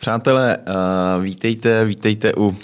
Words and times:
Přátelé, 0.00 0.58
uh, 0.58 1.22
vítejte, 1.22 1.84
vítejte 1.84 2.32
u, 2.36 2.56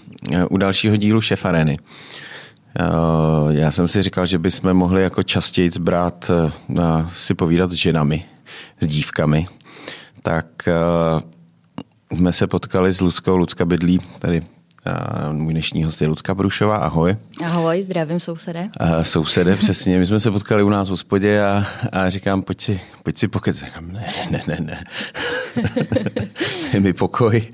u 0.50 0.56
dalšího 0.56 0.96
dílu 0.96 1.20
Šefareny. 1.20 1.78
Uh, 1.78 3.50
já 3.50 3.70
jsem 3.70 3.88
si 3.88 4.02
říkal, 4.02 4.26
že 4.26 4.38
bychom 4.38 4.74
mohli 4.74 5.02
jako 5.02 5.22
častěji 5.22 5.70
zbrát 5.70 6.30
uh, 6.68 7.08
si 7.08 7.34
povídat 7.34 7.70
s 7.70 7.74
ženami, 7.74 8.24
s 8.80 8.86
dívkami. 8.86 9.46
Tak 10.22 10.46
jsme 12.12 12.32
se 12.32 12.46
potkali 12.46 12.92
s 12.92 13.00
Luckou, 13.00 13.36
Lucka 13.36 13.64
bydlí 13.64 14.00
tady 14.18 14.42
můj 15.32 15.52
dnešní 15.52 15.84
host 15.84 16.02
je 16.02 16.08
Lucka 16.08 16.34
Brušová, 16.34 16.76
ahoj. 16.76 17.16
Ahoj, 17.44 17.82
zdravím 17.82 18.20
sousede. 18.20 18.70
Uh, 18.80 19.02
sousede, 19.02 19.56
přesně. 19.56 19.98
My 19.98 20.06
jsme 20.06 20.20
se 20.20 20.30
potkali 20.30 20.62
u 20.62 20.68
nás 20.68 20.88
v 20.88 20.90
hospodě 20.90 21.42
a, 21.42 21.66
a 21.92 22.10
říkám, 22.10 22.42
pojď 22.42 22.60
si, 22.60 22.80
pojď 23.02 23.18
si 23.18 23.28
pokec. 23.28 23.56
Říkám, 23.56 23.92
ne, 23.92 24.06
ne, 24.30 24.42
ne, 24.46 24.56
ne. 24.60 24.84
je 26.72 26.80
mi 26.80 26.92
pokoj. 26.92 27.46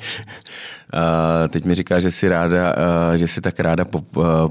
Uh, 0.95 1.49
teď 1.49 1.65
mi 1.65 1.75
říká, 1.75 2.01
že 2.01 2.11
si 2.11 2.29
ráda, 2.29 2.75
že 3.17 3.29
si 3.29 3.41
tak 3.41 3.61
ráda 3.61 3.85
po, 3.85 4.01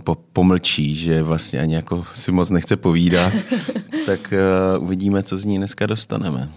po, 0.04 0.18
pomlčí, 0.34 0.96
že 0.96 1.24
vlastně 1.24 1.60
ani 1.60 1.76
jako 1.76 2.06
si 2.14 2.32
moc 2.32 2.50
nechce 2.50 2.78
povídat. 2.78 3.34
tak 4.06 4.34
uh, 4.78 4.84
uvidíme, 4.84 5.24
co 5.24 5.38
z 5.38 5.46
ní 5.46 5.58
dneska 5.58 5.86
dostaneme. 5.86 6.50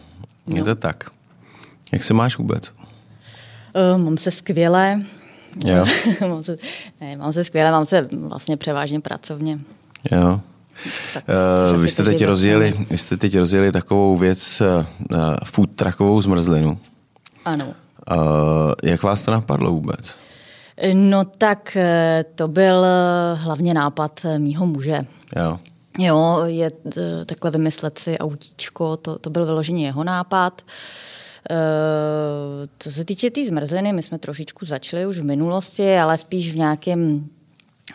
No. 0.46 0.56
Je 0.56 0.64
to 0.64 0.74
tak. 0.74 1.04
Jak 1.92 2.04
se 2.04 2.14
máš 2.14 2.38
vůbec? 2.38 2.72
Uh, 3.96 4.04
mám 4.04 4.18
se 4.18 4.30
skvěle. 4.30 5.00
Jo. 5.56 5.84
mám, 6.28 6.44
se, 6.44 6.56
ne, 7.00 7.16
mám 7.16 7.32
se 7.32 7.44
skvěle, 7.44 7.70
mám 7.70 7.86
se 7.86 8.08
vlastně 8.12 8.56
převážně 8.56 9.00
pracovně. 9.00 9.58
Jo. 10.12 10.40
Tak, 11.14 11.24
uh, 11.72 11.82
vy, 11.82 11.88
jste 11.88 12.02
teď 12.02 12.24
rozjeli, 12.24 12.74
vy 12.90 12.98
jste 12.98 13.16
teď 13.16 13.38
rozjeli 13.38 13.72
takovou 13.72 14.16
věc, 14.16 14.62
uh, 15.10 15.16
food 15.44 15.74
truckovou 15.74 16.22
zmrzlinu. 16.22 16.78
Ano. 17.44 17.66
Uh, 17.66 17.74
jak 18.82 19.02
vás 19.02 19.22
to 19.22 19.30
napadlo 19.30 19.70
vůbec? 19.70 20.16
No 20.92 21.24
tak 21.24 21.76
to 22.34 22.48
byl 22.48 22.86
hlavně 23.34 23.74
nápad 23.74 24.20
mýho 24.38 24.66
muže. 24.66 25.06
Jo. 25.36 25.58
Jo, 25.98 26.42
je 26.46 26.70
takhle 27.26 27.50
vymyslet 27.50 27.98
si 27.98 28.18
autíčko, 28.18 28.96
to, 28.96 29.18
to 29.18 29.30
byl 29.30 29.46
vyloženě 29.46 29.86
jeho 29.86 30.04
nápad. 30.04 30.62
Uh, 30.62 31.13
co 32.78 32.92
se 32.92 33.04
týče 33.04 33.30
té 33.30 33.34
tý 33.34 33.46
zmrzliny, 33.46 33.92
my 33.92 34.02
jsme 34.02 34.18
trošičku 34.18 34.66
začali 34.66 35.06
už 35.06 35.18
v 35.18 35.24
minulosti, 35.24 35.96
ale 35.96 36.18
spíš 36.18 36.52
v 36.52 36.56
nějakém 36.56 37.28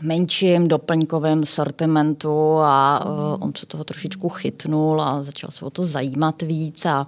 menším 0.02 0.68
doplňkovém 0.68 1.46
sortimentu 1.46 2.58
a 2.60 3.06
uh, 3.06 3.44
on 3.44 3.52
se 3.58 3.66
toho 3.66 3.84
trošičku 3.84 4.30
chytnul 4.30 5.02
a 5.02 5.24
začal 5.24 5.52
se 5.52 5.66
o 5.66 5.70
to 5.70 5.86
zajímat 5.86 6.42
víc 6.42 6.86
a 6.86 7.08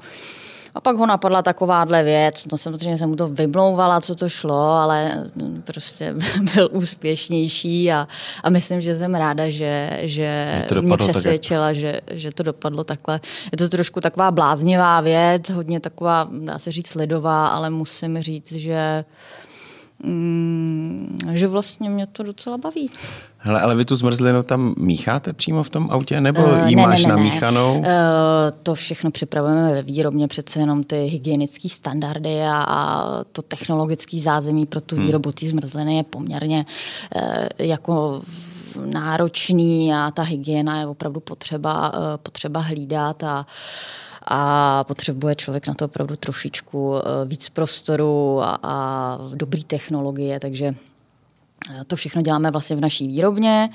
a 0.75 0.81
pak 0.81 0.95
ho 0.95 1.05
napadla 1.05 1.41
takováhle 1.41 2.03
věc, 2.03 2.35
no 2.51 2.57
samozřejmě 2.57 2.97
jsem 2.97 3.09
mu 3.09 3.15
to 3.15 3.27
vymlouvala, 3.27 4.01
co 4.01 4.15
to 4.15 4.29
šlo, 4.29 4.71
ale 4.71 5.23
prostě 5.65 6.15
byl 6.55 6.69
úspěšnější 6.71 7.91
a, 7.91 8.07
a 8.43 8.49
myslím, 8.49 8.81
že 8.81 8.97
jsem 8.97 9.15
ráda, 9.15 9.49
že, 9.49 9.99
že 10.01 10.55
mě 10.81 10.97
přesvědčila, 10.97 11.67
tak, 11.67 11.75
že, 11.75 12.01
že 12.11 12.31
to 12.31 12.43
dopadlo 12.43 12.83
takhle. 12.83 13.19
Je 13.51 13.57
to 13.57 13.69
trošku 13.69 14.01
taková 14.01 14.31
bláznivá 14.31 15.01
věc, 15.01 15.49
hodně 15.49 15.79
taková, 15.79 16.29
dá 16.31 16.59
se 16.59 16.71
říct, 16.71 16.95
ledová, 16.95 17.47
ale 17.47 17.69
musím 17.69 18.21
říct, 18.21 18.51
že 18.51 19.05
Mm, 20.03 21.17
že 21.33 21.47
vlastně 21.47 21.89
mě 21.89 22.07
to 22.07 22.23
docela 22.23 22.57
baví. 22.57 22.89
Hele, 23.43 23.61
ale 23.61 23.75
vy 23.75 23.85
tu 23.85 23.95
zmrzlinu 23.95 24.43
tam 24.43 24.73
mícháte 24.77 25.33
přímo 25.33 25.63
v 25.63 25.69
tom 25.69 25.87
autě, 25.91 26.21
nebo 26.21 26.43
uh, 26.43 26.67
ji 26.67 26.75
ne, 26.75 26.81
máš 26.81 27.05
ne, 27.05 27.09
ne, 27.09 27.15
namíchanou? 27.15 27.81
Ne. 27.81 27.87
Uh, 27.87 28.57
to 28.63 28.75
všechno 28.75 29.11
připravujeme 29.11 29.73
ve 29.73 29.81
výrobně, 29.81 30.27
přece 30.27 30.59
jenom 30.59 30.83
ty 30.83 31.05
hygienické 31.05 31.69
standardy 31.69 32.41
a, 32.41 32.65
a 32.67 33.23
to 33.23 33.41
technologické 33.41 34.19
zázemí 34.19 34.65
pro 34.65 34.81
tu 34.81 34.95
hmm. 34.95 35.05
výrobu 35.05 35.31
té 35.31 35.47
zmrzliny 35.47 35.97
je 35.97 36.03
poměrně 36.03 36.65
uh, 37.15 37.21
jako 37.59 38.21
náročný 38.85 39.93
a 39.93 40.11
ta 40.11 40.23
hygiena 40.23 40.79
je 40.79 40.87
opravdu 40.87 41.19
potřeba, 41.19 41.93
uh, 41.93 41.99
potřeba 42.17 42.59
hlídat 42.59 43.23
a 43.23 43.45
a 44.27 44.83
potřebuje 44.83 45.35
člověk 45.35 45.67
na 45.67 45.73
to 45.73 45.85
opravdu 45.85 46.15
trošičku 46.15 46.95
eh, 46.95 47.01
víc 47.25 47.49
prostoru 47.49 48.41
a, 48.41 48.59
a 48.63 49.17
dobrý 49.35 49.63
technologie, 49.63 50.39
takže 50.39 50.65
eh, 50.65 50.90
to 51.87 51.95
všechno 51.95 52.21
děláme 52.21 52.51
vlastně 52.51 52.75
v 52.75 52.81
naší 52.81 53.07
výrobně 53.07 53.69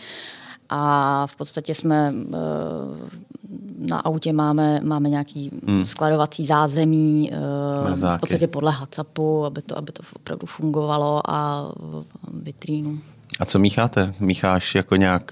a 0.68 1.26
v 1.26 1.36
podstatě 1.36 1.74
jsme 1.74 2.14
eh, 2.14 2.36
na 3.78 3.98
autě 3.98 4.32
máme, 4.32 4.80
máme 4.82 5.08
nějaký 5.08 5.50
hmm. 5.66 5.86
skladovací 5.86 6.46
zázemí, 6.46 7.30
Mrzáky. 7.90 8.18
v 8.18 8.20
podstatě 8.20 8.46
podle 8.46 8.72
HACCPu, 8.72 9.44
aby 9.44 9.62
to, 9.62 9.78
aby 9.78 9.92
to 9.92 10.02
opravdu 10.16 10.46
fungovalo 10.46 11.30
a 11.30 11.68
vitrínu. 12.32 12.98
A 13.40 13.44
co 13.44 13.58
mícháte? 13.58 14.14
Mícháš 14.20 14.74
jako 14.74 14.96
nějak 14.96 15.30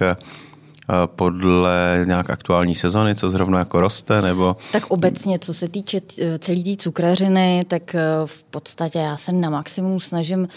podle 1.07 2.05
nějak 2.07 2.31
aktuální 2.31 2.75
sezony, 2.75 3.15
co 3.15 3.31
zrovna 3.31 3.59
jako 3.59 3.81
roste, 3.81 4.23
nebo... 4.23 4.57
Tak 4.73 4.87
obecně, 4.87 5.39
co 5.39 5.55
se 5.55 5.69
týče 5.69 6.01
celé 6.39 6.63
té 6.63 6.77
cukrařiny, 6.77 7.63
tak 7.69 7.95
e, 7.95 8.01
v 8.27 8.45
podstatě 8.45 8.99
já 8.99 9.17
se 9.17 9.33
na 9.33 9.51
maximum 9.51 10.01
snažím 10.01 10.49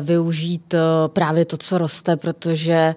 využít 0.00 0.74
právě 1.06 1.44
to, 1.44 1.56
co 1.56 1.78
roste, 1.78 2.16
protože 2.16 2.94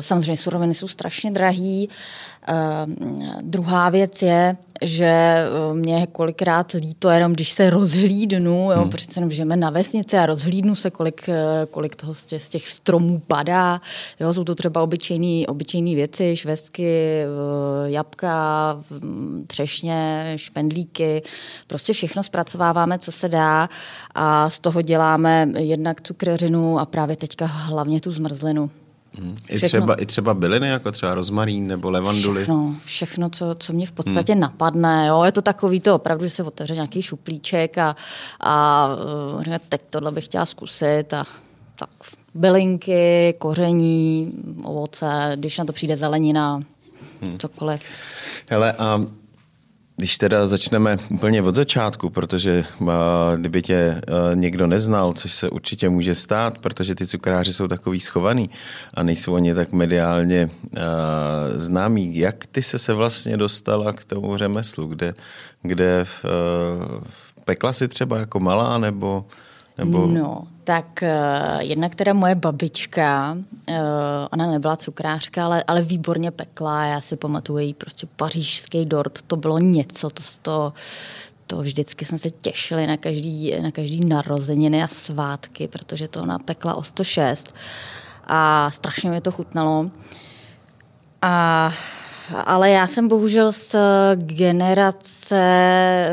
samozřejmě 0.00 0.36
suroviny 0.36 0.74
jsou 0.74 0.88
strašně 0.88 1.30
drahý, 1.30 1.88
druhá 3.42 3.90
věc 3.90 4.22
je, 4.22 4.56
že 4.82 5.04
eh, 5.04 5.74
mě 5.74 6.06
kolikrát 6.12 6.72
líto 6.72 7.10
jenom, 7.10 7.32
když 7.32 7.50
se 7.50 7.70
rozhlídnu, 7.70 8.72
jo, 8.72 8.80
hmm. 8.80 8.90
protože 8.90 9.06
jenom 9.16 9.30
žijeme 9.30 9.56
na 9.56 9.70
vesnici 9.70 10.18
a 10.18 10.26
rozhlídnu 10.26 10.74
se, 10.74 10.90
kolik, 10.90 11.28
eh, 11.28 11.66
kolik 11.70 11.96
toho 11.96 12.14
z 12.14 12.26
těch, 12.26 12.42
z 12.42 12.48
těch 12.48 12.68
stromů 12.68 13.22
padá. 13.26 13.80
Jo, 14.20 14.34
jsou 14.34 14.44
to 14.44 14.54
třeba 14.54 14.82
obyčejné 14.82 15.46
obyčejný 15.46 15.94
věci, 15.94 16.36
švestky, 16.36 17.22
jabka, 17.84 18.82
mm, 18.90 19.44
třešně, 19.46 20.32
špendlíky. 20.36 21.22
Prostě 21.66 21.92
všechno 21.92 22.22
zpracováváme, 22.22 22.98
co 22.98 23.12
se 23.12 23.28
dá 23.28 23.68
a 24.14 24.50
z 24.50 24.58
toho 24.58 24.82
děláme 24.82 25.48
jednak 25.58 26.00
cukreřinu 26.00 26.78
a 26.78 26.86
právě 26.86 27.16
teďka 27.16 27.46
hlavně 27.46 28.00
tu 28.00 28.10
zmrzlinu. 28.10 28.70
Hmm. 29.18 29.36
I, 29.48 29.60
třeba, 29.60 29.94
I 29.94 30.06
třeba 30.06 30.34
byliny, 30.34 30.68
jako 30.68 30.92
třeba 30.92 31.14
rozmarín 31.14 31.66
nebo 31.66 31.90
levanduly? 31.90 32.42
Všechno, 32.42 32.74
všechno 32.84 33.30
co, 33.30 33.56
co 33.58 33.72
mě 33.72 33.86
v 33.86 33.92
podstatě 33.92 34.32
hmm. 34.32 34.40
napadne. 34.40 35.06
Jo? 35.06 35.22
Je 35.24 35.32
to 35.32 35.42
takový 35.42 35.80
to 35.80 35.94
opravdu, 35.94 36.24
že 36.24 36.30
se 36.30 36.42
otevře 36.42 36.74
nějaký 36.74 37.02
šuplíček 37.02 37.78
a, 37.78 37.96
a 38.40 38.88
uh, 39.36 39.56
teď 39.68 39.80
tohle 39.90 40.12
bych 40.12 40.24
chtěla 40.24 40.46
zkusit 40.46 41.14
a 41.14 41.24
tak 41.78 41.90
bylinky, 42.34 43.34
koření, 43.38 44.32
ovoce, 44.62 45.32
když 45.36 45.58
na 45.58 45.64
to 45.64 45.72
přijde 45.72 45.96
zelenina, 45.96 46.60
hmm. 47.22 47.38
cokoliv. 47.38 47.80
Hele, 48.50 48.72
a 48.72 49.00
když 49.96 50.18
teda 50.18 50.46
začneme 50.46 50.96
úplně 51.10 51.42
od 51.42 51.54
začátku, 51.54 52.10
protože 52.10 52.64
uh, 52.78 52.88
kdyby 53.36 53.62
tě 53.62 54.00
uh, 54.08 54.36
někdo 54.36 54.66
neznal, 54.66 55.12
což 55.12 55.32
se 55.32 55.50
určitě 55.50 55.88
může 55.88 56.14
stát, 56.14 56.58
protože 56.58 56.94
ty 56.94 57.06
cukráři 57.06 57.52
jsou 57.52 57.68
takový 57.68 58.00
schovaný 58.00 58.50
a 58.94 59.02
nejsou 59.02 59.34
oni 59.34 59.54
tak 59.54 59.72
mediálně 59.72 60.50
uh, 60.62 60.80
známí. 61.56 62.18
Jak 62.18 62.46
ty 62.46 62.62
se 62.62 62.78
se 62.78 62.92
vlastně 62.92 63.36
dostala 63.36 63.92
k 63.92 64.04
tomu 64.04 64.36
řemeslu? 64.36 64.86
Kde, 64.86 65.14
kde 65.62 66.06
uh, 66.24 67.04
pekla 67.44 67.72
si 67.72 67.88
třeba 67.88 68.18
jako 68.18 68.40
malá 68.40 68.78
nebo... 68.78 69.24
nebo... 69.78 70.06
No, 70.06 70.46
tak 70.64 71.02
uh, 71.02 71.60
jednak 71.60 71.94
teda 71.94 72.12
moje 72.12 72.34
babička, 72.34 73.38
uh, 73.68 73.76
ona 74.32 74.46
nebyla 74.46 74.76
cukrářka, 74.76 75.44
ale, 75.44 75.64
ale 75.66 75.82
výborně 75.82 76.30
pekla. 76.30 76.84
Já 76.84 77.00
si 77.00 77.16
pamatuju 77.16 77.58
její 77.58 77.74
prostě 77.74 78.06
pařížský 78.16 78.84
dort, 78.84 79.22
to 79.22 79.36
bylo 79.36 79.58
něco, 79.58 80.10
to, 80.10 80.22
to, 80.42 80.72
to 81.46 81.58
vždycky 81.58 82.04
jsme 82.04 82.18
se 82.18 82.30
těšili 82.30 82.86
na 82.86 82.96
každý, 82.96 83.60
na 83.62 83.70
každý 83.70 84.04
narozeniny 84.04 84.82
a 84.82 84.88
svátky, 84.88 85.68
protože 85.68 86.08
to 86.08 86.22
ona 86.22 86.38
pekla 86.38 86.74
o 86.74 86.82
106 86.82 87.54
a 88.26 88.70
strašně 88.70 89.10
mi 89.10 89.20
to 89.20 89.32
chutnalo. 89.32 89.90
A 91.22 91.72
ale 92.34 92.70
já 92.70 92.86
jsem 92.86 93.08
bohužel 93.08 93.52
z 93.52 93.76
generace, 94.16 95.36
eh, 95.36 96.10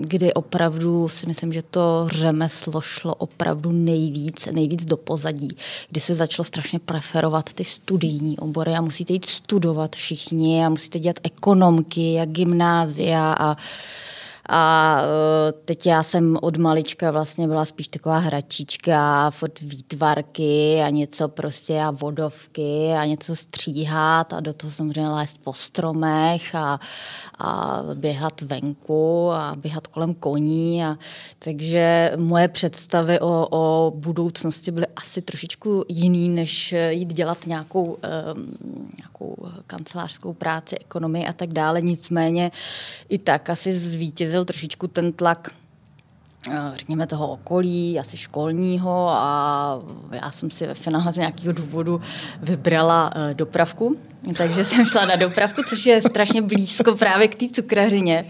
kdy 0.00 0.34
opravdu 0.34 1.08
si 1.08 1.26
myslím, 1.26 1.52
že 1.52 1.62
to 1.62 2.08
řemeslo 2.12 2.80
šlo 2.80 3.14
opravdu 3.14 3.72
nejvíc, 3.72 4.48
nejvíc 4.52 4.84
do 4.84 4.96
pozadí, 4.96 5.56
kdy 5.90 6.00
se 6.00 6.14
začalo 6.14 6.44
strašně 6.44 6.78
preferovat 6.78 7.52
ty 7.52 7.64
studijní 7.64 8.38
obory 8.38 8.74
a 8.74 8.80
musíte 8.80 9.12
jít 9.12 9.24
studovat 9.24 9.96
všichni 9.96 10.64
a 10.64 10.68
musíte 10.68 10.98
dělat 10.98 11.16
ekonomky 11.22 12.20
a 12.20 12.24
gymnázia 12.24 13.34
a 13.38 13.56
A 14.52 14.96
uh, 15.02 15.60
teď 15.64 15.86
já 15.86 16.02
jsem 16.02 16.38
od 16.42 16.56
malička 16.56 17.10
vlastně 17.10 17.48
byla 17.48 17.64
spíš 17.64 17.88
taková 17.88 18.18
hračička, 18.18 19.30
fot 19.30 19.60
výtvarky 19.60 20.80
a 20.84 20.88
něco 20.90 21.28
prostě 21.28 21.80
a 21.80 21.90
vodovky 21.90 22.92
a 22.98 23.04
něco 23.04 23.36
stříhat 23.36 24.32
a 24.32 24.40
do 24.40 24.52
toho 24.52 24.70
samozřejmě 24.70 25.10
lézt 25.10 25.40
po 25.44 25.52
stromech 25.52 26.54
a, 26.54 26.80
a 27.38 27.82
běhat 27.94 28.40
venku 28.40 29.30
a 29.30 29.54
běhat 29.56 29.86
kolem 29.86 30.14
koní. 30.14 30.84
A, 30.84 30.96
takže 31.38 32.12
moje 32.16 32.48
představy 32.48 33.20
o, 33.20 33.46
o 33.50 33.92
budoucnosti 33.96 34.70
byly 34.70 34.86
asi 34.96 35.22
trošičku 35.22 35.84
jiný, 35.88 36.28
než 36.28 36.74
jít 36.88 37.12
dělat 37.12 37.46
nějakou, 37.46 37.84
um, 37.84 37.98
nějakou 38.98 39.36
kancelářskou 39.66 40.32
práci, 40.32 40.78
ekonomii 40.78 41.26
a 41.26 41.32
tak 41.32 41.52
dále. 41.52 41.82
Nicméně 41.82 42.50
i 43.08 43.18
tak 43.18 43.50
asi 43.50 43.78
zvítězil 43.78 44.39
trošičku 44.44 44.86
ten 44.86 45.12
tlak 45.12 45.48
Eh, 46.48 46.72
řekněme, 46.74 47.06
toho 47.06 47.28
okolí, 47.28 47.98
asi 47.98 48.16
školního 48.16 49.08
a 49.10 49.80
já 50.12 50.30
jsem 50.30 50.50
si 50.50 50.66
ve 50.66 50.74
finále 50.74 51.12
z 51.12 51.16
nějakého 51.16 51.52
důvodu 51.52 52.00
vybrala 52.42 53.12
eh, 53.14 53.34
dopravku, 53.34 53.96
takže 54.36 54.64
jsem 54.64 54.86
šla 54.86 55.04
na 55.04 55.16
dopravku, 55.16 55.62
což 55.68 55.86
je 55.86 56.02
strašně 56.02 56.42
blízko 56.42 56.96
právě 56.96 57.28
k 57.28 57.34
té 57.34 57.46
cukrařině. 57.48 58.24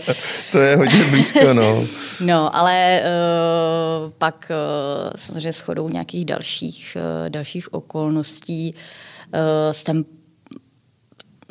To 0.53 0.59
je 0.59 0.77
hodně 0.77 1.05
blízko, 1.05 1.55
no. 1.55 1.85
no, 2.21 2.57
ale 2.57 3.03
uh, 3.03 4.12
pak 4.19 4.51
uh, 4.51 5.11
samozřejmě 5.17 5.53
shodou 5.53 5.89
nějakých 5.89 6.25
dalších, 6.25 6.97
uh, 6.97 7.31
dalších 7.31 7.75
okolností 7.75 8.75
uh, 8.75 9.73
jsem 9.73 10.05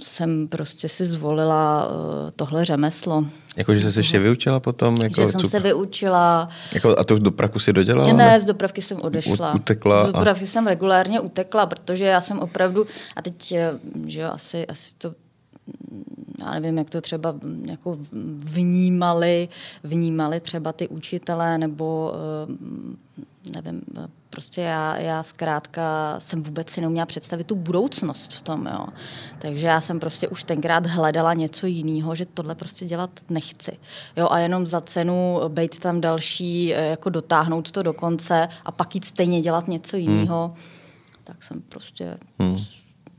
jsem 0.02 0.48
prostě 0.48 0.90
si 0.90 1.06
zvolila 1.06 1.88
uh, 1.88 1.94
tohle 2.36 2.66
řemeslo. 2.66 3.26
Jako, 3.58 3.76
že 3.76 3.82
jsi 3.82 3.92
se 3.92 4.00
ještě 4.00 4.20
vyučila 4.20 4.60
potom? 4.60 4.98
Jako 5.02 5.22
že 5.22 5.32
jsem 5.32 5.42
cuk... 5.42 5.52
se 5.52 5.60
vyučila. 5.60 6.50
Jako, 6.74 6.96
a 7.00 7.04
tu 7.04 7.20
dopravku 7.20 7.60
si 7.60 7.74
dodělala? 7.74 8.14
Ne, 8.14 8.40
z 8.40 8.46
dopravky 8.46 8.82
jsem 8.82 8.98
odešla. 9.02 9.54
U, 9.54 9.56
utekla? 9.56 10.04
Z 10.04 10.12
dopravky 10.12 10.44
a... 10.44 10.48
jsem 10.48 10.68
regulárně 10.68 11.20
utekla, 11.20 11.66
protože 11.66 12.06
já 12.06 12.22
jsem 12.22 12.40
opravdu, 12.40 12.88
a 13.16 13.22
teď, 13.22 13.52
eh, 13.52 13.80
že 14.06 14.22
jo, 14.22 14.30
asi, 14.32 14.68
asi 14.68 14.94
to 14.98 15.14
já 16.40 16.52
nevím, 16.52 16.78
jak 16.78 16.90
to 16.90 17.02
třeba 17.02 17.36
jako 17.70 17.98
vnímali, 18.44 19.50
vnímali 19.84 20.40
třeba 20.40 20.74
ty 20.74 20.88
učitelé 20.88 21.58
nebo 21.58 22.14
eh, 22.16 23.56
nevím, 23.56 23.82
prostě 24.30 24.62
já, 24.62 24.98
já 24.98 25.24
zkrátka 25.24 26.16
jsem 26.20 26.44
vůbec 26.44 26.70
si 26.70 26.82
neuměla 26.82 27.06
představit 27.06 27.48
tu 27.48 27.56
budoucnost 27.56 28.34
v 28.34 28.42
tom, 28.42 28.66
jo. 28.66 28.86
Takže 29.40 29.68
já 29.68 29.82
jsem 29.82 30.00
prostě 30.00 30.28
už 30.28 30.44
tenkrát 30.44 30.86
hledala 30.86 31.34
něco 31.34 31.68
jiného, 31.68 32.16
že 32.16 32.26
tohle 32.26 32.56
prostě 32.56 32.86
dělat 32.86 33.10
nechci. 33.30 33.72
Jo, 34.18 34.28
a 34.32 34.40
jenom 34.40 34.68
za 34.68 34.82
cenu 34.82 35.40
být 35.48 35.80
tam 35.80 36.02
další, 36.02 36.74
eh, 36.74 36.86
jako 36.86 37.10
dotáhnout 37.10 37.72
to 37.72 37.84
do 37.84 37.94
konce 37.94 38.48
a 38.66 38.72
pak 38.72 38.96
jít 38.96 39.06
stejně 39.06 39.42
dělat 39.42 39.68
něco 39.68 39.98
jiného, 39.98 40.48
hmm. 40.48 40.64
tak 41.24 41.44
jsem 41.44 41.62
prostě 41.62 42.18
hmm. 42.40 42.58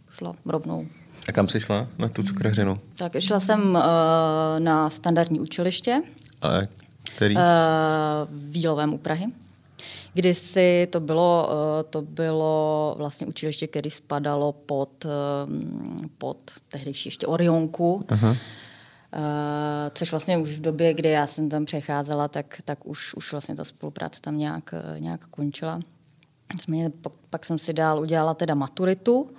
šla 0.09 0.35
rovnou. 0.47 0.87
A 1.29 1.33
kam 1.33 1.49
jsi 1.49 1.61
šla 1.61 1.87
na 1.99 2.09
tu 2.09 2.23
cukrařinu? 2.23 2.81
Tak 2.97 3.13
šla 3.19 3.41
jsem 3.41 3.75
uh, 3.75 3.81
na 4.59 4.91
standardní 4.91 5.41
učiliště. 5.41 6.03
A 6.43 6.49
který? 7.03 7.37
Uh, 7.37 7.43
v 8.31 8.51
Vílovém 8.51 8.95
u 8.95 8.99
Prahy. 8.99 9.27
Kdysi 10.15 10.89
to 10.91 11.01
bylo, 11.01 11.51
eh, 11.51 11.83
to 11.83 12.03
bylo 12.03 12.95
vlastně 12.99 13.27
učiliště, 13.27 13.67
které 13.67 13.91
spadalo 13.91 14.53
pod, 14.53 15.05
eh, 15.05 15.09
pod 16.19 16.39
tehdejší 16.69 17.09
ještě 17.09 17.27
Orionku. 17.27 18.05
Aha. 18.09 18.37
Uh, 19.17 19.17
což 19.95 20.11
vlastně 20.11 20.39
už 20.39 20.51
v 20.51 20.61
době, 20.61 20.95
kdy 20.95 21.09
já 21.09 21.27
jsem 21.27 21.49
tam 21.49 21.65
přecházela, 21.65 22.29
tak, 22.29 22.61
tak 22.65 22.87
už, 22.87 23.15
už 23.15 23.33
vlastně 23.33 23.57
ta 23.57 23.65
spolupráce 23.65 24.21
tam 24.21 24.39
nějak, 24.39 24.75
nějak 24.99 25.27
končila. 25.27 25.81
Nicméně 26.55 26.91
pak, 26.91 27.13
pak 27.31 27.47
jsem 27.47 27.59
si 27.59 27.73
dál 27.73 28.01
udělala 28.01 28.35
teda 28.35 28.55
maturitu. 28.55 29.31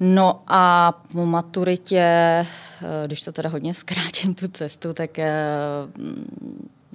No 0.00 0.42
a 0.46 0.92
po 1.12 1.26
maturitě, 1.26 2.46
když 3.06 3.22
to 3.22 3.32
teda 3.32 3.48
hodně 3.48 3.74
zkrátím 3.84 4.34
tu 4.34 4.48
cestu, 4.48 4.92
tak 4.92 5.18
já 5.18 5.86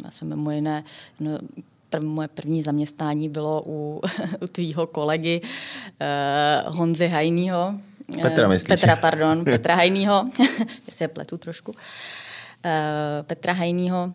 jsem 0.09 0.27
mimo 0.27 0.51
jiné 0.51 0.83
no, 1.19 1.39
prv, 1.89 2.03
moje 2.03 2.27
první 2.27 2.63
zaměstnání 2.63 3.29
bylo 3.29 3.63
u, 3.65 4.01
u 4.41 4.47
tvýho 4.47 4.87
kolegy 4.87 5.41
uh, 5.41 6.75
Honzy 6.77 7.07
Hajnýho. 7.07 7.73
Petra 8.21 8.45
eh, 8.45 8.47
myslíš? 8.47 8.67
Petra, 8.67 8.95
pardon, 8.95 9.45
Petra 9.45 9.75
Hajnýho. 9.75 10.25
Já 10.87 10.93
se 10.93 11.07
pletu 11.07 11.37
trošku. 11.37 11.71
Uh, 11.71 13.23
Petra 13.23 13.53
Hajnýho, 13.53 14.13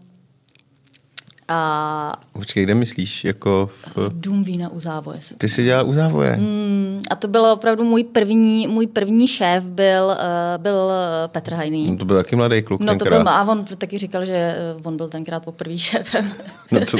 a... 1.53 2.13
Počkej, 2.33 2.63
kde 2.63 2.75
myslíš? 2.75 3.25
Jako 3.25 3.71
v... 3.97 4.11
Dům 4.13 4.45
vína 4.45 4.69
u 4.69 4.81
závoje. 4.81 5.21
Ty 5.39 5.49
jsi 5.49 5.65
dělal 5.65 5.89
u 5.89 5.93
závoje? 5.93 6.37
Mm, 6.37 7.03
a 7.11 7.15
to 7.15 7.29
byl 7.29 7.47
opravdu 7.47 7.85
můj 7.85 8.05
první, 8.05 8.67
můj 8.67 8.87
první 8.87 9.29
šéf 9.29 9.65
byl, 9.65 10.05
uh, 10.05 10.63
byl 10.63 10.91
Petr 11.27 11.55
Hajný. 11.55 11.91
No 11.91 11.97
to 11.97 12.05
byl 12.05 12.17
taky 12.17 12.37
mladý 12.37 12.63
kluk 12.63 12.81
no, 12.81 12.87
tenkrát. 12.87 13.19
To 13.19 13.25
byl, 13.25 13.29
a 13.29 13.43
on 13.43 13.65
taky 13.65 13.99
říkal, 13.99 14.25
že 14.25 14.57
on 14.83 14.97
byl 14.97 15.09
tenkrát 15.09 15.45
poprvý 15.45 15.79
šéfem. 15.79 16.33
no 16.71 16.81
to, 16.81 16.87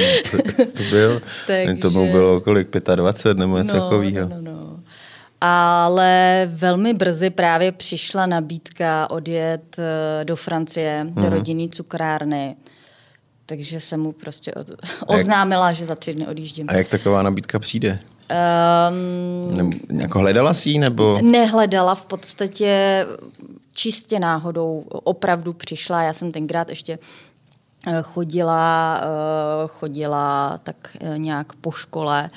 to, 0.77 0.83
byl, 0.89 1.21
Takže... 1.47 1.75
to 1.75 1.91
mu 1.91 2.11
bylo 2.11 2.41
kolik, 2.41 2.67
25 2.95 3.37
nebo 3.37 3.57
něco 3.57 3.75
no, 3.75 3.81
takového. 3.81 4.29
No, 4.29 4.35
no, 4.41 4.51
no. 4.51 4.79
Ale 5.41 6.49
velmi 6.53 6.93
brzy 6.93 7.29
právě 7.29 7.71
přišla 7.71 8.25
nabídka 8.25 9.09
odjet 9.09 9.75
eh, 9.79 10.25
do 10.25 10.35
Francie, 10.35 11.07
do 11.09 11.21
mm. 11.21 11.33
rodinný 11.33 11.69
cukrárny 11.69 12.55
takže 13.45 13.79
jsem 13.79 13.99
mu 13.99 14.11
prostě 14.11 14.53
od, 14.53 14.67
oznámila, 15.05 15.67
jak, 15.67 15.75
že 15.77 15.85
za 15.85 15.95
tři 15.95 16.13
dny 16.13 16.27
odjíždím. 16.27 16.67
A 16.69 16.73
jak 16.73 16.87
taková 16.87 17.23
nabídka 17.23 17.59
přijde? 17.59 17.99
Um, 18.89 19.57
nebo, 19.57 19.71
jako 20.01 20.19
hledala 20.19 20.53
si 20.53 20.69
ji, 20.69 20.79
nebo? 20.79 21.19
Nehledala, 21.21 21.95
v 21.95 22.05
podstatě 22.05 23.05
čistě 23.73 24.19
náhodou 24.19 24.83
opravdu 24.89 25.53
přišla. 25.53 26.03
Já 26.03 26.13
jsem 26.13 26.31
tenkrát 26.31 26.69
ještě 26.69 26.99
eh, 27.87 28.01
chodila, 28.01 29.01
eh, 29.03 29.67
chodila 29.67 30.59
tak 30.63 30.97
eh, 30.99 31.17
nějak 31.17 31.53
po 31.53 31.71
škole 31.71 32.29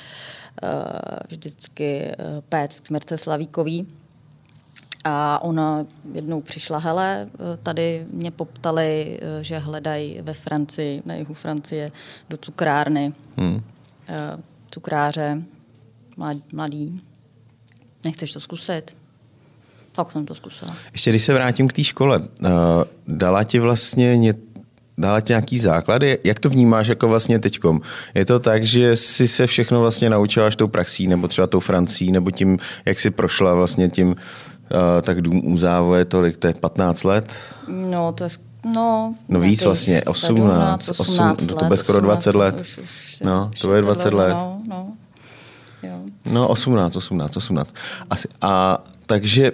vždycky 1.29 2.11
péct 2.49 2.79
k 2.79 2.89
Mirce 2.89 3.17
Slavíkový 3.17 3.87
a 5.07 5.39
ona 5.41 5.85
jednou 6.13 6.41
přišla, 6.41 6.77
hele, 6.77 7.29
tady 7.63 8.05
mě 8.11 8.31
poptali, 8.31 9.19
že 9.41 9.57
hledají 9.57 10.19
ve 10.21 10.33
Francii, 10.33 11.01
na 11.05 11.13
jihu 11.13 11.33
Francie, 11.33 11.91
do 12.29 12.37
cukrárny, 12.37 13.13
hmm. 13.37 13.61
Eh, 14.09 14.37
cukráře, 14.69 15.41
mladý. 16.53 17.01
Nechceš 18.05 18.31
to 18.31 18.39
zkusit? 18.39 18.97
Tak 19.91 20.11
jsem 20.11 20.25
to 20.25 20.35
zkusila. 20.35 20.75
Ještě 20.93 21.09
když 21.09 21.23
se 21.23 21.33
vrátím 21.33 21.67
k 21.67 21.73
té 21.73 21.83
škole, 21.83 22.21
eh, 22.45 22.49
dala 23.07 23.43
ti 23.43 23.59
vlastně 23.59 24.17
ně, 24.17 24.33
dala 24.97 25.21
ti 25.21 25.31
nějaký 25.31 25.59
základy? 25.59 26.17
Jak 26.23 26.39
to 26.39 26.49
vnímáš 26.49 26.87
jako 26.87 27.07
vlastně 27.07 27.39
teďkom? 27.39 27.81
Je 28.15 28.25
to 28.25 28.39
tak, 28.39 28.63
že 28.63 28.95
jsi 28.95 29.27
se 29.27 29.47
všechno 29.47 29.81
vlastně 29.81 30.09
naučila 30.09 30.47
až 30.47 30.55
tou 30.55 30.67
praxí, 30.67 31.07
nebo 31.07 31.27
třeba 31.27 31.47
tou 31.47 31.59
Francií, 31.59 32.11
nebo 32.11 32.31
tím, 32.31 32.57
jak 32.85 32.99
jsi 32.99 33.09
prošla 33.09 33.53
vlastně 33.53 33.89
tím 33.89 34.15
tak 35.01 35.21
dům 35.21 35.41
u 35.53 35.57
závoje 35.57 36.05
tolik, 36.05 36.37
to 36.37 36.47
je 36.47 36.53
15 36.53 37.03
let? 37.03 37.33
No, 37.67 38.11
to 38.11 38.23
je 38.23 38.29
No, 38.73 39.15
no 39.29 39.39
víc 39.39 39.63
vlastně, 39.63 40.03
18, 40.03 40.89
18, 40.89 40.99
18 40.99 41.41
8, 41.41 41.47
let, 41.49 41.59
to 41.59 41.65
bude 41.65 41.77
skoro 41.77 41.99
20 41.99 42.35
let. 42.35 42.61
Už, 42.61 42.77
už, 42.77 43.19
no, 43.23 43.51
to 43.61 43.67
bude 43.67 43.81
20 43.81 44.13
let. 44.13 44.33
No, 44.33 44.57
no, 44.67 44.87
jo. 45.83 45.99
no 46.25 46.47
18, 46.47 46.95
18, 46.95 47.37
18. 47.37 47.75
Asi. 48.09 48.27
A 48.41 48.83
takže, 49.05 49.51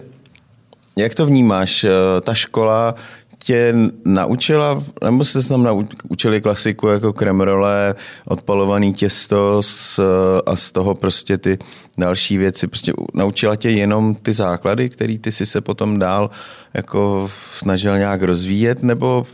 jak 0.98 1.16
to 1.16 1.26
vnímáš, 1.26 1.84
eh, 1.84 1.92
ta 2.22 2.34
škola 2.34 2.96
tě 3.44 3.76
naučila, 4.06 4.84
nebo 5.04 5.24
jste 5.24 5.42
se 5.42 5.50
tam 5.50 5.64
naučili 5.64 6.42
klasiku 6.42 6.88
jako 6.88 7.14
kremrole, 7.14 7.96
odpalovaný 8.28 8.94
těsto 8.94 9.64
z, 9.64 10.00
a 10.46 10.56
z 10.56 10.72
toho 10.72 10.96
prostě 10.96 11.38
ty 11.38 11.58
další 11.98 12.38
věci. 12.38 12.68
Prostě 12.68 12.94
naučila 13.14 13.56
tě 13.56 13.70
jenom 13.70 14.16
ty 14.16 14.34
základy, 14.34 14.90
které 14.90 15.18
ty 15.18 15.32
si 15.32 15.46
se 15.46 15.62
potom 15.62 16.00
dál 16.00 16.30
jako 16.74 17.30
snažil 17.54 17.98
nějak 17.98 18.22
rozvíjet, 18.22 18.84
nebo, 18.84 19.26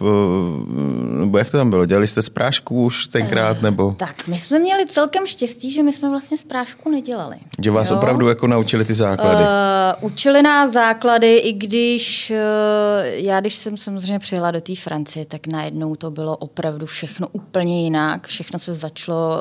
nebo 1.19 1.37
jak 1.37 1.51
to 1.51 1.57
tam 1.57 1.69
bylo? 1.69 1.85
Dělali 1.85 2.07
jste 2.07 2.21
z 2.21 2.29
prášku 2.29 2.83
už 2.83 3.07
tenkrát, 3.07 3.57
uh, 3.57 3.63
nebo? 3.63 3.95
Tak, 3.97 4.27
my 4.27 4.39
jsme 4.39 4.59
měli 4.59 4.85
celkem 4.85 5.27
štěstí, 5.27 5.71
že 5.71 5.83
my 5.83 5.93
jsme 5.93 6.09
vlastně 6.09 6.37
z 6.37 6.43
prášku 6.43 6.91
nedělali. 6.91 7.35
Že 7.61 7.71
vás 7.71 7.89
jo? 7.89 7.97
opravdu 7.97 8.27
jako 8.27 8.47
naučili 8.47 8.85
ty 8.85 8.93
základy? 8.93 9.43
Uh, 9.43 10.11
učili 10.11 10.41
nás 10.41 10.73
základy, 10.73 11.37
i 11.37 11.53
když 11.53 12.31
uh, 12.31 13.05
já, 13.05 13.39
když 13.39 13.55
jsem 13.55 13.77
samozřejmě 13.77 14.19
přijela 14.19 14.51
do 14.51 14.61
té 14.61 14.75
Francie, 14.75 15.25
tak 15.25 15.47
najednou 15.47 15.95
to 15.95 16.11
bylo 16.11 16.37
opravdu 16.37 16.85
všechno 16.85 17.27
úplně 17.31 17.83
jinak. 17.83 18.27
Všechno 18.27 18.59
se 18.59 18.75
začalo, 18.75 19.39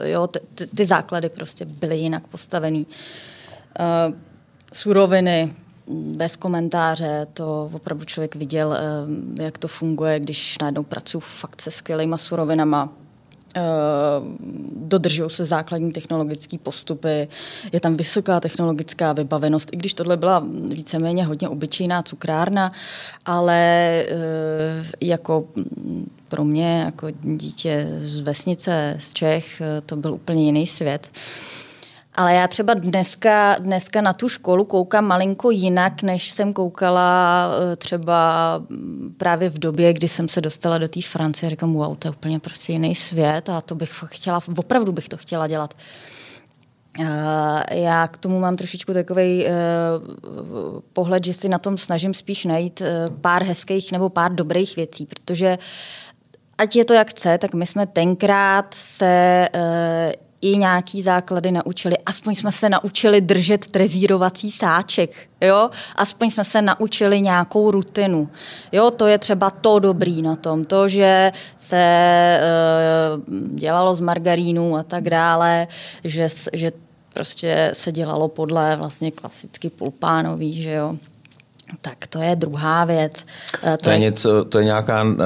uh, 0.00 0.08
jo, 0.08 0.26
ty, 0.26 0.66
ty 0.66 0.86
základy 0.86 1.28
prostě 1.28 1.64
byly 1.64 1.96
jinak 1.96 2.26
postavený. 2.54 2.86
Uh, 3.80 4.14
suroviny, 4.72 5.52
bez 5.88 6.36
komentáře, 6.36 7.26
to 7.34 7.70
opravdu 7.72 8.04
člověk 8.04 8.36
viděl, 8.36 8.76
jak 9.34 9.58
to 9.58 9.68
funguje, 9.68 10.20
když 10.20 10.58
najednou 10.58 10.82
pracuji 10.82 11.20
fakt 11.20 11.62
se 11.62 11.70
skvělýma 11.70 12.18
surovinama, 12.18 12.92
dodržují 14.76 15.30
se 15.30 15.44
základní 15.44 15.92
technologické 15.92 16.58
postupy, 16.58 17.28
je 17.72 17.80
tam 17.80 17.96
vysoká 17.96 18.40
technologická 18.40 19.12
vybavenost, 19.12 19.68
i 19.72 19.76
když 19.76 19.94
tohle 19.94 20.16
byla 20.16 20.44
víceméně 20.68 21.24
hodně 21.24 21.48
obyčejná 21.48 22.02
cukrárna, 22.02 22.72
ale 23.26 24.04
jako 25.00 25.48
pro 26.28 26.44
mě, 26.44 26.82
jako 26.84 27.06
dítě 27.22 27.88
z 27.98 28.20
vesnice, 28.20 28.96
z 28.98 29.12
Čech, 29.12 29.62
to 29.86 29.96
byl 29.96 30.14
úplně 30.14 30.44
jiný 30.44 30.66
svět. 30.66 31.08
Ale 32.16 32.34
já 32.34 32.48
třeba 32.48 32.74
dneska, 32.74 33.56
dneska 33.58 34.00
na 34.00 34.12
tu 34.12 34.28
školu 34.28 34.64
koukám 34.64 35.04
malinko 35.04 35.50
jinak, 35.50 36.02
než 36.02 36.30
jsem 36.30 36.52
koukala 36.52 37.50
eh, 37.72 37.76
třeba 37.76 38.60
právě 39.16 39.50
v 39.50 39.58
době, 39.58 39.92
kdy 39.92 40.08
jsem 40.08 40.28
se 40.28 40.40
dostala 40.40 40.78
do 40.78 40.88
té 40.88 41.00
Francie. 41.02 41.50
Říkám, 41.50 41.72
wow, 41.72 41.96
to 41.96 42.08
je 42.08 42.12
úplně 42.12 42.38
prostě 42.40 42.72
jiný 42.72 42.94
svět 42.94 43.48
a 43.48 43.60
to 43.60 43.74
bych 43.74 44.04
chtěla, 44.06 44.40
opravdu 44.56 44.92
bych 44.92 45.08
to 45.08 45.16
chtěla 45.16 45.46
dělat. 45.46 45.74
Eh, 47.00 47.78
já 47.78 48.08
k 48.08 48.18
tomu 48.18 48.40
mám 48.40 48.56
trošičku 48.56 48.92
takový 48.92 49.44
uh, 49.44 49.50
pohled, 50.92 51.24
že 51.24 51.34
si 51.34 51.48
na 51.48 51.58
tom 51.58 51.78
snažím 51.78 52.14
spíš 52.14 52.44
najít 52.44 52.82
pár 53.20 53.42
hezkých 53.42 53.92
nebo 53.92 54.08
pár 54.08 54.34
dobrých 54.34 54.76
věcí, 54.76 55.06
protože 55.06 55.58
ať 56.58 56.76
je 56.76 56.84
to 56.84 56.94
jak 56.94 57.10
chce, 57.10 57.38
tak 57.38 57.54
my 57.54 57.66
jsme 57.66 57.86
tenkrát 57.86 58.74
se 58.74 59.48
i 60.44 60.56
nějaký 60.56 61.02
základy 61.02 61.52
naučili. 61.52 61.96
Aspoň 62.06 62.34
jsme 62.34 62.52
se 62.52 62.68
naučili 62.68 63.20
držet 63.20 63.66
trezírovací 63.66 64.50
sáček, 64.50 65.10
jo? 65.40 65.70
Aspoň 65.96 66.30
jsme 66.30 66.44
se 66.44 66.62
naučili 66.62 67.20
nějakou 67.20 67.70
rutinu. 67.70 68.28
Jo, 68.72 68.90
to 68.90 69.06
je 69.06 69.18
třeba 69.18 69.50
to 69.50 69.78
dobrý 69.78 70.22
na 70.22 70.36
tom. 70.36 70.64
To, 70.64 70.88
že 70.88 71.32
se 71.58 71.76
e, 71.76 72.40
dělalo 73.54 73.94
z 73.94 74.00
margarínu 74.00 74.76
a 74.76 74.82
tak 74.82 75.10
dále, 75.10 75.66
že, 76.04 76.28
že 76.52 76.72
prostě 77.14 77.70
se 77.72 77.92
dělalo 77.92 78.28
podle 78.28 78.76
vlastně 78.76 79.10
klasicky 79.10 79.70
pulpánový, 79.70 80.62
že 80.62 80.72
jo. 80.72 80.96
Tak 81.80 82.06
to 82.06 82.22
je 82.22 82.36
druhá 82.36 82.84
věc. 82.84 83.12
To, 83.60 83.76
to 83.82 83.90
je, 83.90 83.94
je 83.94 83.98
něco, 83.98 84.44
to 84.44 84.58
je 84.58 84.64
nějaká 84.64 85.02
uh, 85.02 85.18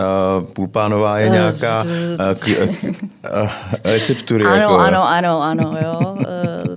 půlpánová, 0.52 1.18
je 1.18 1.28
nějaká 1.28 1.82
uh, 1.82 1.90
k, 2.34 2.48
uh, 2.48 2.90
uh, 3.42 3.50
receptury. 3.84 4.44
Ano, 4.44 4.56
jako, 4.56 4.78
ano, 4.78 5.08
ano, 5.08 5.42
ano, 5.42 5.76
jo. 5.84 6.14
Uh, 6.14 6.24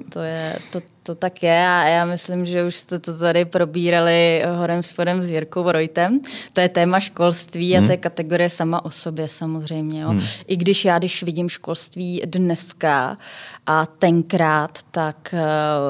to 0.10 0.20
je, 0.20 0.56
to, 0.72 0.82
to 1.04 1.16
tak 1.16 1.44
je 1.44 1.68
a 1.68 1.88
já 1.88 2.06
myslím, 2.06 2.46
že 2.46 2.66
už 2.66 2.76
jste 2.76 3.00
to 3.00 3.18
tady 3.18 3.46
probírali 3.46 4.44
horem 4.56 4.84
spodem 4.84 5.22
s 5.22 5.30
Jirkou 5.30 5.72
Rojtem. 5.72 6.20
To 6.54 6.62
je 6.62 6.70
téma 6.70 7.00
školství 7.00 7.74
hmm. 7.74 7.84
a 7.84 7.88
to 7.88 7.92
je 7.92 7.98
kategorie 7.98 8.50
sama 8.50 8.86
o 8.86 8.90
sobě 8.90 9.28
samozřejmě. 9.28 10.02
Jo. 10.02 10.10
Hmm. 10.10 10.22
I 10.48 10.58
když 10.58 10.86
já, 10.86 11.00
když 11.00 11.24
vidím 11.24 11.50
školství 11.50 12.22
dneska 12.26 13.18
a 13.66 13.86
tenkrát, 13.86 14.80
tak 14.92 15.36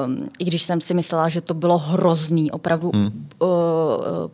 uh, 0.06 0.14
i 0.38 0.44
když 0.44 0.62
jsem 0.62 0.80
si 0.80 0.94
myslela, 0.94 1.28
že 1.28 1.40
to 1.40 1.54
bylo 1.54 1.78
hrozný, 1.78 2.50
opravdu 2.50 2.90
hmm. 2.94 3.28
uh, 3.38 3.48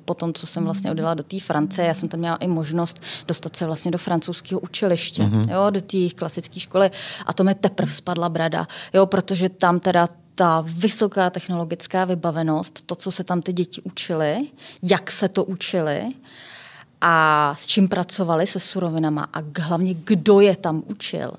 po 0.04 0.14
tom, 0.14 0.32
co 0.32 0.46
jsem 0.46 0.64
vlastně 0.64 0.90
odjela 0.90 1.14
do 1.14 1.22
té 1.22 1.40
Francie, 1.40 1.88
já 1.88 1.94
jsem 1.94 2.08
tam 2.08 2.20
měla 2.20 2.36
i 2.36 2.48
možnost 2.48 3.02
dostat 3.28 3.56
se 3.56 3.66
vlastně 3.66 3.90
do 3.90 3.98
francouzského 3.98 4.60
učiliště, 4.60 5.22
hmm. 5.22 5.44
jo, 5.50 5.70
do 5.70 5.80
té 5.80 5.96
klasické 6.14 6.60
školy 6.60 6.90
a 7.26 7.32
to 7.32 7.44
mi 7.44 7.54
teprve 7.54 7.92
spadla 7.92 8.28
brada, 8.28 8.66
jo, 8.94 9.06
protože 9.06 9.48
tam 9.48 9.80
teda 9.80 10.08
ta 10.38 10.64
vysoká 10.66 11.30
technologická 11.30 12.04
vybavenost, 12.04 12.86
to, 12.86 12.94
co 12.94 13.12
se 13.12 13.24
tam 13.24 13.42
ty 13.42 13.52
děti 13.52 13.82
učili, 13.82 14.36
jak 14.82 15.10
se 15.10 15.28
to 15.28 15.44
učili 15.44 16.02
a 17.00 17.54
s 17.58 17.66
čím 17.66 17.88
pracovali 17.88 18.46
se 18.46 18.60
surovinama 18.60 19.26
a 19.32 19.38
hlavně 19.60 19.94
kdo 19.94 20.40
je 20.40 20.56
tam 20.56 20.82
učil, 20.86 21.32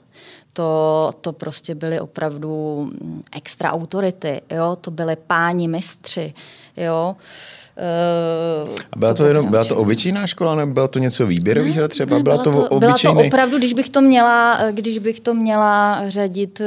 to, 0.54 1.12
to 1.22 1.34
prostě 1.34 1.76
byly 1.76 2.00
opravdu 2.00 2.92
extra 3.32 3.72
autority, 3.72 4.42
jo? 4.52 4.78
to 4.82 4.92
byly 4.92 5.16
páni 5.16 5.68
mistři. 5.68 6.34
Jo? 6.78 7.16
A 8.92 9.00
byla 9.00 9.14
to, 9.14 9.18
to 9.18 9.26
jenom, 9.26 9.50
byla 9.50 9.66
to 9.66 9.78
obyčejná 9.78 10.28
škola, 10.28 10.56
nebo 10.56 10.74
bylo 10.74 10.88
to 10.88 11.00
něco 11.00 11.28
výběrového 11.28 11.88
třeba? 11.88 12.18
Ne, 12.18 12.24
byla, 12.24 12.38
byla, 12.38 12.44
to, 12.44 12.68
obyčejný... 12.68 13.16
byla 13.16 13.24
to 13.24 13.28
opravdu, 13.28 13.58
když 13.58 13.74
bych 13.74 13.90
to 13.90 14.02
měla, 14.02 14.60
když 14.72 15.00
bych 15.00 15.20
to 15.20 15.34
měla 15.34 16.04
řadit 16.10 16.62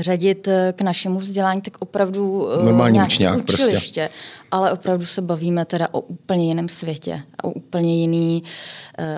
řadit 0.00 0.48
eh, 0.48 0.72
k 0.76 0.82
našemu 0.82 1.18
vzdělání, 1.18 1.60
tak 1.60 1.76
opravdu 1.78 2.48
eh, 2.52 2.64
Normální 2.64 3.00
učňák 3.02 3.34
prostě. 3.34 3.52
učiliště. 3.52 4.00
Prostě. 4.00 4.08
Ale 4.50 4.72
opravdu 4.72 5.06
se 5.06 5.22
bavíme 5.22 5.64
teda 5.64 5.88
o 5.92 6.00
úplně 6.00 6.48
jiném 6.48 6.68
světě, 6.68 7.22
o 7.42 7.50
úplně 7.50 8.00
jiný... 8.00 8.42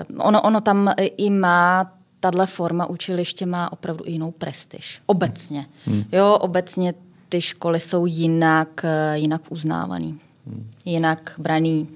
Uh, 0.09 0.27
ono, 0.27 0.41
ono 0.41 0.61
tam 0.61 0.93
i 1.17 1.29
má 1.29 1.91
tahle 2.19 2.45
forma 2.45 2.85
učiliště 2.85 3.45
má 3.45 3.73
opravdu 3.73 4.03
jinou 4.07 4.31
prestiž. 4.31 5.01
Obecně. 5.05 5.65
Hmm. 5.85 6.03
Jo, 6.11 6.37
obecně 6.41 6.93
ty 7.29 7.41
školy 7.41 7.79
jsou 7.79 8.05
jinak, 8.05 8.85
jinak 9.13 9.41
uznávaný. 9.49 10.19
Hmm. 10.47 10.69
Jinak 10.85 11.35
braný. 11.37 11.87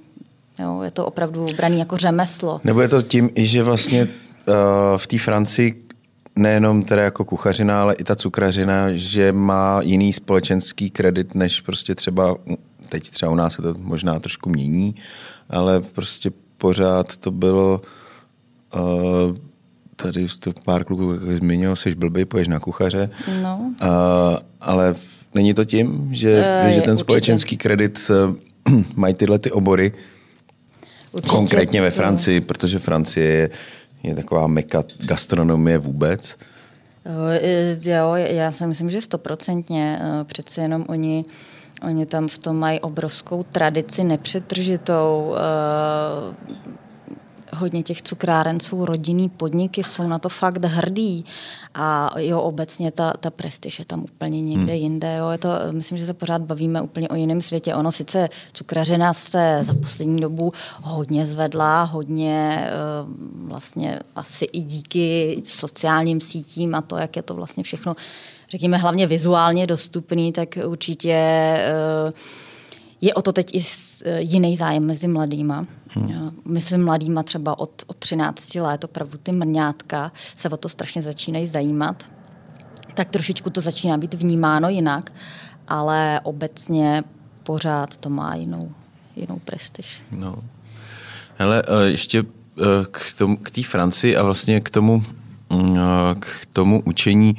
Jo, 0.59 0.81
je 0.81 0.91
to 0.91 1.05
opravdu 1.05 1.45
braný 1.57 1.79
jako 1.79 1.97
řemeslo. 1.97 2.61
Nebo 2.63 2.81
je 2.81 2.87
to 2.87 3.01
tím, 3.01 3.29
že 3.35 3.63
vlastně 3.63 4.03
uh, 4.03 4.53
v 4.97 5.07
té 5.07 5.17
Francii 5.19 5.86
nejenom 6.37 6.83
teda 6.83 7.03
jako 7.03 7.25
kuchařina, 7.25 7.81
ale 7.81 7.95
i 7.95 8.03
ta 8.03 8.15
cukrařina, 8.15 8.91
že 8.91 9.31
má 9.31 9.81
jiný 9.81 10.13
společenský 10.13 10.89
kredit, 10.89 11.35
než 11.35 11.61
prostě 11.61 11.95
třeba, 11.95 12.35
teď 12.89 13.09
třeba 13.09 13.31
u 13.31 13.35
nás 13.35 13.53
se 13.53 13.61
to 13.61 13.75
možná 13.77 14.19
trošku 14.19 14.49
mění, 14.49 14.95
ale 15.49 15.81
prostě 15.81 16.31
pořád 16.57 17.17
to 17.17 17.31
bylo 17.31 17.81
uh, 18.75 19.35
tady 19.95 20.27
to 20.39 20.51
pár 20.65 20.83
kluků 20.83 21.13
zmínil, 21.35 21.75
jsi 21.75 21.95
blbý, 21.95 22.25
poješ 22.25 22.47
na 22.47 22.59
kuchaře, 22.59 23.09
no. 23.41 23.73
uh, 23.81 23.87
ale 24.61 24.95
není 25.33 25.53
to 25.53 25.65
tím, 25.65 26.09
že, 26.11 26.45
uh, 26.65 26.71
že 26.71 26.81
ten 26.81 26.91
je, 26.91 26.97
společenský 26.97 27.55
určitě. 27.55 27.63
kredit 27.63 28.11
uh, 28.67 28.83
mají 28.95 29.13
tyhle 29.13 29.39
ty 29.39 29.51
obory, 29.51 29.91
Určitě 31.11 31.35
Konkrétně 31.35 31.81
ve 31.81 31.91
Francii, 31.91 32.41
protože 32.41 32.79
Francie 32.79 33.25
je 33.25 33.49
je 34.07 34.15
taková 34.15 34.47
meka 34.47 34.83
gastronomie 35.05 35.77
vůbec? 35.77 36.37
Eh, 37.05 37.77
jo, 37.81 38.15
já 38.15 38.51
si 38.51 38.67
myslím, 38.67 38.89
že 38.89 39.01
stoprocentně. 39.01 39.99
Eh, 40.01 40.23
přece 40.23 40.61
jenom 40.61 40.85
oni, 40.87 41.25
oni 41.83 42.05
tam 42.05 42.27
v 42.27 42.37
tom 42.37 42.55
mají 42.55 42.79
obrovskou 42.79 43.43
tradici 43.43 44.03
nepřetržitou. 44.03 45.35
Eh, 47.51 47.55
hodně 47.55 47.83
těch 47.83 48.01
cukráren 48.01 48.59
jsou 48.59 48.85
rodinný 48.85 49.29
podniky, 49.29 49.83
jsou 49.83 50.07
na 50.07 50.19
to 50.19 50.29
fakt 50.29 50.65
hrdí 50.65 51.25
a 51.73 52.15
jo, 52.19 52.41
obecně 52.41 52.91
ta, 52.91 53.13
ta 53.19 53.29
prestiž 53.29 53.79
je 53.79 53.85
tam 53.85 54.03
úplně 54.03 54.41
někde 54.41 54.73
hmm. 54.73 54.81
jinde. 54.81 55.15
Jo. 55.15 55.29
Je 55.29 55.37
to, 55.37 55.49
myslím, 55.71 55.97
že 55.97 56.05
se 56.05 56.13
pořád 56.13 56.41
bavíme 56.41 56.81
úplně 56.81 57.09
o 57.09 57.15
jiném 57.15 57.41
světě. 57.41 57.75
Ono 57.75 57.91
sice 57.91 58.29
cukrařina 58.53 59.13
se 59.13 59.63
za 59.65 59.73
poslední 59.73 60.21
dobu 60.21 60.53
hodně 60.81 61.25
zvedla, 61.25 61.83
hodně 61.83 62.67
eh, 62.67 62.71
vlastně 63.35 63.99
asi 64.15 64.45
i 64.45 64.59
díky 64.61 65.41
sociálním 65.45 66.21
sítím 66.21 66.75
a 66.75 66.81
to, 66.81 66.97
jak 66.97 67.15
je 67.15 67.21
to 67.21 67.33
vlastně 67.33 67.63
všechno, 67.63 67.95
řekněme, 68.49 68.77
hlavně 68.77 69.07
vizuálně 69.07 69.67
dostupný, 69.67 70.31
tak 70.31 70.57
určitě 70.65 71.17
uh, 72.05 72.11
je 73.01 73.13
o 73.13 73.21
to 73.21 73.33
teď 73.33 73.55
i 73.55 73.63
e, 74.05 74.21
jiný 74.21 74.57
zájem 74.57 74.85
mezi 74.85 75.07
mladýma. 75.07 75.65
Hmm. 75.89 76.31
Myslím 76.45 76.85
mladýma 76.85 77.23
třeba 77.23 77.59
od, 77.59 77.83
od 77.87 77.97
13 77.97 78.55
let, 78.55 78.83
opravdu 78.83 79.17
ty 79.17 79.31
mrňátka 79.31 80.11
se 80.37 80.49
o 80.49 80.57
to 80.57 80.69
strašně 80.69 81.01
začínají 81.01 81.47
zajímat. 81.47 82.03
Tak 82.93 83.09
trošičku 83.09 83.49
to 83.49 83.61
začíná 83.61 83.97
být 83.97 84.13
vnímáno 84.13 84.69
jinak, 84.69 85.13
ale 85.67 86.19
obecně 86.23 87.03
pořád 87.43 87.97
to 87.97 88.09
má 88.09 88.35
jinou, 88.35 88.71
jinou 89.15 89.39
prestiž. 89.45 90.01
No. 90.11 90.35
Hele, 91.37 91.63
e, 91.67 91.85
ještě 91.85 92.19
e, 92.19 92.23
k, 92.91 93.13
tomu, 93.17 93.37
k 93.37 93.51
té 93.51 93.63
Francii 93.63 94.17
a 94.17 94.23
vlastně 94.23 94.61
k 94.61 94.69
tomu, 94.69 95.05
mm, 95.49 95.77
k 96.19 96.47
tomu 96.53 96.81
učení 96.85 97.37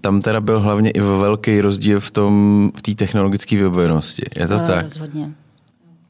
tam 0.00 0.22
teda 0.22 0.40
byl 0.40 0.60
hlavně 0.60 0.90
i 0.90 1.00
velký 1.00 1.60
rozdíl 1.60 2.00
v 2.00 2.10
tom, 2.10 2.72
v 2.76 2.82
té 2.82 2.94
technologické 2.94 3.56
vybavenosti. 3.56 4.22
Je 4.36 4.48
to 4.48 4.54
uh, 4.54 4.66
tak? 4.66 4.84
Rozhodně. 4.84 5.30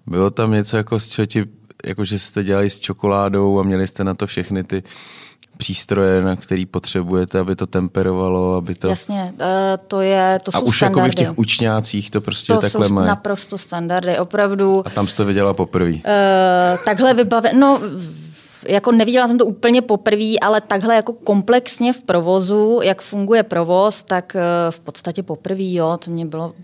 Bylo 0.06 0.30
tam 0.30 0.52
něco 0.52 0.76
jako, 0.76 1.00
z 1.00 1.20
ti, 1.26 1.44
jako 1.86 2.04
že 2.04 2.18
jste 2.18 2.44
dělali 2.44 2.70
s 2.70 2.80
čokoládou 2.80 3.60
a 3.60 3.62
měli 3.62 3.86
jste 3.86 4.04
na 4.04 4.14
to 4.14 4.26
všechny 4.26 4.64
ty 4.64 4.82
přístroje, 5.56 6.22
na 6.22 6.36
který 6.36 6.66
potřebujete, 6.66 7.38
aby 7.38 7.56
to 7.56 7.66
temperovalo, 7.66 8.54
aby 8.54 8.74
to... 8.74 8.88
Jasně, 8.88 9.34
uh, 9.40 9.46
to 9.88 10.00
je, 10.00 10.40
to 10.42 10.50
A 10.54 10.58
jsou 10.58 10.64
už 10.66 10.76
standardy. 10.76 11.08
jako 11.08 11.12
v 11.12 11.14
těch 11.14 11.38
učňácích 11.38 12.10
to 12.10 12.20
prostě 12.20 12.52
to 12.52 12.58
takhle 12.58 12.88
mají. 12.88 13.08
naprosto 13.08 13.58
standardy, 13.58 14.18
opravdu. 14.18 14.82
A 14.86 14.90
tam 14.90 15.06
jste 15.06 15.16
to 15.16 15.24
viděla 15.24 15.54
poprvé. 15.54 15.90
Uh, 15.90 16.00
takhle 16.84 17.14
vybavené, 17.14 17.58
no 17.58 17.80
jako 18.66 18.92
neviděla 18.92 19.28
jsem 19.28 19.38
to 19.38 19.46
úplně 19.46 19.82
poprvé, 19.82 20.38
ale 20.42 20.60
takhle 20.60 20.94
jako 20.94 21.12
komplexně 21.12 21.92
v 21.92 22.02
provozu, 22.02 22.80
jak 22.82 23.02
funguje 23.02 23.42
provoz, 23.42 24.02
tak 24.02 24.36
eh, 24.36 24.40
v 24.70 24.80
podstatě 24.80 25.22
poprvé, 25.22 25.72
jo, 25.72 25.98
to 26.04 26.10
mě 26.10 26.26
bylo 26.26 26.54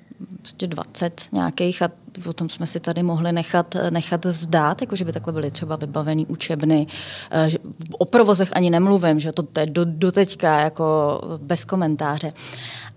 prostě 0.43 0.67
20 0.67 1.23
nějakých 1.33 1.83
a 1.83 1.91
o 2.29 2.33
tom 2.33 2.49
jsme 2.49 2.67
si 2.67 2.81
tady 2.81 3.03
mohli 3.03 3.33
nechat, 3.33 3.75
nechat 3.91 4.27
zdát, 4.27 4.81
jako 4.81 4.97
že 4.97 5.05
by 5.05 5.13
takhle 5.13 5.33
byly 5.33 5.51
třeba 5.51 5.77
vybavený 5.77 6.27
učebny. 6.27 6.87
Eh, 7.31 7.51
o 7.99 8.05
provozech 8.05 8.49
ani 8.53 8.71
nemluvím, 8.71 9.21
že 9.21 9.33
to 9.33 9.61
je 9.61 9.67
do, 9.67 9.85
do 9.85 10.13
teďka 10.13 10.61
jako 10.61 11.21
bez 11.39 11.65
komentáře 11.65 12.33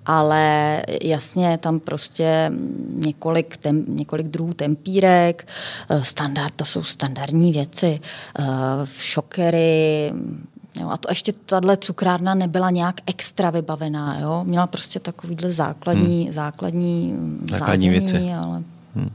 ale 0.08 0.82
jasně 1.02 1.58
tam 1.58 1.80
prostě 1.80 2.52
několik, 2.90 3.58
tem, 3.58 3.86
několik 3.88 4.28
druhů 4.28 4.54
tempírek, 4.54 5.48
eh, 5.90 6.04
standard, 6.04 6.54
to 6.56 6.66
jsou 6.66 6.84
standardní 6.84 7.52
věci, 7.52 8.00
eh, 8.40 8.44
šokery, 8.98 10.14
Jo, 10.82 10.90
a 10.90 10.98
to 10.98 11.12
ještě 11.12 11.34
tahle 11.46 11.78
cukrárna 11.78 12.36
nebyla 12.36 12.70
nějak 12.70 12.96
extra 13.06 13.50
vybavená, 13.50 14.20
jo? 14.20 14.44
měla 14.44 14.68
prostě 14.68 15.00
takovýhle 15.00 15.52
základní, 15.52 16.24
hmm. 16.24 16.34
základní, 16.34 17.16
základní 17.52 17.88
zázemí, 17.88 17.90
věci. 17.90 18.34
Ale... 18.34 18.64
Hmm. 18.96 19.10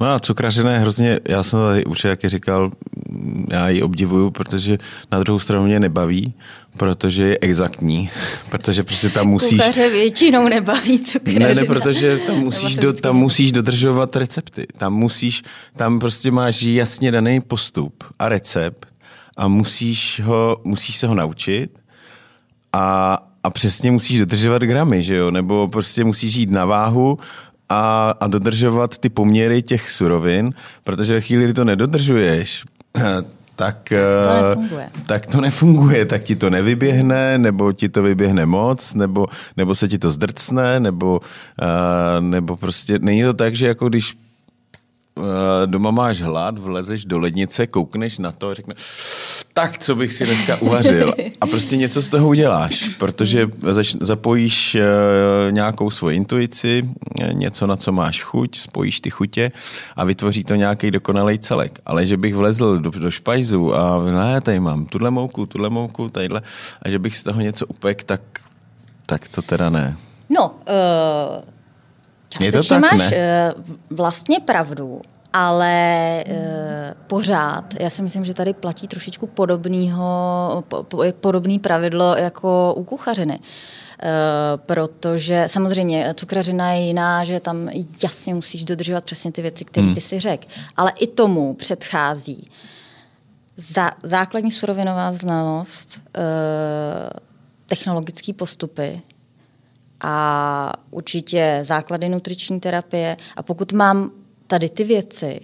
No 0.00 0.20
cukrařina 0.20 0.72
je 0.72 0.78
hrozně, 0.78 1.20
já 1.28 1.42
jsem 1.42 1.58
tady 1.58 1.84
už 1.84 2.04
jak 2.04 2.24
říkal, 2.24 2.70
já 3.50 3.68
ji 3.68 3.82
obdivuju, 3.82 4.30
protože 4.30 4.78
na 5.12 5.18
druhou 5.18 5.38
stranu 5.38 5.64
mě 5.64 5.80
nebaví, 5.80 6.34
protože 6.78 7.24
je 7.24 7.38
exaktní, 7.40 8.10
protože 8.50 8.84
prostě 8.84 9.08
tam 9.08 9.26
musíš... 9.26 9.60
Kuchaře 9.60 9.90
většinou 9.90 10.48
nebaví 10.48 10.98
cukrařina. 10.98 11.48
Ne, 11.48 11.54
ne, 11.54 11.64
protože 11.64 12.18
tam 12.18 12.36
musíš, 12.36 12.76
do, 12.76 12.92
tam 12.92 13.16
musíš 13.16 13.52
dodržovat 13.52 14.16
recepty. 14.16 14.66
Tam 14.76 14.94
musíš, 14.94 15.42
tam 15.76 15.98
prostě 15.98 16.30
máš 16.30 16.62
jasně 16.62 17.12
daný 17.12 17.40
postup 17.40 18.04
a 18.18 18.28
recept 18.28 18.86
a 19.36 19.48
musíš, 19.48 20.20
ho, 20.24 20.56
musíš 20.64 20.96
se 20.96 21.06
ho 21.06 21.14
naučit 21.14 21.78
a, 22.72 23.18
a 23.42 23.50
přesně 23.50 23.90
musíš 23.90 24.18
dodržovat 24.18 24.62
gramy, 24.62 25.02
že 25.02 25.16
jo? 25.16 25.30
Nebo 25.30 25.68
prostě 25.68 26.04
musíš 26.04 26.34
jít 26.34 26.50
na 26.50 26.64
váhu 26.64 27.18
a, 27.68 28.10
a 28.20 28.26
dodržovat 28.26 28.98
ty 28.98 29.08
poměry 29.08 29.62
těch 29.62 29.90
surovin, 29.90 30.52
protože 30.84 31.14
ve 31.14 31.20
chvíli, 31.20 31.44
kdy 31.44 31.54
to 31.54 31.64
nedodržuješ, 31.64 32.64
tak 33.58 33.88
to 33.88 33.96
eh, 33.96 34.48
nefunguje. 34.48 34.90
tak 35.06 35.26
to 35.26 35.40
nefunguje, 35.40 36.04
tak 36.06 36.22
ti 36.22 36.36
to 36.36 36.50
nevyběhne, 36.50 37.38
nebo 37.38 37.72
ti 37.72 37.88
to 37.88 38.02
vyběhne 38.02 38.46
moc, 38.46 38.94
nebo, 38.94 39.26
nebo 39.56 39.74
se 39.74 39.88
ti 39.88 39.98
to 39.98 40.10
zdrcne, 40.10 40.80
nebo, 40.80 41.20
uh, 41.20 42.22
nebo 42.22 42.56
prostě 42.56 42.98
není 42.98 43.22
to 43.22 43.34
tak, 43.34 43.56
že 43.56 43.66
jako 43.66 43.88
když 43.88 44.14
Eh, 44.14 44.27
doma 45.66 45.90
máš 45.90 46.20
hlad, 46.20 46.58
vlezeš 46.58 47.04
do 47.04 47.18
lednice, 47.18 47.66
koukneš 47.66 48.18
na 48.18 48.32
to 48.32 48.48
a 48.48 48.54
řekne, 48.54 48.74
tak 49.52 49.78
co 49.78 49.94
bych 49.94 50.12
si 50.12 50.26
dneska 50.26 50.56
uvařil. 50.56 51.14
A 51.40 51.46
prostě 51.46 51.76
něco 51.76 52.02
z 52.02 52.08
toho 52.08 52.28
uděláš, 52.28 52.88
protože 52.98 53.48
zapojíš 54.00 54.74
eh, 54.74 54.82
nějakou 55.50 55.90
svoji 55.90 56.16
intuici, 56.16 56.88
eh, 57.20 57.34
něco, 57.34 57.66
na 57.66 57.76
co 57.76 57.92
máš 57.92 58.22
chuť, 58.22 58.58
spojíš 58.58 59.00
ty 59.00 59.10
chutě 59.10 59.52
a 59.96 60.04
vytvoří 60.04 60.44
to 60.44 60.54
nějaký 60.54 60.90
dokonalý 60.90 61.38
celek. 61.38 61.80
Ale 61.86 62.06
že 62.06 62.16
bych 62.16 62.34
vlezl 62.34 62.78
do, 62.78 62.90
do 62.90 63.10
špajzu 63.10 63.74
a 63.74 64.04
ne, 64.04 64.40
tady 64.40 64.60
mám 64.60 64.86
tuhle 64.86 65.10
mouku, 65.10 65.46
tuhle 65.46 65.70
mouku, 65.70 66.08
tadyhle, 66.08 66.42
a 66.82 66.88
že 66.88 66.98
bych 66.98 67.16
z 67.16 67.22
toho 67.22 67.40
něco 67.40 67.66
upek, 67.66 68.04
tak, 68.04 68.20
tak 69.06 69.28
to 69.28 69.42
teda 69.42 69.70
ne. 69.70 69.96
No, 70.30 70.46
uh 70.46 71.57
Částečně 72.28 72.46
je 72.46 72.52
to 72.52 72.68
tak, 72.68 72.80
máš 72.80 73.10
ne? 73.10 73.54
Uh, 73.56 73.76
vlastně 73.90 74.40
pravdu, 74.40 75.00
ale 75.32 76.24
uh, 76.28 76.34
pořád, 77.06 77.64
já 77.80 77.90
si 77.90 78.02
myslím, 78.02 78.24
že 78.24 78.34
tady 78.34 78.52
platí 78.52 78.88
trošičku 78.88 79.26
podobného, 79.26 80.64
po, 80.68 80.82
po, 80.82 81.04
podobný 81.20 81.58
pravidlo 81.58 82.16
jako 82.16 82.74
u 82.76 82.84
kuchařiny. 82.84 83.38
Uh, 83.38 84.08
protože 84.56 85.44
samozřejmě 85.50 86.14
cukrařina 86.16 86.72
je 86.72 86.86
jiná, 86.86 87.24
že 87.24 87.40
tam 87.40 87.68
jasně 88.02 88.34
musíš 88.34 88.64
dodržovat 88.64 89.04
přesně 89.04 89.32
ty 89.32 89.42
věci, 89.42 89.64
které 89.64 89.86
hmm. 89.86 89.94
ty 89.94 90.00
si 90.00 90.20
řekl. 90.20 90.46
Ale 90.76 90.92
i 91.00 91.06
tomu 91.06 91.54
předchází 91.54 92.50
zá, 93.56 93.90
základní 94.02 94.50
surovinová 94.50 95.12
znalost, 95.12 95.98
uh, 95.98 96.22
technologické 97.66 98.32
postupy, 98.32 99.02
a 100.00 100.72
určitě 100.90 101.60
základy 101.62 102.08
nutriční 102.08 102.60
terapie. 102.60 103.16
A 103.36 103.42
pokud 103.42 103.72
mám 103.72 104.10
tady 104.46 104.68
ty 104.68 104.84
věci, 104.84 105.40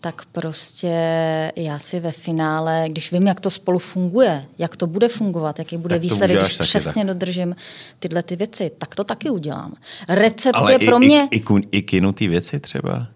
tak 0.00 0.22
prostě 0.32 0.92
já 1.56 1.78
si 1.78 2.00
ve 2.00 2.12
finále, 2.12 2.84
když 2.88 3.12
vím, 3.12 3.26
jak 3.26 3.40
to 3.40 3.50
spolu 3.50 3.78
funguje, 3.78 4.44
jak 4.58 4.76
to 4.76 4.86
bude 4.86 5.08
fungovat, 5.08 5.58
jaký 5.58 5.76
bude 5.76 5.98
výsledek, 5.98 6.40
když 6.40 6.58
přesně 6.58 7.04
tak. 7.04 7.06
dodržím 7.06 7.56
tyhle 7.98 8.22
ty 8.22 8.36
věci, 8.36 8.70
tak 8.78 8.94
to 8.94 9.04
taky 9.04 9.30
udělám. 9.30 9.74
Recept 10.08 10.56
Ale 10.56 10.72
je 10.72 10.78
i, 10.78 10.86
pro 10.86 10.98
mě... 10.98 11.28
I, 11.30 11.36
i, 11.36 11.42
i 11.72 11.82
kinutý 11.82 12.28
věci 12.28 12.60
třeba? 12.60 13.06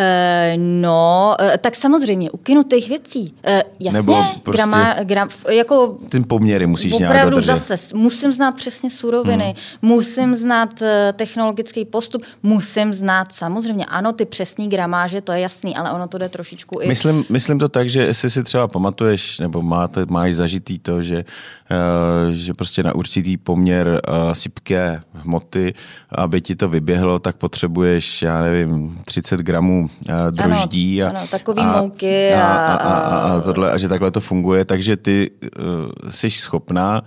Uh, 0.00 0.62
no, 0.62 1.36
uh, 1.40 1.56
tak 1.60 1.76
samozřejmě, 1.76 2.30
u 2.30 2.36
kinutých 2.36 2.88
věcí. 2.88 3.34
Uh, 3.48 3.54
jasně, 3.80 3.92
Nebo 3.92 4.24
prostě 4.42 4.62
grama, 4.62 4.96
gram, 5.02 5.28
jako... 5.50 5.98
Ten 6.08 6.24
poměry 6.28 6.66
musíš 6.66 6.98
nějak 6.98 7.30
dodržet. 7.30 7.56
zase, 7.56 7.78
musím 7.94 8.32
znát 8.32 8.52
přesně 8.52 8.90
suroviny, 8.90 9.44
hmm. 9.44 9.54
musím 9.90 10.36
znát 10.36 10.82
uh, 10.82 10.88
technologický 11.12 11.84
postup, 11.84 12.22
musím 12.42 12.92
znát 12.92 13.32
samozřejmě, 13.32 13.84
ano, 13.84 14.12
ty 14.12 14.24
přesní 14.24 14.68
gramáže, 14.68 15.20
to 15.20 15.32
je 15.32 15.40
jasný, 15.40 15.76
ale 15.76 15.92
ono 15.92 16.08
to 16.08 16.18
jde 16.18 16.28
trošičku 16.28 16.80
i... 16.80 16.88
Myslím, 16.88 17.24
myslím 17.28 17.58
to 17.58 17.68
tak, 17.68 17.88
že 17.88 18.02
jestli 18.02 18.30
si 18.30 18.44
třeba 18.44 18.68
pamatuješ, 18.68 19.38
nebo 19.38 19.62
máte, 19.62 20.06
máš 20.08 20.34
zažitý 20.34 20.78
to, 20.78 21.02
že, 21.02 21.24
uh, 21.70 22.34
že 22.34 22.54
prostě 22.54 22.82
na 22.82 22.94
určitý 22.94 23.36
poměr 23.36 24.00
uh, 24.08 24.32
sypké 24.32 25.00
hmoty, 25.12 25.74
aby 26.10 26.40
ti 26.40 26.56
to 26.56 26.68
vyběhlo, 26.68 27.18
tak 27.18 27.36
potřebuješ, 27.36 28.22
já 28.22 28.42
nevím, 28.42 28.98
30 29.04 29.40
gramů 29.40 29.85
uh, 30.08 30.30
droždí. 30.30 31.02
Ano, 31.02 31.14
a, 31.14 31.18
ano, 31.18 31.28
takový 31.30 31.62
a, 31.62 31.80
mouky. 31.80 32.34
A, 32.34 32.46
a, 32.46 32.74
a, 32.74 32.94
a, 32.94 33.36
a, 33.36 33.40
tohle, 33.40 33.72
a 33.72 33.78
že 33.78 33.88
takhle 33.88 34.10
to 34.10 34.20
funguje, 34.20 34.64
takže 34.64 34.96
ty 34.96 35.30
uh, 35.58 36.10
jsi 36.10 36.30
schopná, 36.30 37.02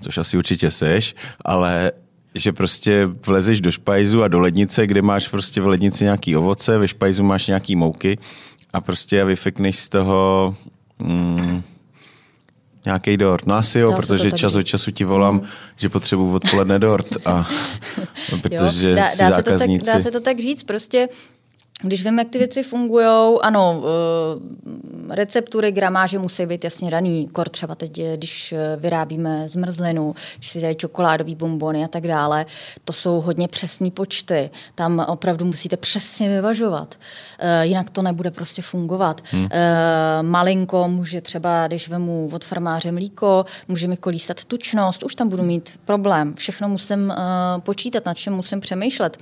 což 0.00 0.18
asi 0.18 0.36
určitě 0.36 0.70
seš, 0.70 1.14
ale 1.44 1.92
že 2.34 2.52
prostě 2.52 3.08
vlezeš 3.26 3.60
do 3.60 3.72
špajzu 3.72 4.22
a 4.22 4.28
do 4.28 4.40
lednice, 4.40 4.86
kde 4.86 5.02
máš 5.02 5.28
prostě 5.28 5.60
v 5.60 5.66
lednici 5.66 6.04
nějaký 6.04 6.36
ovoce, 6.36 6.78
ve 6.78 6.88
špajzu 6.88 7.22
máš 7.22 7.46
nějaký 7.46 7.76
mouky 7.76 8.18
a 8.72 8.80
prostě 8.80 9.24
vyfikneš 9.24 9.78
z 9.78 9.88
toho 9.88 10.56
mm, 10.98 11.62
nějaký 12.84 13.16
dort. 13.16 13.46
No 13.46 13.54
asi 13.54 13.78
jo, 13.78 13.90
Dá 13.90 13.96
protože 13.96 14.30
čas 14.30 14.54
od 14.54 14.62
času 14.62 14.90
ti 14.90 15.04
volám, 15.04 15.34
mm. 15.34 15.42
že 15.76 15.88
potřebuji 15.88 16.34
odpoledne 16.34 16.78
dort. 16.78 17.26
A, 17.26 17.48
protože 18.42 18.90
jo, 18.90 18.96
dá, 18.96 19.08
dá, 19.18 19.30
zákazníci... 19.30 19.84
se 19.84 19.90
to 19.90 19.92
tak, 19.92 20.02
dá 20.02 20.02
se 20.02 20.10
to 20.10 20.20
tak 20.20 20.40
říct, 20.40 20.62
prostě 20.62 21.08
když 21.82 22.04
vím, 22.04 22.18
jak 22.18 22.28
ty 22.28 22.38
věci 22.38 22.62
fungují, 22.62 23.06
ano, 23.42 23.82
eh, 23.84 25.14
receptury, 25.14 25.72
gramáže 25.72 26.18
musí 26.18 26.46
být 26.46 26.64
jasně 26.64 26.90
daný. 26.90 27.28
Kor 27.32 27.48
třeba 27.48 27.74
teď, 27.74 28.00
když 28.16 28.52
eh, 28.52 28.76
vyrábíme 28.76 29.48
zmrzlinu, 29.48 30.14
když 30.36 30.48
si 30.48 30.60
dají 30.60 30.74
čokoládový 30.74 31.34
bombony 31.34 31.84
a 31.84 31.88
tak 31.88 32.06
dále, 32.06 32.46
to 32.84 32.92
jsou 32.92 33.20
hodně 33.20 33.48
přesné 33.48 33.90
počty. 33.90 34.50
Tam 34.74 35.04
opravdu 35.08 35.44
musíte 35.44 35.76
přesně 35.76 36.28
vyvažovat. 36.28 36.94
Eh, 37.38 37.66
jinak 37.66 37.90
to 37.90 38.02
nebude 38.02 38.30
prostě 38.30 38.62
fungovat. 38.62 39.20
Hmm. 39.30 39.48
Malinko 40.22 40.88
může 40.88 41.20
třeba, 41.20 41.66
když 41.66 41.88
vemu 41.88 42.30
od 42.32 42.44
farmáře 42.44 42.92
mlíko, 42.92 43.44
může 43.68 43.88
mi 43.88 43.96
kolísat 43.96 44.44
tučnost, 44.44 45.02
už 45.02 45.14
tam 45.14 45.28
budu 45.28 45.42
mít 45.42 45.80
problém. 45.84 46.34
Všechno 46.34 46.68
musím 46.68 47.12
počítat, 47.58 48.06
nad 48.06 48.14
čem 48.14 48.34
musím 48.34 48.60
přemýšlet. 48.60 49.18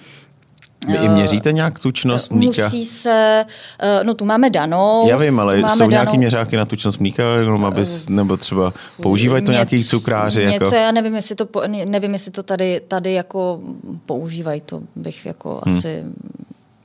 Vy 0.86 0.94
i 0.94 1.08
měříte 1.08 1.52
nějak 1.52 1.78
tučnost 1.78 2.32
mlíka? 2.32 2.64
Musí 2.64 2.86
se, 2.86 3.44
eh, 3.78 4.04
no 4.04 4.14
tu 4.14 4.24
máme 4.24 4.50
danou. 4.50 5.08
Já 5.08 5.16
vím, 5.16 5.40
ale 5.40 5.60
jsou 5.60 5.78
danou. 5.78 5.90
nějaký 5.90 6.18
měřáky 6.18 6.56
na 6.56 6.64
tučnost 6.64 7.00
mlíka, 7.00 7.22
abys, 7.66 8.08
nebo 8.08 8.36
třeba 8.36 8.72
používají 9.02 9.44
to 9.44 9.52
nějaký 9.52 9.84
cukráři? 9.84 10.46
Něco, 10.46 10.64
jako? 10.64 10.76
já 10.76 10.92
nevím, 10.92 11.14
jestli 11.14 11.34
to, 11.34 11.48
nevím, 11.84 12.12
jestli 12.12 12.30
to 12.30 12.42
tady, 12.42 12.80
tady 12.88 13.12
jako 13.12 13.60
používají, 14.06 14.60
to 14.60 14.80
bych 14.96 15.26
jako 15.26 15.60
hmm. 15.66 15.78
asi 15.78 16.04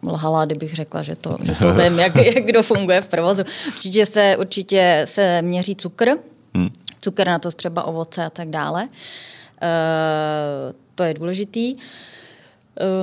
lhala, 0.07 0.45
kdybych 0.45 0.75
řekla, 0.75 1.03
že 1.03 1.15
to, 1.15 1.37
že 1.43 1.55
to 1.55 1.73
vím, 1.83 1.99
jak, 1.99 2.15
jak 2.15 2.45
kdo 2.45 2.63
funguje 2.63 3.01
v 3.01 3.07
provozu. 3.07 3.43
Určitě 3.67 4.05
se, 4.05 4.37
určitě 4.39 5.01
se 5.05 5.41
měří 5.41 5.75
cukr, 5.75 6.09
hmm. 6.53 6.69
cukr 7.01 7.27
na 7.27 7.39
to 7.39 7.51
třeba 7.51 7.83
ovoce 7.83 8.25
a 8.25 8.29
tak 8.29 8.49
dále. 8.49 8.83
Uh, 8.83 8.89
to 10.95 11.03
je 11.03 11.13
důležitý. 11.13 11.73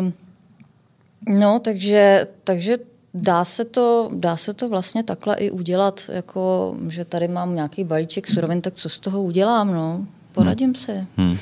Uh, 0.00 0.12
No, 1.28 1.58
takže, 1.58 2.26
takže 2.44 2.78
dá 3.14 3.44
se, 3.44 3.64
to, 3.64 4.10
dá 4.14 4.36
se 4.36 4.54
to 4.54 4.68
vlastně 4.68 5.02
takhle 5.02 5.34
i 5.36 5.50
udělat, 5.50 6.00
jako, 6.12 6.74
že 6.88 7.04
tady 7.04 7.28
mám 7.28 7.54
nějaký 7.54 7.84
balíček 7.84 8.26
surovin, 8.26 8.60
tak 8.60 8.74
co 8.74 8.88
z 8.88 9.00
toho 9.00 9.22
udělám, 9.22 9.74
no? 9.74 10.06
Poradím 10.32 10.66
hmm. 10.66 10.74
si. 10.74 11.06
Hmm. 11.16 11.38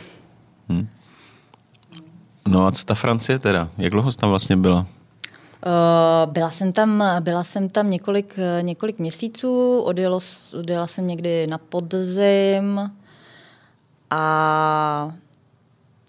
Hmm. 0.69 0.89
No 2.49 2.67
a 2.67 2.73
co 2.73 2.85
ta 2.85 2.95
Francie 2.95 3.39
teda? 3.39 3.69
Jak 3.79 3.93
dlouho 3.93 4.13
jsi 4.13 4.19
tam 4.19 4.31
vlastně 4.31 4.57
byla? 4.57 4.87
Uh, 5.67 6.33
byla 6.33 6.51
jsem 6.51 6.73
tam, 6.73 7.05
byla 7.21 7.45
jsem 7.45 7.69
tam 7.69 7.91
několik, 7.91 8.37
několik 8.61 8.99
měsíců, 8.99 9.81
odjelo, 9.81 10.21
odjela 10.59 10.87
jsem 10.87 11.07
někdy 11.07 11.47
na 11.47 11.59
podzim 11.59 12.91
a 14.11 15.13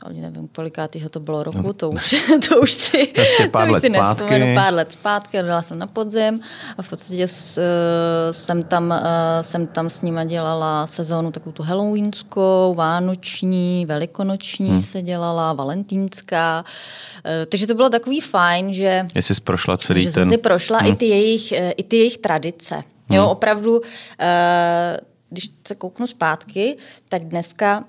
ale 0.04 0.14
nevím, 0.14 0.48
kolikátýho 0.48 1.10
to 1.10 1.20
bylo 1.20 1.44
roku, 1.44 1.62
no. 1.62 1.74
to 1.74 1.90
už, 1.90 2.16
to 2.50 2.62
už 2.62 2.72
si, 2.72 3.06
prostě 3.16 3.48
pár 3.48 3.68
to 3.68 3.74
let 3.74 3.86
zpátky. 3.86 4.54
pár 4.56 4.74
let 4.74 4.92
zpátky, 4.92 5.38
dala 5.38 5.62
jsem 5.62 5.80
na 5.80 5.88
podzim 5.88 6.40
a 6.78 6.82
v 6.82 6.90
podstatě 6.90 7.28
s, 7.28 7.58
uh, 7.58 7.64
jsem, 8.36 8.64
tam, 8.64 8.90
uh, 8.90 8.98
jsem 9.42 9.68
tam 9.68 9.90
s 9.90 10.02
nima 10.02 10.24
dělala 10.24 10.88
sezónu 10.88 11.32
takovou 11.32 11.52
tu 11.52 11.64
halloweenskou, 11.64 12.74
vánoční, 12.78 13.86
velikonoční 13.86 14.70
hmm. 14.70 14.82
se 14.82 15.02
dělala, 15.02 15.54
valentínská, 15.54 16.64
uh, 16.66 17.32
takže 17.50 17.68
to 17.68 17.76
bylo 17.76 17.90
takový 17.90 18.22
fajn, 18.22 18.74
že... 18.74 19.06
Jestli 19.16 19.36
jsi 19.36 19.42
prošla 19.42 19.78
celý 19.78 20.04
že 20.04 20.12
ten... 20.12 20.32
Že 20.32 20.38
prošla 20.38 20.78
hmm. 20.78 20.92
i, 20.92 20.96
ty 20.96 21.06
jejich, 21.06 21.54
i 21.78 21.84
ty 21.84 21.98
jejich 21.98 22.18
tradice. 22.18 22.76
Hmm. 22.76 23.18
Jo, 23.18 23.28
opravdu, 23.30 23.82
když 25.30 25.52
se 25.68 25.76
kouknu 25.76 26.08
zpátky, 26.08 26.78
tak 27.10 27.24
dneska 27.24 27.84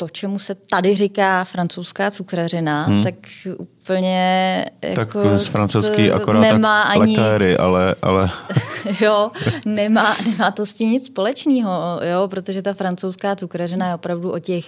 to, 0.00 0.08
čemu 0.08 0.38
se 0.38 0.54
tady 0.54 0.96
říká 0.96 1.44
francouzská 1.44 2.10
cukrařina, 2.10 2.84
hmm. 2.84 3.04
tak 3.04 3.14
úplně 3.58 4.64
tak 4.80 4.98
jako 4.98 5.38
z 5.38 5.46
francouzský 5.46 6.10
akorát 6.10 6.40
nemá 6.40 6.82
tak 6.82 6.92
ani, 6.92 7.18
lekáry, 7.18 7.56
ale... 7.56 7.94
ale... 8.02 8.30
jo, 9.00 9.30
nemá, 9.64 10.16
nemá 10.26 10.50
to 10.50 10.66
s 10.66 10.72
tím 10.72 10.90
nic 10.90 11.06
společného, 11.06 12.00
jo, 12.12 12.28
protože 12.28 12.62
ta 12.62 12.72
francouzská 12.72 13.36
cukrařina 13.36 13.88
je 13.88 13.94
opravdu 13.94 14.32
o 14.32 14.38
těch, 14.38 14.64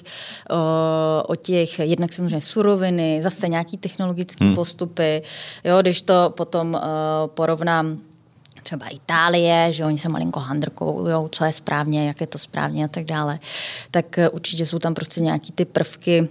o, 0.51 1.23
o 1.27 1.37
těch 1.37 1.79
jednak 1.79 2.13
samozřejmě 2.13 2.41
suroviny, 2.41 3.21
zase 3.23 3.49
nějaký 3.49 3.77
technologické 3.77 4.45
hmm. 4.45 4.55
postupy, 4.55 5.23
jo, 5.65 5.79
když 5.81 6.03
to 6.03 6.33
potom 6.37 6.75
uh, 6.75 6.81
porovnám 7.27 7.99
třeba 8.63 8.89
Itálie, 8.89 9.73
že 9.73 9.85
oni 9.85 9.99
se 9.99 10.09
malinko 10.09 10.41
handrkují, 10.41 11.15
co 11.31 11.45
je 11.45 11.53
správně, 11.53 12.07
jak 12.07 12.21
je 12.21 12.27
to 12.27 12.39
správně 12.39 12.85
a 12.85 12.89
tak 12.89 13.05
dále, 13.05 13.39
tak 13.91 14.19
eh, 14.19 14.29
určitě 14.29 14.67
jsou 14.67 14.79
tam 14.79 14.95
prostě 14.95 15.21
nějaký 15.21 15.53
ty 15.53 15.65
prvky 15.65 16.29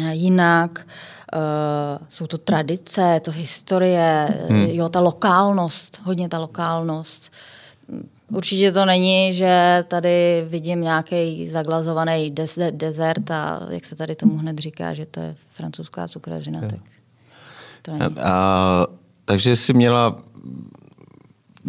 eh, 0.00 0.14
jinak. 0.14 0.86
Uh, 1.34 2.06
jsou 2.10 2.26
to 2.26 2.38
tradice, 2.38 3.02
je 3.02 3.20
to 3.20 3.30
historie, 3.30 4.28
hmm. 4.48 4.66
jo, 4.66 4.88
ta 4.88 5.00
lokálnost, 5.00 6.00
hodně 6.04 6.28
ta 6.28 6.38
lokálnost. 6.38 7.32
Určitě 8.32 8.72
to 8.72 8.84
není, 8.84 9.32
že 9.32 9.84
tady 9.88 10.46
vidím 10.48 10.80
nějaký 10.80 11.50
zaglazovaný 11.50 12.34
desert 12.70 13.30
a 13.30 13.60
jak 13.70 13.84
se 13.84 13.96
tady 13.96 14.14
tomu 14.14 14.36
hned 14.36 14.58
říká, 14.58 14.94
že 14.94 15.06
to 15.06 15.20
je 15.20 15.36
francouzská 15.54 16.08
cukrařina. 16.08 16.60
Tak 16.60 16.80
to 17.82 17.92
není. 17.92 18.16
A, 18.22 18.86
takže 19.24 19.56
jsi 19.56 19.72
měla 19.72 20.16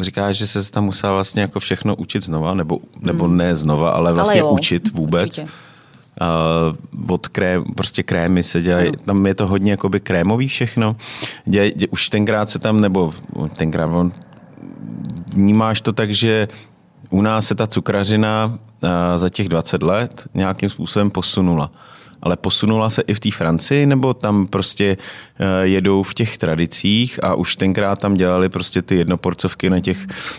říkáš, 0.03 0.37
že 0.37 0.47
se 0.47 0.71
tam 0.71 0.83
musela 0.85 1.13
vlastně 1.13 1.41
jako 1.41 1.59
všechno 1.59 1.95
učit 1.95 2.23
znova, 2.23 2.53
nebo, 2.53 2.79
nebo 2.99 3.25
hmm. 3.25 3.37
ne 3.37 3.55
znova, 3.55 3.91
ale 3.91 4.13
vlastně 4.13 4.41
ale 4.41 4.49
jo, 4.49 4.53
učit 4.53 4.91
vůbec. 4.91 5.39
Uh, 5.39 7.13
od 7.13 7.27
krém, 7.27 7.63
prostě 7.75 8.03
krémy 8.03 8.43
se 8.43 8.61
dělají, 8.61 8.91
no. 8.91 9.03
tam 9.05 9.25
je 9.25 9.35
to 9.35 9.47
hodně 9.47 9.71
jakoby 9.71 9.99
krémový 9.99 10.47
všechno. 10.47 10.95
Dě, 11.45 11.71
dě, 11.71 11.87
už 11.87 12.09
tenkrát 12.09 12.49
se 12.49 12.59
tam, 12.59 12.81
nebo 12.81 13.13
tenkrát 13.55 13.87
on, 13.87 14.11
vnímáš 15.33 15.81
to 15.81 15.93
tak, 15.93 16.13
že 16.13 16.47
u 17.09 17.21
nás 17.21 17.45
se 17.45 17.55
ta 17.55 17.67
cukrařina 17.67 18.45
uh, 18.45 18.89
za 19.15 19.29
těch 19.29 19.49
20 19.49 19.83
let 19.83 20.27
nějakým 20.33 20.69
způsobem 20.69 21.11
posunula 21.11 21.71
ale 22.21 22.37
posunula 22.37 22.89
se 22.89 23.01
i 23.01 23.13
v 23.13 23.19
té 23.19 23.31
Francii, 23.31 23.85
nebo 23.85 24.13
tam 24.13 24.47
prostě 24.47 24.97
eh, 25.39 25.67
jedou 25.67 26.03
v 26.03 26.13
těch 26.13 26.37
tradicích 26.37 27.23
a 27.23 27.35
už 27.35 27.55
tenkrát 27.55 27.99
tam 27.99 28.13
dělali 28.13 28.49
prostě 28.49 28.81
ty 28.81 28.95
jednoporcovky 28.95 29.69
na 29.69 29.79
těch, 29.79 29.97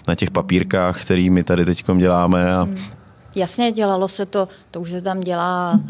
na 0.08 0.14
těch 0.14 0.30
papírkách, 0.30 1.02
který 1.02 1.30
my 1.30 1.44
tady 1.44 1.64
teď 1.64 1.84
děláme 1.96 2.54
a, 2.54 2.62
hmm. 2.62 2.78
Jasně, 3.34 3.72
dělalo 3.72 4.08
se 4.08 4.26
to, 4.26 4.48
to 4.70 4.80
už 4.80 4.90
se 4.90 5.02
tam 5.02 5.20
dělá. 5.20 5.80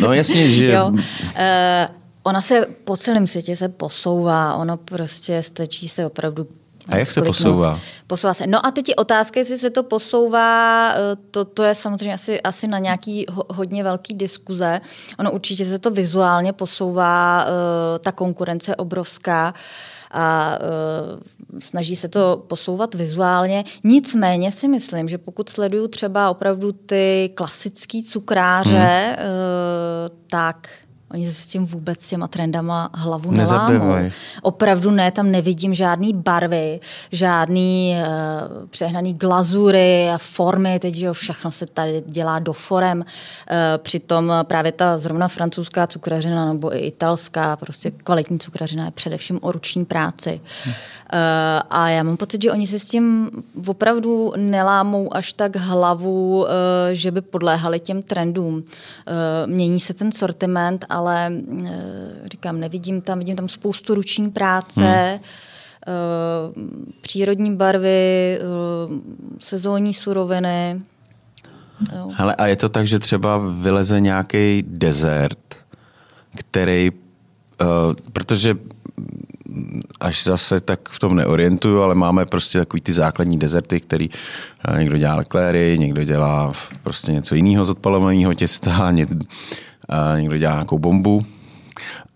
No 0.00 0.12
jasně, 0.12 0.50
že... 0.50 0.72
jo. 0.72 0.92
E, 1.34 1.88
ona 2.22 2.42
se 2.42 2.66
po 2.84 2.96
celém 2.96 3.26
světě 3.26 3.56
se 3.56 3.68
posouvá, 3.68 4.54
ono 4.54 4.76
prostě 4.76 5.42
stačí 5.42 5.88
se 5.88 6.06
opravdu 6.06 6.46
a 6.90 6.96
jak 6.96 7.10
se 7.10 7.22
posouvá? 7.22 7.80
Posouvá 8.06 8.34
se. 8.34 8.46
No 8.46 8.66
a 8.66 8.70
teď 8.70 8.88
je 8.88 8.96
otázka, 8.96 9.40
jestli 9.40 9.58
se 9.58 9.70
to 9.70 9.82
posouvá, 9.82 10.92
eh, 10.94 11.16
to, 11.30 11.44
to 11.44 11.62
je 11.62 11.74
samozřejmě 11.74 12.14
asi, 12.14 12.40
asi 12.40 12.66
na 12.68 12.78
nějaký 12.78 13.26
ho, 13.30 13.44
hodně 13.48 13.84
velký 13.84 14.14
diskuze. 14.14 14.80
Ono 15.18 15.32
určitě 15.32 15.64
se 15.64 15.78
to 15.78 15.90
vizuálně 15.90 16.52
posouvá, 16.52 17.46
eh, 17.46 17.98
ta 17.98 18.12
konkurence 18.12 18.70
je 18.70 18.76
obrovská 18.76 19.54
a 20.12 20.58
uh, 20.58 21.60
snaží 21.60 21.96
se 21.96 22.08
to 22.08 22.44
posouvat 22.46 22.94
vizuálně. 22.94 23.64
Nicméně 23.84 24.52
si 24.52 24.68
myslím, 24.68 25.08
že 25.08 25.18
pokud 25.18 25.48
sleduju 25.48 25.88
třeba 25.88 26.30
opravdu 26.30 26.72
ty 26.72 27.30
klasický 27.34 28.02
cukráře, 28.02 29.16
hmm. 29.18 30.18
tak 30.26 30.68
Oni 31.12 31.30
se 31.30 31.42
s 31.42 31.46
tím 31.46 31.66
vůbec 31.66 32.02
s 32.02 32.08
těma 32.08 32.28
trendama 32.28 32.90
hlavu 32.94 33.30
nelámou. 33.30 33.94
Opravdu 34.42 34.90
ne, 34.90 35.10
tam 35.10 35.30
nevidím 35.30 35.74
žádný 35.74 36.14
barvy, 36.14 36.80
žádný 37.12 37.96
uh, 37.96 38.68
přehnaný 38.68 39.14
glazury 39.14 40.10
a 40.10 40.18
formy, 40.18 40.78
teď 40.78 40.96
jo, 40.96 41.12
všechno 41.12 41.50
se 41.50 41.66
tady 41.66 42.02
dělá 42.06 42.38
do 42.38 42.52
forem. 42.52 42.98
Uh, 42.98 43.04
přitom 43.78 44.32
právě 44.42 44.72
ta 44.72 44.98
zrovna 44.98 45.28
francouzská 45.28 45.86
cukrařina 45.86 46.52
nebo 46.52 46.76
i 46.76 46.78
italská, 46.78 47.56
prostě 47.56 47.90
kvalitní 47.90 48.38
cukrařina 48.38 48.84
je 48.84 48.90
především 48.90 49.38
o 49.42 49.52
ruční 49.52 49.84
práci. 49.84 50.40
Hmm. 50.64 50.74
Uh, 51.12 51.18
a 51.70 51.88
já 51.88 52.02
mám 52.02 52.16
pocit, 52.16 52.42
že 52.42 52.52
oni 52.52 52.66
se 52.66 52.78
s 52.78 52.84
tím 52.84 53.30
opravdu 53.66 54.32
nelámou 54.36 55.16
až 55.16 55.32
tak 55.32 55.56
hlavu, 55.56 56.40
uh, 56.40 56.48
že 56.92 57.10
by 57.10 57.20
podléhali 57.20 57.80
těm 57.80 58.02
trendům. 58.02 58.54
Uh, 58.54 58.62
mění 59.46 59.80
se 59.80 59.94
ten 59.94 60.12
sortiment, 60.12 60.84
ale 60.88 60.99
říkám, 62.30 62.60
nevidím 62.60 63.00
tam, 63.00 63.18
vidím 63.18 63.36
tam 63.36 63.48
spoustu 63.48 63.94
ruční 63.94 64.30
práce, 64.30 65.20
hmm. 65.86 66.92
přírodní 67.00 67.56
barvy, 67.56 68.38
sezónní 69.38 69.94
suroviny. 69.94 70.80
Hele, 72.12 72.34
a 72.34 72.46
je 72.46 72.56
to 72.56 72.68
tak, 72.68 72.86
že 72.86 72.98
třeba 72.98 73.40
vyleze 73.60 74.00
nějaký 74.00 74.64
desert, 74.66 75.56
který, 76.36 76.90
uh, 77.60 77.66
protože 78.12 78.56
až 80.00 80.24
zase 80.24 80.60
tak 80.60 80.88
v 80.88 80.98
tom 80.98 81.16
neorientuju, 81.16 81.82
ale 81.82 81.94
máme 81.94 82.26
prostě 82.26 82.58
takový 82.58 82.80
ty 82.80 82.92
základní 82.92 83.38
dezerty, 83.38 83.80
který 83.80 84.10
eh, 84.68 84.78
někdo 84.78 84.98
dělá 84.98 85.14
lekléry, 85.14 85.76
někdo 85.78 86.04
dělá 86.04 86.52
prostě 86.82 87.12
něco 87.12 87.34
jiného 87.34 87.64
z 87.64 87.70
odpalovaného 87.70 88.34
těsta, 88.34 88.90
někdo 88.90 89.16
dělá 90.38 90.52
nějakou 90.52 90.78
bombu, 90.78 91.26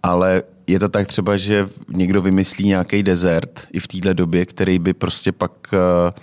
ale 0.03 0.43
je 0.67 0.79
to 0.79 0.89
tak 0.89 1.07
třeba, 1.07 1.37
že 1.37 1.69
někdo 1.89 2.23
vymyslí 2.23 2.69
nějaký 2.69 3.03
dezert 3.03 3.67
i 3.73 3.81
v 3.81 3.89
téhle 3.89 4.15
době, 4.15 4.47
který 4.47 4.79
by 4.79 4.95
prostě 4.95 5.33
pak 5.33 5.53
uh, 5.73 6.19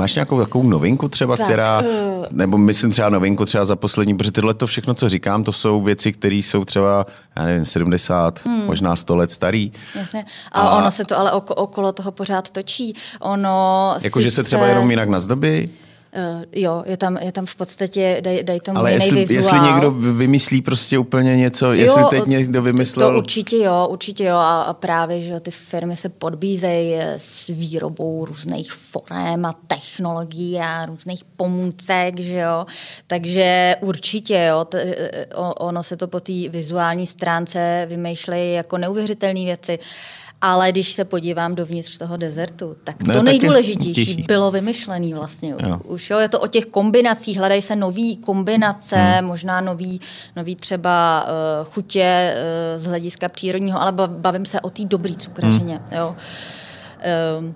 Máš 0.00 0.14
nějakou 0.14 0.38
takovou 0.38 0.68
novinku 0.68 1.08
třeba, 1.08 1.36
tak, 1.36 1.46
která, 1.46 1.80
uh... 1.80 2.24
nebo 2.30 2.58
myslím 2.58 2.90
třeba 2.90 3.08
novinku 3.08 3.44
třeba 3.44 3.64
za 3.64 3.76
poslední, 3.76 4.16
protože 4.16 4.30
tyhle 4.30 4.54
to 4.54 4.66
všechno, 4.66 4.94
co 4.94 5.08
říkám, 5.08 5.44
to 5.44 5.52
jsou 5.52 5.82
věci, 5.82 6.12
které 6.12 6.34
jsou 6.34 6.64
třeba, 6.64 7.06
já 7.36 7.44
nevím, 7.44 7.64
70, 7.64 8.46
hmm. 8.46 8.66
možná 8.66 8.96
100 8.96 9.16
let 9.16 9.30
starý. 9.30 9.72
Jasně. 9.94 10.24
A, 10.52 10.60
a 10.60 10.78
ono 10.78 10.90
se 10.90 11.04
to 11.04 11.18
ale 11.18 11.32
okolo 11.32 11.92
toho 11.92 12.12
pořád 12.12 12.50
točí. 12.50 12.94
Ono 13.20 13.94
Jakože 14.02 14.30
se 14.30 14.42
třeba 14.42 14.66
jenom 14.66 14.90
jinak 14.90 15.08
nazdobí? 15.08 15.70
Uh, 16.16 16.42
jo, 16.52 16.82
je 16.86 16.96
tam, 16.96 17.16
je 17.16 17.32
tam 17.32 17.46
v 17.46 17.54
podstatě, 17.54 18.20
daj, 18.20 18.42
daj 18.42 18.60
tomu 18.60 18.78
Ale 18.78 18.92
jestli, 18.92 19.24
vizuál. 19.24 19.36
jestli 19.36 19.72
někdo 19.72 19.90
vymyslí 19.90 20.62
prostě 20.62 20.98
úplně 20.98 21.36
něco, 21.36 21.66
jo, 21.66 21.72
jestli 21.72 22.04
teď 22.10 22.26
někdo 22.26 22.62
vymyslel... 22.62 23.08
To, 23.08 23.12
to 23.12 23.18
určitě 23.18 23.56
jo, 23.56 23.88
určitě 23.90 24.24
jo 24.24 24.36
a, 24.36 24.62
a 24.62 24.72
právě, 24.72 25.20
že 25.20 25.40
ty 25.40 25.50
firmy 25.50 25.96
se 25.96 26.08
podbízejí 26.08 26.94
s 27.16 27.46
výrobou 27.46 28.24
různých 28.24 28.72
forem 28.72 29.44
a 29.44 29.54
technologií 29.66 30.58
a 30.58 30.86
různých 30.86 31.24
pomůcek, 31.36 32.20
že 32.20 32.36
jo, 32.36 32.66
takže 33.06 33.76
určitě 33.80 34.46
jo, 34.48 34.64
t, 34.64 34.96
ono 35.36 35.82
se 35.82 35.96
to 35.96 36.08
po 36.08 36.20
té 36.20 36.48
vizuální 36.48 37.06
stránce 37.06 37.86
vymýšlejí 37.88 38.54
jako 38.54 38.78
neuvěřitelné 38.78 39.44
věci. 39.44 39.78
Ale 40.40 40.72
když 40.72 40.92
se 40.92 41.04
podívám 41.04 41.54
dovnitř 41.54 41.98
toho 41.98 42.16
dezertu, 42.16 42.76
tak 42.84 43.02
ne, 43.02 43.14
to 43.14 43.22
nejdůležitější 43.22 44.22
bylo 44.28 44.50
vymyšlený 44.50 45.14
vlastně. 45.14 45.54
Jo. 45.66 45.80
Už 45.84 46.10
jo, 46.10 46.18
je 46.18 46.28
to 46.28 46.40
o 46.40 46.46
těch 46.46 46.66
kombinacích, 46.66 47.38
hledají 47.38 47.62
se 47.62 47.76
nové 47.76 48.16
kombinace, 48.24 48.96
hmm. 48.96 49.26
možná 49.26 49.60
nový, 49.60 50.00
nový 50.36 50.56
třeba 50.56 51.24
uh, 51.24 51.68
chutě 51.72 52.34
uh, 52.76 52.82
z 52.82 52.86
hlediska 52.86 53.28
přírodního, 53.28 53.82
ale 53.82 53.92
bavím 54.06 54.46
se 54.46 54.60
o 54.60 54.70
té 54.70 54.84
dobré 54.84 55.14
cukrařině. 55.14 55.76
Hmm. 55.76 55.98
Jo. 55.98 56.16
Uh, 57.38 57.54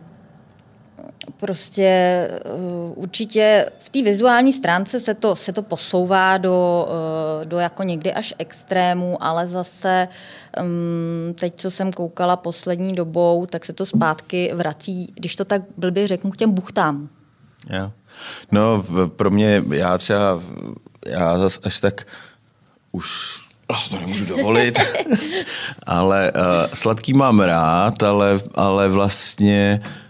prostě 1.44 2.28
uh, 2.54 2.92
určitě 3.02 3.66
v 3.78 3.88
té 3.88 4.02
vizuální 4.02 4.52
stránce 4.52 5.00
se 5.00 5.14
to, 5.14 5.36
se 5.36 5.52
to 5.52 5.62
posouvá 5.62 6.38
do, 6.38 6.88
uh, 6.88 7.44
do 7.44 7.58
jako 7.58 7.82
někdy 7.82 8.12
až 8.12 8.34
extrému, 8.38 9.22
ale 9.24 9.48
zase 9.48 10.08
um, 10.60 11.34
teď, 11.34 11.52
co 11.56 11.70
jsem 11.70 11.92
koukala 11.92 12.36
poslední 12.36 12.94
dobou, 12.94 13.46
tak 13.46 13.64
se 13.64 13.72
to 13.72 13.86
zpátky 13.86 14.52
vrací, 14.54 15.12
když 15.14 15.36
to 15.36 15.44
tak 15.44 15.62
blbě 15.76 16.08
řeknu, 16.08 16.30
k 16.30 16.36
těm 16.36 16.50
buchtám. 16.50 17.08
Jo. 17.70 17.92
No, 18.52 18.84
pro 19.16 19.30
mě, 19.30 19.62
já 19.72 19.98
třeba, 19.98 20.40
já 21.06 21.38
zase 21.38 21.60
až 21.64 21.80
tak 21.80 22.06
už 22.92 23.38
já 23.70 23.76
si 23.76 23.90
to 23.90 24.00
nemůžu 24.00 24.24
dovolit. 24.24 24.78
ale 25.86 26.32
uh, 26.32 26.74
sladký 26.74 27.14
mám 27.14 27.40
rád, 27.40 28.02
ale, 28.02 28.40
ale 28.54 28.88
vlastně 28.88 29.80
uh, 29.86 30.03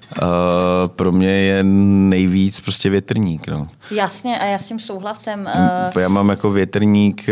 pro 0.87 1.12
mě 1.12 1.29
je 1.29 1.62
nejvíc 1.62 2.61
prostě 2.61 2.90
větrník. 2.90 3.48
No. 3.48 3.66
Jasně 3.90 4.38
a 4.38 4.44
já 4.44 4.59
s 4.59 4.66
tím 4.66 4.79
souhlasem. 4.79 5.48
Uh... 5.94 6.03
Já 6.03 6.09
mám 6.09 6.29
jako 6.29 6.50
větrník, 6.50 7.27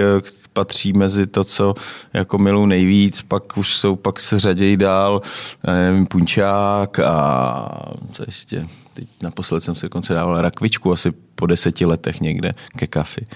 patří 0.53 0.93
mezi 0.93 1.27
to, 1.27 1.45
co 1.45 1.75
jako 2.13 2.39
milu 2.39 2.67
nejvíc, 2.67 3.23
pak 3.23 3.57
už 3.57 3.77
jsou, 3.77 3.97
pak 3.97 4.21
se 4.21 4.41
řadějí 4.41 4.77
dál, 4.77 5.23
nevím, 5.67 6.07
punčák 6.07 6.99
a 6.99 7.69
co 8.13 8.23
ještě 8.27 8.67
teď 8.95 9.09
naposled 9.23 9.61
jsem 9.61 9.75
si 9.75 9.87
dokonce 9.87 10.15
dával 10.15 10.41
rakvičku 10.41 10.93
asi 10.93 11.13
po 11.35 11.47
deseti 11.47 11.87
letech 11.87 12.21
někde 12.21 12.53
ke 12.77 12.87
kafi. 12.87 13.27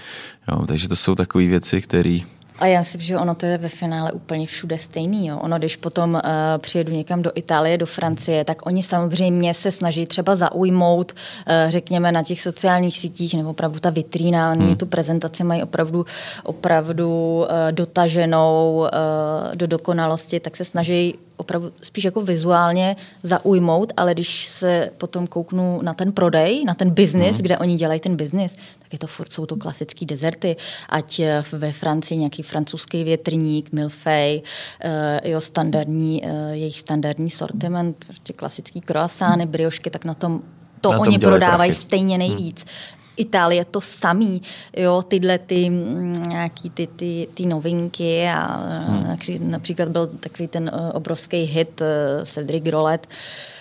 Jo, 0.51 0.65
takže 0.67 0.89
to 0.89 0.95
jsou 0.95 1.15
takové 1.15 1.45
věci, 1.45 1.81
které 1.81 2.19
a 2.59 2.65
já 2.65 2.79
myslím, 2.79 3.01
že 3.01 3.17
ono 3.17 3.35
to 3.35 3.45
je 3.45 3.57
ve 3.57 3.69
finále 3.69 4.11
úplně 4.11 4.47
všude 4.47 4.77
stejný. 4.77 5.27
Jo. 5.27 5.39
Ono, 5.39 5.57
když 5.57 5.75
potom 5.75 6.13
uh, 6.13 6.21
přijedu 6.57 6.93
někam 6.93 7.21
do 7.21 7.31
Itálie, 7.35 7.77
do 7.77 7.85
Francie, 7.85 8.45
tak 8.45 8.65
oni 8.65 8.83
samozřejmě 8.83 9.53
se 9.53 9.71
snaží 9.71 10.05
třeba 10.05 10.35
zaujmout, 10.35 11.11
uh, 11.11 11.71
řekněme, 11.71 12.11
na 12.11 12.23
těch 12.23 12.41
sociálních 12.41 12.99
sítích, 12.99 13.33
nebo 13.33 13.49
opravdu 13.49 13.79
ta 13.79 13.89
vitrína, 13.89 14.51
hmm. 14.51 14.65
oni 14.65 14.75
tu 14.75 14.85
prezentaci 14.85 15.43
mají 15.43 15.63
opravdu, 15.63 16.05
opravdu 16.43 17.39
uh, 17.39 17.71
dotaženou 17.71 18.77
uh, 18.77 19.55
do 19.55 19.67
dokonalosti, 19.67 20.39
tak 20.39 20.57
se 20.57 20.65
snaží 20.65 21.15
opravdu 21.37 21.71
spíš 21.81 22.03
jako 22.03 22.21
vizuálně 22.21 22.95
zaujmout, 23.23 23.93
ale 23.97 24.13
když 24.13 24.45
se 24.45 24.91
potom 24.97 25.27
kouknu 25.27 25.79
na 25.81 25.93
ten 25.93 26.11
prodej, 26.11 26.63
na 26.65 26.73
ten 26.73 26.89
biznis, 26.89 27.31
hmm. 27.31 27.41
kde 27.41 27.57
oni 27.57 27.75
dělají 27.75 27.99
ten 27.99 28.15
biznis, 28.15 28.53
tak 28.87 28.93
je 28.93 28.99
to 28.99 29.07
furt, 29.07 29.33
jsou 29.33 29.45
to 29.45 29.55
klasické 29.55 30.05
dezerty, 30.05 30.55
ať 30.89 31.21
ve 31.51 31.71
Francii 31.71 32.17
nějaký 32.17 32.43
francouzský 32.43 33.03
větrník, 33.03 33.71
milfej, 33.71 34.41
uh, 34.85 35.29
jo, 35.31 35.41
standardní, 35.41 36.21
uh, 36.21 36.49
jejich 36.51 36.79
standardní 36.79 37.29
sortiment, 37.29 38.05
prostě 38.05 38.33
klasický 38.33 38.81
croissány, 38.81 39.45
briošky, 39.45 39.89
tak 39.89 40.05
na 40.05 40.13
tom 40.13 40.41
to 40.81 40.91
na 40.91 40.99
oni 40.99 41.19
prodávají 41.19 41.71
prachy. 41.71 41.83
stejně 41.83 42.15
hmm. 42.15 42.27
nejvíc. 42.27 42.59
Hmm. 42.59 42.97
Itálie 43.17 43.65
to 43.65 43.81
samý, 43.81 44.41
jo, 44.77 45.01
tyhle 45.07 45.37
ty 45.37 45.69
mm, 45.69 46.23
nějaký 46.27 46.69
ty, 46.69 46.87
ty, 46.87 47.27
ty 47.33 47.45
novinky 47.45 48.27
a 48.27 48.57
hmm. 48.87 49.51
například 49.51 49.89
byl 49.89 50.07
takový 50.07 50.47
ten 50.47 50.71
eh, 50.73 50.93
obrovský 50.93 51.37
hit 51.37 51.81
eh, 51.81 52.25
Cedric 52.25 52.67
Rollet, 52.67 53.07
eh, 53.09 53.56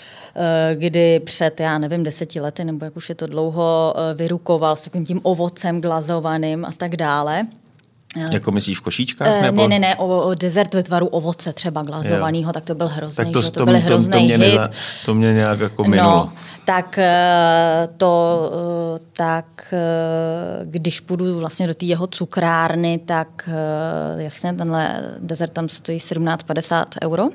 kdy 0.75 1.21
před, 1.21 1.61
já 1.61 1.79
nevím, 1.79 2.05
deseti 2.05 2.41
lety, 2.41 2.65
nebo 2.65 2.85
jak 2.85 2.97
už 2.97 3.09
je 3.09 3.15
to 3.15 3.27
dlouho, 3.27 3.95
vyrukoval 4.15 4.77
s 4.77 4.81
takovým 4.81 5.07
tím 5.07 5.21
ovocem 5.23 5.81
glazovaným 5.81 6.65
a 6.65 6.73
tak 6.77 6.97
dále. 6.97 7.47
Jako 8.31 8.53
myslíš 8.53 8.79
v 8.79 8.81
košíčkách? 8.81 9.43
Nebo? 9.43 9.63
Ne, 9.63 9.69
ne, 9.69 9.79
ne, 9.79 9.97
o, 9.97 10.23
o 10.23 10.35
desert 10.35 10.75
ve 10.75 10.83
tvaru 10.83 11.07
ovoce 11.07 11.53
třeba 11.53 11.83
glazovaného, 11.83 12.53
tak 12.53 12.65
to 12.65 12.75
byl 12.75 12.89
hrozný. 12.89 13.17
Tak 13.17 13.31
to, 13.31 13.43
že? 13.43 13.51
to, 13.51 13.67
to, 13.67 13.73
to, 13.89 14.09
to, 14.11 14.21
mě 14.21 14.39
neza, 14.39 14.71
to 15.05 15.15
mě 15.15 15.33
nějak 15.33 15.61
jako 15.61 15.85
minulo. 15.85 16.11
No, 16.11 16.33
tak 16.65 16.99
eh, 16.99 17.89
to, 17.97 18.41
eh, 18.97 19.01
tak 19.13 19.47
eh, 19.73 20.65
když 20.65 21.01
půjdu 21.01 21.39
vlastně 21.39 21.67
do 21.67 21.75
té 21.75 21.87
jeho 21.87 22.07
cukrárny, 22.07 22.99
tak 22.99 23.49
jasně 24.17 24.53
tenhle 24.53 25.15
desert 25.19 25.53
tam 25.53 25.69
stojí 25.69 25.99
17,50 25.99 26.85
euro. 27.03 27.29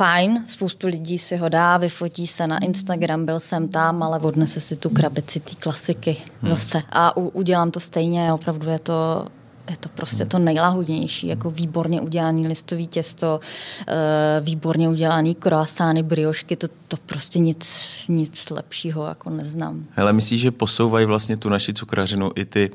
Fajn, 0.00 0.44
spoustu 0.48 0.86
lidí 0.86 1.18
si 1.18 1.36
ho 1.36 1.48
dá, 1.48 1.76
vyfotí 1.76 2.26
se 2.26 2.46
na 2.46 2.58
Instagram, 2.58 3.26
byl 3.26 3.40
jsem 3.40 3.68
tam, 3.68 4.02
ale 4.02 4.18
odnese 4.18 4.60
si 4.60 4.76
tu 4.76 4.90
krabici 4.90 5.40
té 5.40 5.54
klasiky 5.54 6.16
hmm. 6.42 6.50
zase. 6.50 6.82
A 6.90 7.16
u, 7.16 7.28
udělám 7.28 7.70
to 7.70 7.80
stejně, 7.80 8.32
opravdu 8.32 8.70
je 8.70 8.78
to 8.78 9.26
je 9.70 9.76
to 9.76 9.88
prostě 9.88 10.24
to 10.24 10.38
nejlahodnější, 10.38 11.26
jako 11.26 11.50
výborně 11.50 12.00
udělaný 12.00 12.48
listový 12.48 12.86
těsto, 12.86 13.40
eh, 13.88 14.40
výborně 14.40 14.88
udělaný 14.88 15.34
croissány, 15.34 16.02
briošky, 16.02 16.56
to, 16.56 16.68
to 16.88 16.96
prostě 16.96 17.38
nic, 17.38 17.68
nic 18.08 18.50
lepšího 18.50 19.06
jako 19.06 19.30
neznám. 19.30 19.84
Hele, 19.90 20.12
myslíš, 20.12 20.40
že 20.40 20.50
posouvají 20.50 21.06
vlastně 21.06 21.36
tu 21.36 21.48
naši 21.48 21.74
cukrařinu 21.74 22.30
i 22.34 22.44
ty, 22.44 22.70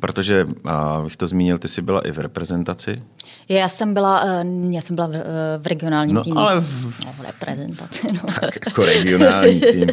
protože, 0.00 0.46
a 0.64 1.00
bych 1.04 1.16
to 1.16 1.26
zmínil, 1.26 1.58
ty 1.58 1.68
jsi 1.68 1.82
byla 1.82 2.00
i 2.00 2.10
v 2.12 2.18
reprezentaci? 2.18 3.02
Já 3.48 3.68
jsem 3.68 3.94
byla, 3.94 4.24
eh, 4.26 4.42
já 4.70 4.80
jsem 4.80 4.96
byla 4.96 5.06
v, 5.06 5.14
eh, 5.14 5.22
v 5.58 5.66
regionálním 5.66 6.14
no, 6.14 6.24
týmu. 6.24 6.38
ale 6.38 6.60
v... 6.60 7.00
No, 7.04 7.14
v 7.18 7.26
reprezentaci. 7.26 8.12
No. 8.12 8.20
Tak 8.40 8.66
jako 8.66 8.84
regionální 8.84 9.60
tým. 9.60 9.88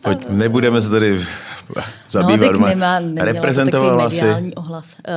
Pojď, 0.00 0.28
nebudeme 0.28 0.80
se 0.80 0.90
tady 0.90 1.20
zabývat. 2.08 2.52
No, 2.52 2.66
nemá, 2.66 3.00
reprezentovala 3.16 4.10
si. 4.10 4.26
ohlas. 4.56 4.84
Uh, 4.84 5.14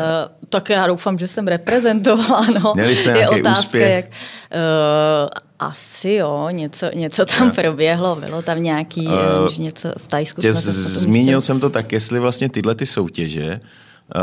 tak 0.50 0.70
já 0.70 0.88
doufám, 0.88 1.18
že 1.18 1.28
jsem 1.28 1.48
reprezentovala. 1.48 2.48
No. 2.64 2.74
Měli 2.76 2.96
jste 2.96 3.12
nějaký 3.12 3.36
je 3.36 3.42
otázka, 3.42 3.60
úspěch? 3.60 3.96
Jak, 3.96 4.06
uh, 4.06 5.30
asi 5.60 6.14
jo, 6.14 6.48
něco, 6.52 6.90
něco 6.96 7.26
tam 7.26 7.48
no. 7.48 7.54
proběhlo, 7.54 8.16
bylo 8.16 8.42
tam 8.42 8.64
nějaký, 8.64 9.08
uh, 9.08 9.58
něco 9.58 9.90
v 9.98 10.08
Tajsku. 10.08 10.42
Tě 10.42 10.54
zmínil 10.54 11.42
jsem 11.42 11.60
to 11.60 11.70
tak, 11.70 11.92
jestli 11.92 12.20
vlastně 12.20 12.50
tyhle 12.50 12.76
ty 12.76 12.86
soutěže 12.86 13.60
uh, 14.16 14.22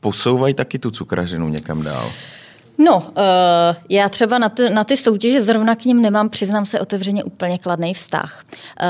posouvají 0.00 0.54
taky 0.54 0.78
tu 0.78 0.90
cukrařinu 0.90 1.48
někam 1.48 1.82
dál. 1.82 2.10
No, 2.78 2.96
uh, 2.96 3.12
já 3.88 4.08
třeba 4.08 4.38
na 4.38 4.48
ty, 4.48 4.70
na 4.70 4.84
ty 4.84 4.96
soutěže 4.96 5.42
zrovna 5.42 5.76
k 5.76 5.84
ním 5.84 6.02
nemám, 6.02 6.28
přiznám 6.28 6.66
se 6.66 6.80
otevřeně, 6.80 7.24
úplně 7.24 7.58
kladný 7.58 7.94
vztah. 7.94 8.44
Uh, 8.44 8.86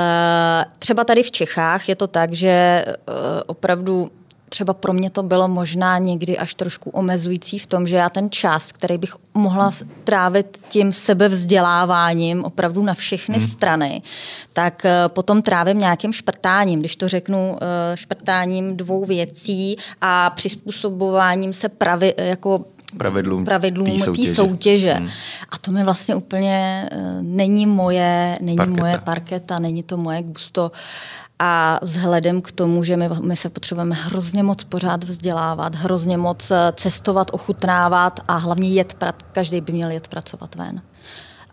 třeba 0.79 1.05
tady 1.05 1.23
v 1.23 1.31
Čechách 1.31 1.89
je 1.89 1.97
to 1.97 2.07
tak, 2.07 2.33
že 2.33 2.85
uh, 2.87 3.15
opravdu 3.47 4.11
třeba 4.49 4.75
pro 4.75 4.93
mě 4.93 5.11
to 5.11 5.23
bylo 5.23 5.49
možná 5.49 5.99
někdy 5.99 6.39
až 6.39 6.55
trošku 6.55 6.91
omezující 6.91 7.59
v 7.59 7.67
tom, 7.67 7.87
že 7.87 7.97
já 7.97 8.09
ten 8.09 8.31
čas, 8.31 8.73
který 8.73 8.99
bych 8.99 9.15
mohla 9.35 9.71
trávit 10.05 10.59
tím 10.69 10.93
sebevzděláváním 10.93 12.45
opravdu 12.45 12.83
na 12.83 12.95
všechny 12.95 13.39
hmm. 13.39 13.49
strany, 13.49 14.03
tak 14.53 14.87
potom 15.09 15.43
trávím 15.43 15.79
nějakým 15.79 16.13
šprtáním, 16.13 16.81
když 16.81 16.97
to 16.97 17.09
řeknu 17.09 17.59
šprtáním 17.95 18.77
dvou 18.77 19.05
věcí 19.05 19.77
a 20.01 20.31
přizpůsobováním 20.31 21.53
se 21.53 21.69
pravi, 21.69 22.15
jako 22.17 22.65
pravidlům, 22.99 23.45
pravidlům 23.45 23.87
té 23.87 23.99
soutěže. 23.99 24.35
soutěže. 24.35 24.93
Hmm. 24.93 25.09
A 25.51 25.59
to 25.59 25.71
mi 25.71 25.85
vlastně 25.85 26.15
úplně 26.15 26.89
uh, 26.93 27.23
není 27.23 27.67
moje, 27.67 28.39
není 28.41 28.57
parketa. 28.57 28.81
moje 28.81 28.99
parketa, 28.99 29.59
není 29.59 29.83
to 29.83 29.97
moje 29.97 30.23
gusto. 30.23 30.73
A 31.39 31.79
vzhledem 31.83 32.43
k 32.43 32.53
tomu, 32.53 32.85
že 32.85 32.97
my, 32.97 33.09
my 33.21 33.37
se 33.37 33.49
potřebujeme 33.49 33.95
hrozně 33.95 34.43
moc 34.43 34.65
pořád 34.65 35.05
vzdělávat, 35.05 35.75
hrozně 35.75 36.17
moc 36.17 36.51
eh, 36.51 36.73
cestovat, 36.77 37.31
ochutnávat 37.33 38.21
a 38.29 38.37
hlavně 38.37 38.69
jet, 38.69 39.05
každý 39.33 39.61
by 39.61 39.73
měl 39.73 39.91
jet 39.91 40.09
pracovat 40.09 40.55
ven. 40.55 40.83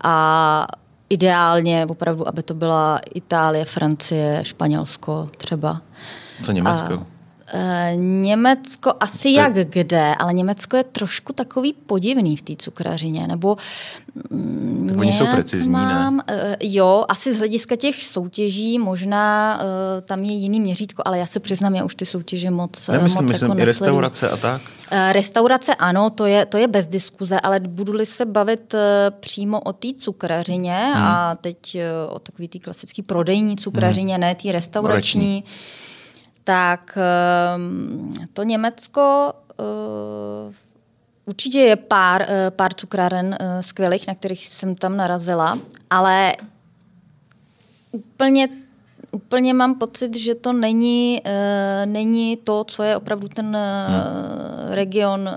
A 0.04 0.66
ideálně 1.10 1.86
opravdu, 1.86 2.28
aby 2.28 2.42
to 2.42 2.54
byla 2.54 3.00
Itálie, 3.14 3.64
Francie, 3.64 4.44
Španělsko 4.44 5.28
třeba. 5.36 5.80
Co 6.42 6.52
Německo? 6.52 6.94
A, 6.94 7.06
Německo 7.96 8.92
asi 9.00 9.22
to... 9.22 9.28
jak 9.40 9.52
kde, 9.52 10.14
ale 10.18 10.34
Německo 10.34 10.76
je 10.76 10.84
trošku 10.84 11.32
takový 11.32 11.72
podivný 11.72 12.36
v 12.36 12.42
té 12.42 12.56
cukrařině, 12.56 13.26
nebo 13.26 13.56
mm, 14.30 14.86
tak 14.88 14.98
oni 14.98 15.12
jsou 15.12 15.26
precizní, 15.26 15.72
mám, 15.72 16.16
ne? 16.16 16.22
Uh, 16.36 16.54
jo, 16.60 17.04
asi 17.08 17.34
z 17.34 17.38
hlediska 17.38 17.76
těch 17.76 18.04
soutěží 18.04 18.78
možná 18.78 19.58
uh, 19.60 20.00
tam 20.00 20.24
je 20.24 20.32
jiný 20.32 20.60
měřítko, 20.60 21.02
ale 21.06 21.18
já 21.18 21.26
se 21.26 21.40
přiznám, 21.40 21.74
já 21.74 21.84
už 21.84 21.94
ty 21.94 22.06
soutěže 22.06 22.50
moc 22.50 22.88
Nemyslím, 22.88 23.24
moc 23.24 23.32
myslím 23.32 23.50
jako 23.50 23.60
i 23.60 23.64
restaurace 23.64 24.30
a 24.30 24.36
tak? 24.36 24.62
Restaurace 25.12 25.74
ano, 25.74 26.10
to 26.10 26.26
je, 26.26 26.46
to 26.46 26.56
je 26.56 26.68
bez 26.68 26.88
diskuze, 26.88 27.40
ale 27.40 27.60
budu-li 27.60 28.06
se 28.06 28.26
bavit 28.26 28.74
přímo 29.20 29.60
o 29.60 29.72
té 29.72 29.88
cukrařině 29.98 30.92
hmm. 30.94 31.04
a 31.04 31.34
teď 31.40 31.76
o 32.08 32.18
takový 32.18 32.48
té 32.48 32.58
klasické 32.58 33.02
prodejní 33.02 33.56
cukrařině, 33.56 34.14
hmm. 34.14 34.20
ne 34.20 34.34
té 34.34 34.52
restaurační, 34.52 35.20
Roční 35.20 35.44
tak 36.44 36.98
ehm, 36.98 38.12
to 38.32 38.42
Německo 38.42 39.32
eh, 39.50 40.54
určitě 41.24 41.58
je 41.58 41.76
pár, 41.76 42.22
eh, 42.22 42.50
pár 42.50 42.74
cukráren 42.74 43.36
eh, 43.40 43.62
skvělých, 43.62 44.06
na 44.06 44.14
kterých 44.14 44.48
jsem 44.48 44.74
tam 44.74 44.96
narazila, 44.96 45.58
ale 45.90 46.32
úplně 47.90 48.48
úplně 49.10 49.54
mám 49.54 49.74
pocit, 49.74 50.16
že 50.16 50.34
to 50.34 50.52
není, 50.52 51.22
není 51.84 52.36
to, 52.36 52.64
co 52.64 52.82
je 52.82 52.96
opravdu 52.96 53.28
ten 53.28 53.58
region 54.70 55.30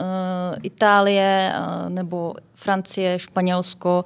Itálie 0.64 1.54
nebo 1.90 2.34
Francie, 2.54 3.20
Španělsko, 3.20 4.06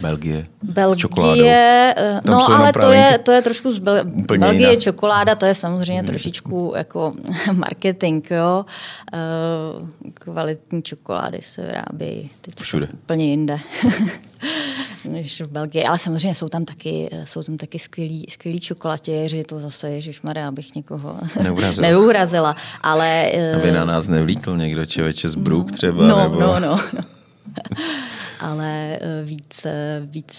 Belgie. 0.00 0.46
Belgie, 0.62 1.94
eh, 1.96 2.20
no 2.24 2.50
ale 2.50 2.72
to 2.72 2.90
je, 2.90 3.18
to 3.18 3.32
je 3.32 3.42
trošku 3.42 3.72
z 3.72 3.78
Bel- 3.78 4.04
Belgie, 4.38 4.70
jiná. 4.70 4.80
čokoláda, 4.80 5.34
to 5.34 5.46
je 5.46 5.54
samozřejmě 5.54 6.00
hmm. 6.00 6.06
trošičku 6.06 6.72
jako 6.76 7.12
marketing, 7.52 8.30
jo. 8.30 8.64
Uh, 9.12 9.88
kvalitní 10.14 10.82
čokolády 10.82 11.38
se 11.42 11.62
vyrábějí 11.62 12.30
Všude. 12.60 12.88
úplně 12.92 13.30
jinde. 13.30 13.58
než 15.04 15.40
v 15.40 15.48
Belgii. 15.48 15.84
Ale 15.84 15.98
samozřejmě 15.98 16.34
jsou 16.34 16.48
tam 16.48 16.64
taky, 16.64 17.10
jsou 17.24 17.42
tam 17.42 17.56
taky 17.56 17.78
skvělí, 17.78 18.26
skvělí 18.30 18.60
čokolatěři, 18.60 19.44
to 19.44 19.60
zase 19.60 19.90
Ježišmarja, 19.90 20.48
abych 20.48 20.74
někoho 20.74 21.18
neurazila. 21.42 21.88
neurazila. 21.88 22.56
Ale, 22.82 23.32
Aby 23.56 23.72
na 23.72 23.84
nás 23.84 24.08
nevlíkl 24.08 24.56
někdo 24.56 24.86
člověče 24.86 25.28
z 25.28 25.34
Brook 25.34 25.72
třeba. 25.72 26.06
No, 26.06 26.22
nebo... 26.22 26.40
no, 26.40 26.60
no. 26.60 26.80
no. 26.94 27.15
ale 28.40 28.98
víc, 29.24 29.66
víc 30.00 30.32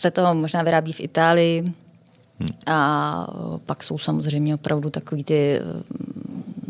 se 0.00 0.10
to 0.10 0.34
možná 0.34 0.62
vyrábí 0.62 0.92
v 0.92 1.00
Itálii. 1.00 1.72
A 2.66 3.26
pak 3.66 3.82
jsou 3.82 3.98
samozřejmě 3.98 4.54
opravdu 4.54 4.90
takový 4.90 5.24
ty 5.24 5.60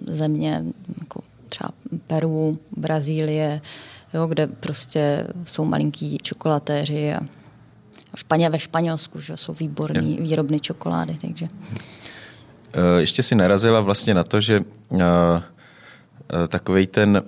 země, 0.07 0.65
jako 0.99 1.21
třeba 1.49 1.71
Peru, 2.07 2.59
Brazílie, 2.77 3.61
jo, 4.15 4.27
kde 4.27 4.47
prostě 4.47 5.27
jsou 5.45 5.65
malinký 5.65 6.19
čokolatéři 6.23 7.15
a 7.15 7.21
Španě 8.17 8.51
ve 8.51 8.59
Španělsku, 8.59 9.21
že 9.21 9.37
jsou 9.37 9.55
výborný 9.55 10.17
jo. 10.17 10.23
výrobny 10.25 10.61
čokolády, 10.61 11.19
takže. 11.21 11.49
Eh, 12.73 13.01
ještě 13.01 13.23
si 13.23 13.35
narazila 13.35 13.81
vlastně 13.81 14.15
na 14.15 14.25
to, 14.25 14.41
že 14.41 14.61
uh, 14.61 15.01
takový 16.49 16.87
ten 16.87 17.23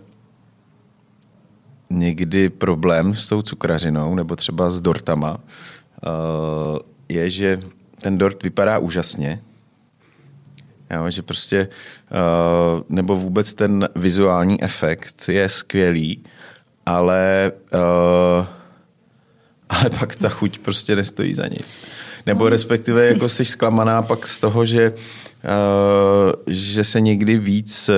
někdy 1.93 2.51
problém 2.51 3.15
s 3.15 3.27
tou 3.27 3.43
cukrařinou 3.43 4.15
nebo 4.15 4.37
třeba 4.37 4.71
s 4.71 4.81
dortama 4.81 5.39
je, 7.09 7.31
že 7.31 7.61
ten 8.01 8.19
dort 8.19 8.43
vypadá 8.43 8.79
úžasně, 8.79 9.43
Jo, 10.93 11.11
že 11.11 11.23
prostě, 11.23 11.69
uh, 11.69 12.83
nebo 12.89 13.17
vůbec 13.17 13.55
ten 13.55 13.89
vizuální 13.97 14.63
efekt 14.63 15.29
je 15.29 15.49
skvělý, 15.49 16.25
ale, 16.87 17.53
uh, 17.75 18.47
ale 19.69 19.91
pak 19.99 20.17
ta 20.17 20.29
chuť 20.29 20.59
prostě 20.59 20.97
nestojí 20.97 21.35
za 21.35 21.47
nic. 21.47 21.79
Nebo 22.27 22.49
respektive 22.49 23.07
jako 23.07 23.29
jsi 23.29 23.45
zklamaná 23.45 24.03
pak 24.03 24.27
z 24.27 24.39
toho, 24.39 24.67
že, 24.67 24.95
že 26.47 26.85
se 26.85 27.01
někdy 27.01 27.39
víc, 27.39 27.91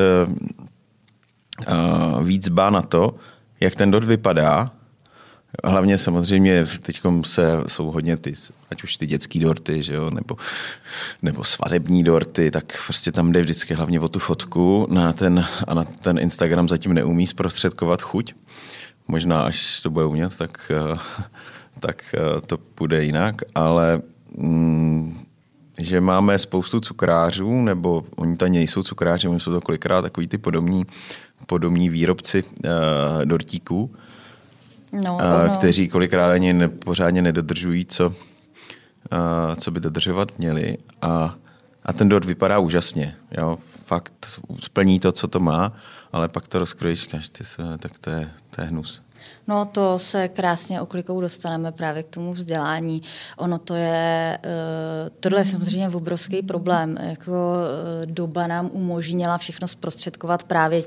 víc 2.22 2.48
bá 2.48 2.70
na 2.70 2.82
to, 2.82 3.14
jak 3.60 3.74
ten 3.74 3.90
dort 3.90 4.06
vypadá, 4.06 4.70
Hlavně 5.64 5.98
samozřejmě 5.98 6.64
teď 6.82 7.00
se, 7.24 7.62
jsou 7.66 7.90
hodně 7.90 8.16
ty, 8.16 8.34
ať 8.70 8.84
už 8.84 8.96
ty 8.96 9.06
dětský 9.06 9.40
dorty, 9.40 9.82
že 9.82 9.94
jo, 9.94 10.10
nebo, 10.10 10.36
nebo 11.22 11.44
svadební 11.44 12.04
dorty, 12.04 12.50
tak 12.50 12.64
prostě 12.86 13.12
tam 13.12 13.32
jde 13.32 13.40
vždycky 13.40 13.74
hlavně 13.74 14.00
o 14.00 14.08
tu 14.08 14.18
fotku. 14.18 14.86
Na 14.90 15.12
ten, 15.12 15.44
a 15.66 15.74
na 15.74 15.84
ten 15.84 16.18
Instagram 16.18 16.68
zatím 16.68 16.94
neumí 16.94 17.26
zprostředkovat 17.26 18.02
chuť. 18.02 18.34
Možná 19.08 19.42
až 19.42 19.80
to 19.80 19.90
bude 19.90 20.04
umět, 20.04 20.38
tak, 20.38 20.72
eh, 20.94 20.98
tak 21.80 22.14
eh, 22.14 22.40
to 22.40 22.58
bude 22.78 23.04
jinak, 23.04 23.34
ale 23.54 24.02
mm, 24.38 25.24
že 25.78 26.00
máme 26.00 26.38
spoustu 26.38 26.80
cukrářů, 26.80 27.62
nebo 27.62 28.04
oni 28.16 28.36
to 28.36 28.48
nejsou 28.48 28.82
cukráři, 28.82 29.28
oni 29.28 29.40
jsou 29.40 29.52
to 29.52 29.60
kolikrát 29.60 30.02
takový 30.02 30.28
ty 30.28 30.38
podobní, 30.38 30.84
podobní 31.46 31.88
výrobci 31.88 32.42
uh, 32.44 33.24
dortíků, 33.24 33.94
no, 34.92 35.18
a, 35.20 35.48
kteří 35.48 35.88
kolikrát 35.88 36.30
ani 36.30 36.52
ne, 36.52 36.68
pořádně 36.68 37.22
nedodržují, 37.22 37.84
co, 37.84 38.14
a, 39.10 39.56
co 39.56 39.70
by 39.70 39.80
dodržovat 39.80 40.38
měli. 40.38 40.78
A, 41.02 41.34
a 41.82 41.92
ten 41.92 42.08
dort 42.08 42.24
vypadá 42.24 42.58
úžasně. 42.58 43.16
Jo? 43.38 43.58
Fakt 43.84 44.40
splní 44.60 45.00
to, 45.00 45.12
co 45.12 45.28
to 45.28 45.40
má, 45.40 45.72
ale 46.12 46.28
pak 46.28 46.48
to 46.48 46.58
rozkrojíš, 46.58 47.00
říkáš, 47.00 47.28
ty 47.28 47.44
se, 47.44 47.62
tak 47.78 47.98
to 47.98 48.10
je, 48.10 48.30
to 48.50 48.60
je 48.60 48.66
hnus. 48.66 49.02
No 49.46 49.64
to 49.64 49.98
se 49.98 50.28
krásně 50.28 50.80
oklikou 50.80 51.20
dostaneme 51.20 51.72
právě 51.72 52.02
k 52.02 52.08
tomu 52.08 52.32
vzdělání. 52.32 53.02
Ono 53.36 53.58
to 53.58 53.74
je, 53.74 54.38
uh, 54.44 55.16
tohle 55.20 55.40
je 55.40 55.44
samozřejmě 55.44 55.88
obrovský 55.88 56.42
problém. 56.42 56.96
Jako 57.02 57.30
uh, 57.30 58.12
doba 58.12 58.46
nám 58.46 58.70
umožnila 58.72 59.38
všechno 59.38 59.68
zprostředkovat 59.68 60.42
právě 60.42 60.82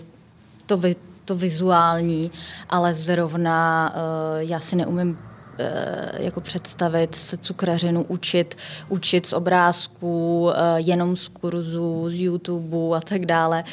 to, 0.67 0.77
vy, 0.77 0.95
to 1.25 1.35
vizuální, 1.35 2.31
ale 2.69 2.93
zrovna 2.93 3.89
uh, 3.95 4.49
já 4.49 4.59
si 4.59 4.75
neumím 4.75 5.17
eh, 5.59 6.11
jako 6.23 6.41
představit 6.41 7.15
se 7.15 7.37
cukrařinu 7.37 8.03
učit, 8.03 8.57
učit 8.89 9.25
z 9.25 9.33
obrázků, 9.33 10.49
eh, 10.51 10.81
jenom 10.81 11.15
z 11.15 11.27
kurzu, 11.27 12.09
z 12.09 12.21
YouTube 12.21 12.97
a 12.97 13.01
tak 13.01 13.25
dále. 13.25 13.63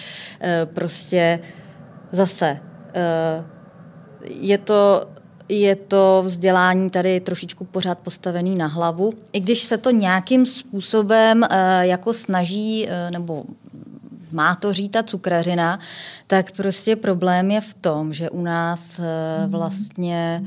Prostě 0.64 1.40
zase 2.12 2.60
je 4.24 4.58
to 4.58 5.06
je 5.48 5.76
to 5.76 6.22
vzdělání 6.26 6.90
tady 6.90 7.20
trošičku 7.20 7.64
pořád 7.64 7.98
postavený 7.98 8.56
na 8.56 8.66
hlavu. 8.66 9.12
I 9.32 9.40
když 9.40 9.62
se 9.62 9.78
to 9.78 9.90
nějakým 9.90 10.46
způsobem 10.46 11.44
jako 11.80 12.14
snaží, 12.14 12.88
nebo 13.12 13.44
má 14.34 14.54
to 14.54 14.72
říta 14.72 15.02
cukrařina, 15.02 15.78
tak 16.26 16.52
prostě 16.52 16.96
problém 16.96 17.50
je 17.50 17.60
v 17.60 17.74
tom, 17.74 18.12
že 18.12 18.30
u 18.30 18.42
nás 18.42 18.80
eh, 18.98 19.46
vlastně 19.46 20.42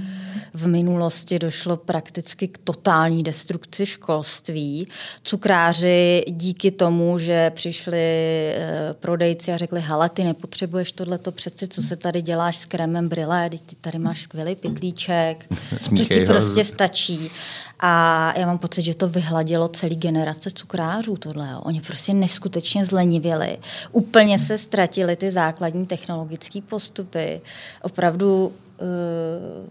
v 0.54 0.68
minulosti 0.68 1.40
došlo 1.40 1.78
prakticky 1.78 2.48
k 2.48 2.58
totální 2.58 3.24
destrukci 3.24 3.86
školství. 3.86 4.88
Cukráři 5.24 6.24
díky 6.28 6.72
tomu, 6.72 7.18
že 7.18 7.50
přišli 7.50 7.98
eh, 7.98 8.96
prodejci 9.00 9.54
a 9.54 9.58
řekli, 9.58 9.82
hele, 9.82 10.10
ty 10.10 10.24
nepotřebuješ 10.24 10.92
tohleto 10.92 11.32
přeci, 11.32 11.68
co 11.68 11.84
se 11.84 11.96
tady 11.96 12.22
děláš 12.22 12.58
s 12.58 12.66
krémem 12.66 13.10
brille, 13.10 13.50
ty 13.50 13.76
tady 13.82 14.00
máš 14.00 14.22
skvělý 14.22 14.56
pitlíček, 14.56 15.46
to 15.98 16.04
ti 16.06 16.26
prostě 16.26 16.64
stačí. 16.64 17.32
A 17.80 18.34
já 18.38 18.46
mám 18.46 18.58
pocit, 18.58 18.82
že 18.82 18.96
to 18.96 19.08
vyhladilo 19.08 19.68
celý 19.68 19.96
generace 19.96 20.52
cukrářů 20.52 21.18
tohle. 21.18 21.50
Jo. 21.52 21.60
Oni 21.64 21.82
prostě 21.82 22.14
neskutečně 22.14 22.86
zlenivěli. 22.86 23.58
Úplně 23.92 24.40
se 24.40 24.58
ztratili 24.58 25.16
ty 25.16 25.32
základní 25.32 25.86
technologické 25.86 26.62
postupy. 26.62 27.42
Opravdu 27.82 28.46
uh, 28.48 29.68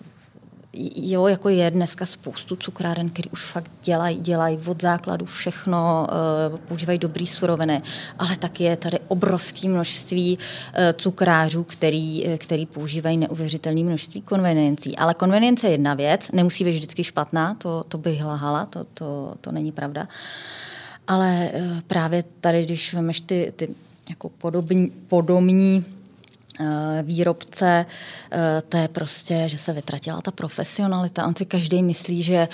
jo, 0.97 1.27
jako 1.27 1.49
je 1.49 1.71
dneska 1.71 2.07
spoustu 2.07 2.57
cukráren, 2.57 3.11
který 3.11 3.31
už 3.31 3.45
fakt 3.45 3.71
dělají, 3.83 4.21
dělají 4.21 4.59
od 4.67 4.83
základu 4.83 5.27
všechno, 5.27 6.07
uh, 6.53 6.59
používají 6.59 6.99
dobrý 6.99 7.27
suroviny, 7.27 7.83
ale 8.19 8.37
taky 8.37 8.65
je 8.65 8.77
tady 8.77 8.99
obrovské 9.09 9.69
množství 9.69 10.39
uh, 10.39 10.75
cukrářů, 10.97 11.65
který, 11.65 12.25
který 12.39 12.67
používají 12.67 13.17
neuvěřitelné 13.17 13.83
množství 13.83 14.23
konveniencí. 14.23 14.97
Ale 14.97 15.15
konvenience 15.15 15.67
je 15.67 15.71
jedna 15.71 15.95
věc, 15.95 16.31
nemusí 16.33 16.65
být 16.65 16.71
vždycky 16.71 17.05
špatná, 17.05 17.55
to, 17.55 17.85
to 17.89 17.99
bych 17.99 18.21
hlahala, 18.21 18.67
to, 18.67 18.85
to, 18.95 19.35
to 19.41 19.53
není 19.53 19.73
pravda. 19.73 20.09
Ale 21.09 21.51
právě 21.87 22.25
tady, 22.41 22.65
když 22.65 22.95
vemeš 22.95 23.21
ty, 23.21 23.53
ty 23.57 23.69
jako 24.11 24.29
podobní, 24.29 24.93
podobní 25.09 25.85
Eh, 25.87 25.96
výrobce, 27.03 27.87
eh, 28.31 28.62
to 28.69 28.77
je 28.77 28.88
prostě, 28.88 29.45
že 29.47 29.59
se 29.59 29.73
vytratila 29.73 30.21
ta 30.21 30.31
profesionalita. 30.31 31.27
On 31.27 31.37
si 31.37 31.47
každý 31.47 31.83
myslí, 31.83 32.23
že 32.23 32.49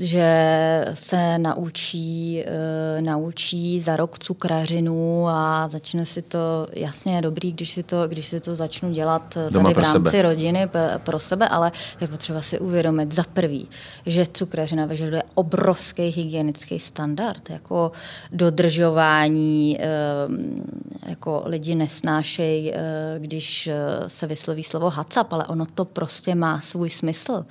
že 0.00 0.84
se 0.94 1.38
naučí, 1.38 2.44
uh, 2.46 3.04
naučí 3.04 3.80
za 3.80 3.96
rok 3.96 4.18
cukrařinu 4.18 5.28
a 5.28 5.68
začne 5.72 6.06
si 6.06 6.22
to, 6.22 6.66
jasně 6.72 7.16
je 7.16 7.22
dobrý, 7.22 7.52
když 7.52 7.70
si 7.70 7.82
to, 7.82 8.08
když 8.08 8.26
si 8.26 8.40
to 8.40 8.54
začnu 8.54 8.90
dělat 8.92 9.36
eh, 9.36 9.50
tady 9.50 9.74
v 9.74 9.78
rámci 9.78 9.90
sebe. 9.90 10.22
rodiny 10.22 10.68
pro 10.98 11.18
sebe, 11.18 11.48
ale 11.48 11.72
je 12.00 12.08
potřeba 12.08 12.42
si 12.42 12.58
uvědomit 12.58 13.14
za 13.14 13.24
prvý, 13.32 13.68
že 14.06 14.26
cukrařina 14.32 14.86
vyžaduje 14.86 15.22
obrovský 15.34 16.02
hygienický 16.02 16.78
standard, 16.78 17.50
jako 17.50 17.92
dodržování, 18.32 19.78
uh, 19.78 21.08
jako 21.08 21.42
lidi 21.44 21.74
nesnášejí, 21.74 22.72
když 23.18 23.70
se 24.06 24.26
vysloví 24.26 24.62
slovo 24.62 24.90
hacap, 24.90 25.32
ale 25.32 25.46
ono 25.46 25.66
to 25.66 25.84
prostě 25.84 26.34
má 26.34 26.60
svůj 26.60 26.90
smysl. 26.90 27.44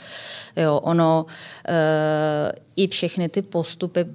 Jo, 0.55 0.79
ono 0.83 1.25
i 2.75 2.87
všechny 2.87 3.29
ty 3.29 3.41
postupy, 3.41 4.05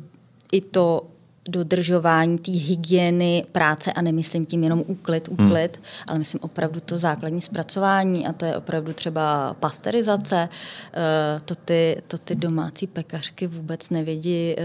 i 0.53 0.61
to 0.61 1.07
dodržování 1.49 2.39
té 2.39 2.53
hygieny 2.53 3.45
práce 3.53 3.93
a 3.93 4.03
nemyslím 4.03 4.47
tím 4.47 4.65
jenom 4.65 4.85
úklid, 4.87 5.29
hmm. 5.29 5.47
úklid, 5.47 5.77
hmm. 5.77 5.85
ale 6.07 6.19
myslím 6.19 6.41
opravdu 6.43 6.81
to 6.81 6.99
základní 6.99 7.41
zpracování 7.41 8.27
a 8.27 8.33
to 8.33 8.45
je 8.45 8.57
opravdu 8.57 8.93
třeba 8.93 9.55
pasterizace. 9.61 10.49
Eh, 10.95 11.41
to 11.45 11.55
ty, 11.55 12.03
to 12.07 12.19
ty 12.19 12.35
domácí 12.35 12.87
pekařky 12.87 13.47
vůbec 13.47 13.91
nevědí, 13.91 14.55
eh, 14.59 14.65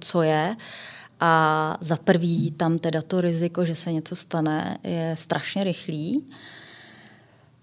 co 0.00 0.22
je. 0.22 0.56
A 1.20 1.76
za 1.80 1.96
prvý 1.96 2.50
tam 2.50 2.78
teda 2.78 3.02
to 3.02 3.20
riziko, 3.20 3.64
že 3.64 3.74
se 3.74 3.92
něco 3.92 4.16
stane, 4.16 4.78
je 4.84 5.16
strašně 5.18 5.64
rychlý. 5.64 6.24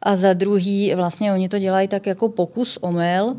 A 0.02 0.16
za 0.16 0.34
druhý 0.34 0.96
vlastně 0.96 1.34
oni 1.34 1.50
to 1.50 1.60
dělají 1.60 1.88
tak 1.88 2.06
jako 2.06 2.30
pokus 2.30 2.78
omyl, 2.82 3.36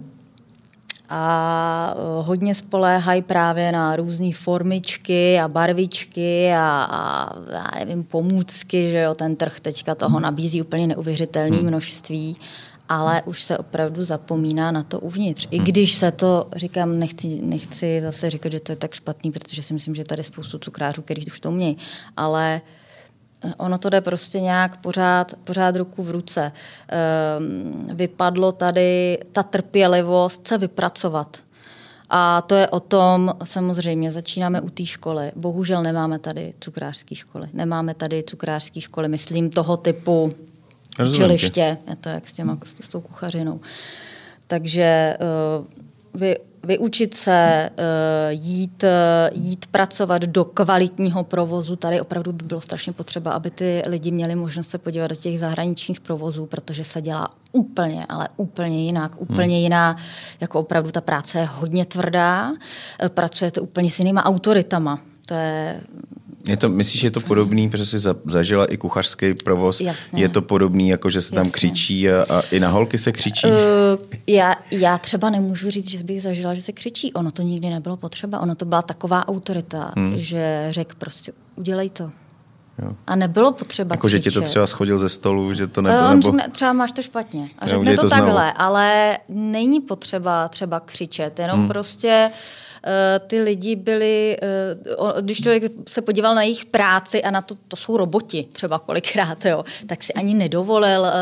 a 1.08 1.94
eh, 1.96 2.22
hodně 2.22 2.54
spoléhají 2.54 3.22
právě 3.22 3.72
na 3.72 3.96
různé 3.96 4.32
formičky 4.32 5.38
a 5.38 5.48
barvičky 5.48 6.52
a, 6.52 6.88
a 6.90 7.32
já 7.52 7.84
nevím, 7.84 8.04
pomůcky, 8.04 8.90
že 8.90 9.00
jo, 9.00 9.14
ten 9.14 9.36
trh 9.36 9.60
teďka 9.60 9.94
toho 9.94 10.16
hmm. 10.16 10.22
nabízí 10.22 10.62
úplně 10.62 10.86
neuvěřitelné 10.86 11.56
hmm. 11.56 11.66
množství 11.66 12.36
ale 12.88 13.22
už 13.22 13.42
se 13.42 13.58
opravdu 13.58 14.04
zapomíná 14.04 14.70
na 14.70 14.82
to 14.82 15.00
uvnitř. 15.00 15.48
I 15.50 15.58
když 15.58 15.92
se 15.92 16.12
to, 16.12 16.48
říkám, 16.56 16.98
nechci, 16.98 17.40
nechci 17.42 18.00
zase 18.00 18.30
říkat, 18.30 18.52
že 18.52 18.60
to 18.60 18.72
je 18.72 18.76
tak 18.76 18.94
špatný, 18.94 19.32
protože 19.32 19.62
si 19.62 19.74
myslím, 19.74 19.94
že 19.94 20.04
tady 20.04 20.20
je 20.20 20.24
spoustu 20.24 20.58
cukrářů, 20.58 21.02
kteří 21.02 21.26
už 21.26 21.40
to 21.40 21.48
umějí, 21.48 21.76
ale 22.16 22.60
ono 23.56 23.78
to 23.78 23.90
jde 23.90 24.00
prostě 24.00 24.40
nějak 24.40 24.76
pořád, 24.76 25.34
pořád 25.44 25.76
ruku 25.76 26.02
v 26.02 26.10
ruce. 26.10 26.52
Ehm, 26.88 27.88
vypadlo 27.92 28.52
tady 28.52 29.18
ta 29.32 29.42
trpělivost 29.42 30.48
se 30.48 30.58
vypracovat. 30.58 31.36
A 32.10 32.42
to 32.42 32.54
je 32.54 32.68
o 32.68 32.80
tom, 32.80 33.34
samozřejmě, 33.44 34.12
začínáme 34.12 34.60
u 34.60 34.68
té 34.68 34.86
školy. 34.86 35.32
Bohužel 35.36 35.82
nemáme 35.82 36.18
tady 36.18 36.54
cukrářské 36.60 37.14
školy. 37.14 37.48
Nemáme 37.52 37.94
tady 37.94 38.22
cukrářské 38.22 38.80
školy, 38.80 39.08
myslím, 39.08 39.50
toho 39.50 39.76
typu 39.76 40.30
učiliště. 41.10 41.78
Je 41.90 41.96
to 41.96 42.08
jak 42.08 42.28
s, 42.28 42.32
těma, 42.32 42.58
s 42.80 42.88
tou 42.88 43.00
kuchařinou. 43.00 43.60
Takže 44.46 45.16
uh, 45.60 45.66
vy, 46.20 46.36
vyučit 46.64 47.14
se, 47.14 47.70
uh, 47.70 47.84
jít, 48.30 48.82
uh, 48.82 49.38
jít 49.44 49.66
pracovat 49.66 50.22
do 50.22 50.44
kvalitního 50.44 51.24
provozu. 51.24 51.76
Tady 51.76 52.00
opravdu 52.00 52.32
by 52.32 52.44
bylo 52.44 52.60
strašně 52.60 52.92
potřeba, 52.92 53.30
aby 53.32 53.50
ty 53.50 53.82
lidi 53.86 54.10
měli 54.10 54.34
možnost 54.34 54.68
se 54.68 54.78
podívat 54.78 55.06
do 55.06 55.14
těch 55.14 55.40
zahraničních 55.40 56.00
provozů, 56.00 56.46
protože 56.46 56.84
se 56.84 57.02
dělá 57.02 57.28
úplně, 57.52 58.06
ale 58.08 58.28
úplně 58.36 58.84
jinak, 58.84 59.20
úplně 59.20 59.54
hmm. 59.54 59.62
jiná, 59.62 59.96
jako 60.40 60.60
opravdu 60.60 60.90
ta 60.90 61.00
práce 61.00 61.38
je 61.38 61.44
hodně 61.44 61.84
tvrdá, 61.84 62.52
pracujete 63.08 63.60
úplně 63.60 63.90
s 63.90 63.98
jinýma 63.98 64.24
autoritama. 64.24 64.98
To 65.26 65.34
je 65.34 65.80
je 66.48 66.56
to, 66.56 66.68
myslíš, 66.68 67.00
že 67.00 67.06
je 67.06 67.10
to 67.10 67.20
podobný, 67.20 67.70
protože 67.70 67.86
jsi 67.86 68.08
zažila 68.24 68.64
i 68.64 68.76
kuchařský 68.76 69.34
provoz, 69.34 69.80
Jasně. 69.80 70.22
je 70.22 70.28
to 70.28 70.42
podobný, 70.42 70.88
jako 70.88 71.10
že 71.10 71.20
se 71.20 71.30
tam 71.30 71.38
Jasně. 71.38 71.52
křičí 71.52 72.10
a, 72.10 72.24
a 72.30 72.40
i 72.40 72.60
na 72.60 72.68
holky 72.68 72.98
se 72.98 73.12
křičí? 73.12 73.46
Uh, 73.46 73.54
já, 74.26 74.54
já 74.70 74.98
třeba 74.98 75.30
nemůžu 75.30 75.70
říct, 75.70 75.90
že 75.90 76.02
bych 76.02 76.22
zažila, 76.22 76.54
že 76.54 76.62
se 76.62 76.72
křičí. 76.72 77.12
Ono 77.12 77.30
to 77.30 77.42
nikdy 77.42 77.70
nebylo 77.70 77.96
potřeba. 77.96 78.40
Ono 78.40 78.54
to 78.54 78.64
byla 78.64 78.82
taková 78.82 79.28
autorita, 79.28 79.92
hmm. 79.96 80.12
že 80.16 80.66
řekl 80.70 80.94
prostě 80.98 81.32
udělej 81.56 81.90
to. 81.90 82.10
Jo. 82.82 82.92
A 83.06 83.16
nebylo 83.16 83.52
potřeba 83.52 83.94
Jako, 83.94 84.06
křičet. 84.06 84.24
že 84.24 84.30
ti 84.30 84.34
to 84.34 84.42
třeba 84.42 84.66
schodil 84.66 84.98
ze 84.98 85.08
stolu, 85.08 85.54
že 85.54 85.66
to 85.66 85.82
nebylo, 85.82 86.02
uh, 86.02 86.10
on 86.10 86.16
nebo... 86.16 86.30
řekne, 86.30 86.48
třeba 86.52 86.72
máš 86.72 86.92
to 86.92 87.02
špatně. 87.02 87.48
A 87.58 87.68
řekne 87.68 87.96
to, 87.96 88.02
to 88.02 88.08
takhle, 88.08 88.52
ale 88.52 89.18
není 89.28 89.80
potřeba 89.80 90.48
třeba 90.48 90.80
křičet, 90.80 91.38
jenom 91.38 91.58
hmm. 91.58 91.68
prostě 91.68 92.30
uh, 92.32 92.38
Eh, 92.38 92.63
ty 93.26 93.42
lidi 93.42 93.76
byli, 93.76 94.36
eh, 94.42 95.22
když 95.22 95.40
člověk 95.40 95.62
se 95.88 96.02
podíval 96.02 96.34
na 96.34 96.42
jejich 96.42 96.64
práci 96.64 97.22
a 97.22 97.30
na 97.30 97.42
to, 97.42 97.54
to 97.68 97.76
jsou 97.76 97.96
roboti 97.96 98.46
třeba 98.52 98.78
kolikrát, 98.78 99.44
jo, 99.44 99.64
tak 99.86 100.02
si 100.02 100.12
ani 100.12 100.34
nedovolil 100.34 101.06
eh, 101.06 101.12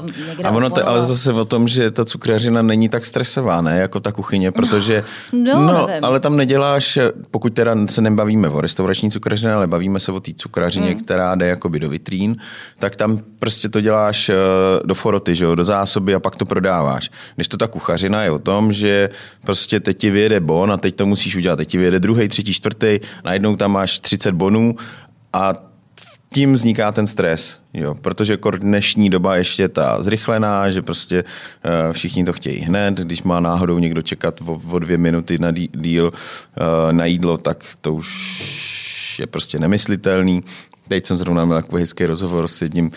hmm. 0.00 0.28
někde 0.28 0.44
A 0.44 0.50
ono 0.50 0.70
to 0.70 0.88
ale 0.88 1.04
zase 1.04 1.32
o 1.32 1.44
tom, 1.44 1.68
že 1.68 1.90
ta 1.90 2.04
cukrařina 2.04 2.62
není 2.62 2.88
tak 2.88 3.06
stresová, 3.06 3.60
ne, 3.60 3.78
jako 3.78 4.00
ta 4.00 4.12
kuchyně, 4.12 4.52
protože 4.52 5.04
no, 5.32 5.60
no 5.60 5.88
ale 6.02 6.20
tam 6.20 6.36
neděláš, 6.36 6.98
pokud 7.30 7.54
teda 7.54 7.76
se 7.86 8.00
nebavíme 8.00 8.48
o 8.48 8.60
restaurační 8.60 9.10
cukrařině, 9.10 9.52
ale 9.52 9.66
bavíme 9.66 10.00
se 10.00 10.12
o 10.12 10.20
té 10.20 10.32
cukrařině, 10.36 10.90
hmm. 10.90 11.00
která 11.00 11.34
jde 11.34 11.46
jakoby 11.46 11.80
do 11.80 11.88
vitrín, 11.88 12.36
tak 12.78 12.96
tam 12.96 13.18
prostě 13.38 13.68
to 13.68 13.80
děláš 13.80 14.30
do 14.84 14.94
foroty, 14.94 15.34
že 15.34 15.44
jo, 15.44 15.54
do 15.54 15.64
zásoby 15.64 16.14
a 16.14 16.20
pak 16.20 16.36
to 16.36 16.44
prodáváš. 16.44 17.10
Když 17.34 17.48
to 17.48 17.56
ta 17.56 17.66
kuchařina 17.66 18.22
je 18.22 18.30
o 18.30 18.38
tom, 18.38 18.72
že 18.72 19.08
prostě 19.44 19.80
teď 19.80 19.98
ti 19.98 20.10
vyjede 20.10 20.40
bon 20.40 20.72
a 20.72 20.76
teď 20.76 20.96
tomu 20.96 21.11
musíš 21.12 21.36
udělat. 21.36 21.56
Teď 21.56 21.68
ti 21.68 21.78
vyjede 21.78 22.00
druhý, 22.00 22.28
třetí, 22.28 22.52
čtvrtý, 22.52 23.00
najednou 23.24 23.56
tam 23.56 23.72
máš 23.72 23.98
30 23.98 24.32
bonů 24.32 24.76
a 25.32 25.54
tím 26.32 26.52
vzniká 26.52 26.92
ten 26.92 27.06
stres, 27.06 27.60
jo, 27.74 27.94
protože 27.94 28.38
dnešní 28.58 29.10
doba 29.10 29.36
ještě 29.36 29.68
ta 29.68 30.02
zrychlená, 30.02 30.70
že 30.70 30.82
prostě 30.82 31.24
uh, 31.24 31.92
všichni 31.92 32.24
to 32.24 32.32
chtějí 32.32 32.58
hned, 32.58 32.94
když 32.94 33.22
má 33.22 33.40
náhodou 33.40 33.78
někdo 33.78 34.02
čekat 34.02 34.40
o, 34.46 34.60
o 34.70 34.78
dvě 34.78 34.98
minuty 34.98 35.38
na 35.38 35.50
díl 35.72 36.12
uh, 36.12 36.92
na 36.92 37.04
jídlo, 37.04 37.38
tak 37.38 37.64
to 37.80 37.94
už 37.94 39.18
je 39.20 39.26
prostě 39.26 39.58
nemyslitelný. 39.58 40.42
Teď 40.88 41.06
jsem 41.06 41.16
zrovna 41.16 41.44
měl 41.44 41.62
takový 41.62 41.82
hezký 41.82 42.06
rozhovor 42.06 42.48
s 42.48 42.62
jedním 42.62 42.90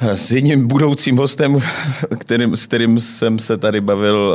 s 0.00 0.32
jedním 0.32 0.68
budoucím 0.68 1.16
hostem, 1.16 1.58
kterým, 2.18 2.56
s 2.56 2.66
kterým 2.66 3.00
jsem 3.00 3.38
se 3.38 3.58
tady 3.58 3.80
bavil 3.80 4.34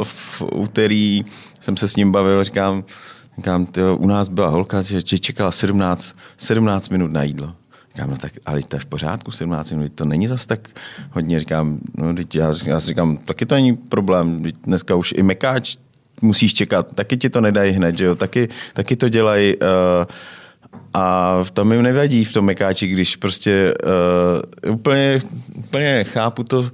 uh, 0.00 0.04
v 0.04 0.42
úterý 0.54 1.24
jsem 1.60 1.76
se 1.76 1.88
s 1.88 1.96
ním 1.96 2.12
bavil, 2.12 2.44
říkám, 2.44 2.84
říkám 3.36 3.66
tyjo, 3.66 3.96
u 3.96 4.06
nás 4.06 4.28
byla 4.28 4.48
holka, 4.48 4.82
že, 4.82 5.00
že 5.06 5.18
čekala 5.18 5.50
17, 5.50 6.16
17 6.36 6.88
minut 6.88 7.12
na 7.12 7.22
jídlo. 7.22 7.54
Říkám, 7.94 8.10
no 8.10 8.16
tak, 8.16 8.32
ale 8.46 8.62
to 8.62 8.76
je 8.76 8.80
v 8.80 8.86
pořádku, 8.86 9.30
17 9.30 9.72
minut, 9.72 9.92
to 9.94 10.04
není 10.04 10.26
zas 10.26 10.46
tak 10.46 10.68
hodně. 11.10 11.40
Říkám, 11.40 11.78
no, 11.96 12.14
já, 12.34 12.52
já 12.64 12.78
říkám, 12.78 13.16
taky 13.16 13.46
to 13.46 13.54
není 13.54 13.76
problém, 13.76 14.42
dneska 14.62 14.94
už 14.94 15.14
i 15.16 15.22
mekáč 15.22 15.76
musíš 16.22 16.54
čekat, 16.54 16.94
taky 16.94 17.16
ti 17.16 17.30
to 17.30 17.40
nedají 17.40 17.72
hned, 17.72 17.98
že 17.98 18.04
jo, 18.04 18.14
taky, 18.14 18.48
taky 18.72 18.96
to 18.96 19.08
dělají 19.08 19.56
uh, 19.56 20.04
a 20.94 21.38
v 21.42 21.50
tom 21.50 21.72
jim 21.72 21.82
nevadí 21.82 22.24
v 22.24 22.32
tom 22.32 22.44
mekáči, 22.44 22.86
když 22.86 23.16
prostě 23.16 23.74
uh, 24.64 24.72
úplně, 24.72 25.20
úplně 25.56 26.04
chápu 26.04 26.44
to, 26.44 26.70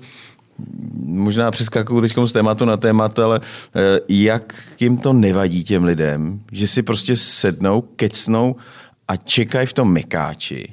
možná 1.04 1.50
přeskakuju 1.50 2.00
teď 2.00 2.14
z 2.24 2.32
tématu 2.32 2.64
na 2.64 2.76
témat, 2.76 3.18
ale 3.18 3.40
eh, 3.74 4.00
jak 4.08 4.54
jim 4.80 4.98
to 4.98 5.12
nevadí 5.12 5.64
těm 5.64 5.84
lidem, 5.84 6.40
že 6.52 6.66
si 6.66 6.82
prostě 6.82 7.16
sednou, 7.16 7.80
kecnou 7.80 8.56
a 9.08 9.16
čekají 9.16 9.66
v 9.66 9.72
tom 9.72 9.92
mekáči, 9.92 10.72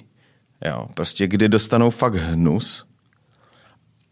jo, 0.65 0.87
prostě 0.93 1.27
kdy 1.27 1.49
dostanou 1.49 1.89
fakt 1.89 2.15
hnus 2.15 2.85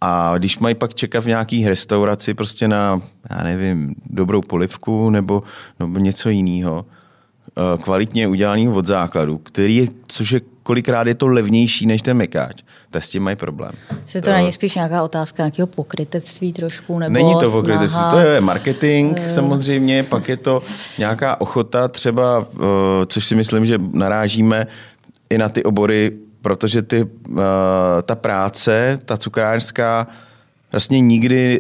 a 0.02 0.38
když 0.38 0.60
mají 0.60 0.76
pak 0.76 0.94
čekat 0.94 1.24
v 1.24 1.28
nějaký 1.28 1.68
restauraci 1.68 2.34
prostě 2.34 2.68
na, 2.68 3.02
já 3.30 3.44
nevím, 3.44 3.96
dobrou 4.06 4.42
polivku 4.42 5.10
nebo, 5.10 5.44
nebo 5.80 6.00
něco 6.00 6.30
jiného, 6.30 6.86
kvalitně 7.82 8.28
udělaného 8.28 8.74
od 8.74 8.86
základu, 8.86 9.38
který 9.38 9.76
je, 9.76 9.88
což 10.08 10.32
je 10.32 10.42
kolikrát 10.64 11.08
je 11.08 11.16
to 11.16 11.28
levnější 11.28 11.86
než 11.86 12.02
ten 12.02 12.18
mekáč, 12.18 12.62
tak 12.90 13.04
s 13.04 13.10
tím 13.10 13.24
mají 13.24 13.36
problém. 13.36 13.72
Že 14.08 14.22
to, 14.22 14.26
to 14.26 14.34
není 14.34 14.52
spíš 14.52 14.76
nějaká 14.76 15.04
otázka 15.04 15.44
nějakého 15.44 15.68
pokrytectví 15.68 16.54
trošku? 16.54 17.00
Nebo 17.00 17.14
není 17.14 17.36
to 17.40 17.52
pokrytectví, 17.52 18.02
to 18.10 18.20
je 18.20 18.42
marketing 18.42 19.18
uh. 19.20 19.28
samozřejmě, 19.28 20.04
pak 20.04 20.30
je 20.30 20.38
to 20.38 20.62
nějaká 20.98 21.42
ochota 21.42 21.88
třeba, 21.88 22.46
což 23.06 23.26
si 23.26 23.36
myslím, 23.36 23.66
že 23.66 23.78
narážíme 23.92 24.68
i 25.30 25.38
na 25.38 25.50
ty 25.50 25.64
obory, 25.64 26.12
protože 26.42 26.82
ty, 26.82 27.06
ta 28.04 28.16
práce, 28.16 29.00
ta 29.06 29.18
cukrářská, 29.18 30.08
vlastně 30.72 31.00
nikdy, 31.00 31.60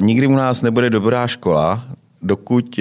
nikdy 0.00 0.26
u 0.26 0.34
nás 0.34 0.62
nebude 0.62 0.90
dobrá 0.90 1.26
škola, 1.26 1.84
dokud 2.22 2.78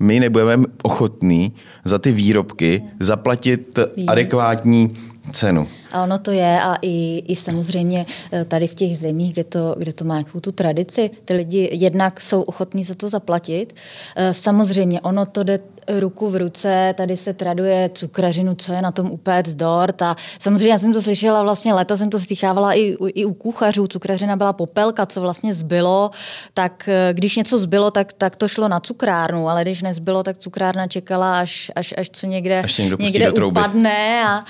my 0.00 0.20
nebudeme 0.20 0.66
ochotní 0.82 1.52
za 1.84 1.98
ty 1.98 2.12
výrobky 2.12 2.82
zaplatit 3.00 3.78
adekvátní 4.06 4.94
cenu. 5.32 5.68
A 5.92 6.02
ono 6.02 6.18
to 6.18 6.30
je 6.30 6.60
a 6.60 6.78
i, 6.82 7.24
i 7.28 7.36
samozřejmě 7.36 8.06
eh, 8.32 8.44
tady 8.44 8.66
v 8.66 8.74
těch 8.74 8.98
zemích, 8.98 9.32
kde 9.32 9.44
to, 9.44 9.74
kde 9.78 9.92
to 9.92 10.04
má 10.04 10.14
nějakou 10.14 10.40
tu 10.40 10.52
tradici, 10.52 11.10
ty 11.24 11.34
lidi 11.34 11.68
jednak 11.72 12.20
jsou 12.20 12.42
ochotní 12.42 12.84
za 12.84 12.94
to 12.94 13.08
zaplatit. 13.08 13.74
Eh, 14.16 14.34
samozřejmě 14.34 15.00
ono 15.00 15.26
to 15.26 15.42
jde 15.42 15.60
ruku 15.98 16.30
v 16.30 16.36
ruce, 16.36 16.94
tady 16.96 17.16
se 17.16 17.32
traduje 17.34 17.90
cukrařinu, 17.94 18.54
co 18.54 18.72
je 18.72 18.82
na 18.82 18.92
tom 18.92 19.10
upéct 19.10 19.54
dort 19.54 20.02
a 20.02 20.16
samozřejmě 20.38 20.68
já 20.68 20.78
jsem 20.78 20.92
to 20.92 21.02
slyšela 21.02 21.42
vlastně 21.42 21.74
leta, 21.74 21.96
jsem 21.96 22.10
to 22.10 22.20
slychávala 22.20 22.72
i, 22.72 22.96
i 23.14 23.24
u 23.24 23.34
kuchařů, 23.34 23.86
cukrařina 23.86 24.36
byla 24.36 24.52
popelka, 24.52 25.06
co 25.06 25.20
vlastně 25.20 25.54
zbylo, 25.54 26.10
tak 26.54 26.88
eh, 26.88 27.10
když 27.12 27.36
něco 27.36 27.58
zbylo, 27.58 27.90
tak, 27.90 28.12
tak 28.12 28.36
to 28.36 28.48
šlo 28.48 28.68
na 28.68 28.80
cukrárnu, 28.80 29.48
ale 29.48 29.62
když 29.62 29.82
nezbylo, 29.82 30.22
tak 30.22 30.38
cukrárna 30.38 30.86
čekala, 30.86 31.40
až, 31.40 31.70
až, 31.76 31.94
až 31.98 32.10
co 32.10 32.26
někde, 32.26 32.60
až 32.60 32.78
někde 32.98 33.30
upadne 33.30 34.24
a, 34.24 34.44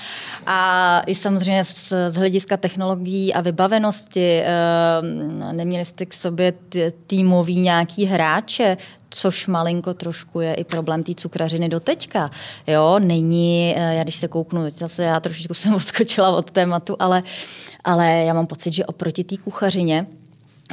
a 0.45 1.01
i 1.05 1.15
samozřejmě 1.15 1.30
z, 1.39 1.93
z 2.09 2.15
hlediska 2.15 2.57
technologií 2.57 3.33
a 3.33 3.41
vybavenosti 3.41 4.41
eh, 4.41 4.51
neměli 5.51 5.85
jste 5.85 6.05
k 6.05 6.13
sobě 6.13 6.53
týmový 7.07 7.59
nějaký 7.59 8.05
hráče, 8.05 8.77
což 9.09 9.47
malinko 9.47 9.93
trošku 9.93 10.39
je 10.39 10.53
i 10.53 10.63
problém 10.63 11.03
té 11.03 11.13
cukrařiny 11.13 11.69
do 11.69 11.79
teďka. 11.79 12.31
Jo, 12.67 12.99
není, 12.99 13.73
eh, 13.77 13.95
já 13.95 14.03
když 14.03 14.15
se 14.15 14.27
kouknu, 14.27 14.63
teď 14.63 14.73
zase 14.73 15.03
já 15.03 15.19
trošičku 15.19 15.53
jsem 15.53 15.73
odskočila 15.75 16.29
od 16.29 16.51
tématu, 16.51 16.95
ale, 16.99 17.23
ale 17.83 18.07
já 18.07 18.33
mám 18.33 18.47
pocit, 18.47 18.73
že 18.73 18.85
oproti 18.85 19.23
té 19.23 19.37
kuchařině, 19.37 20.07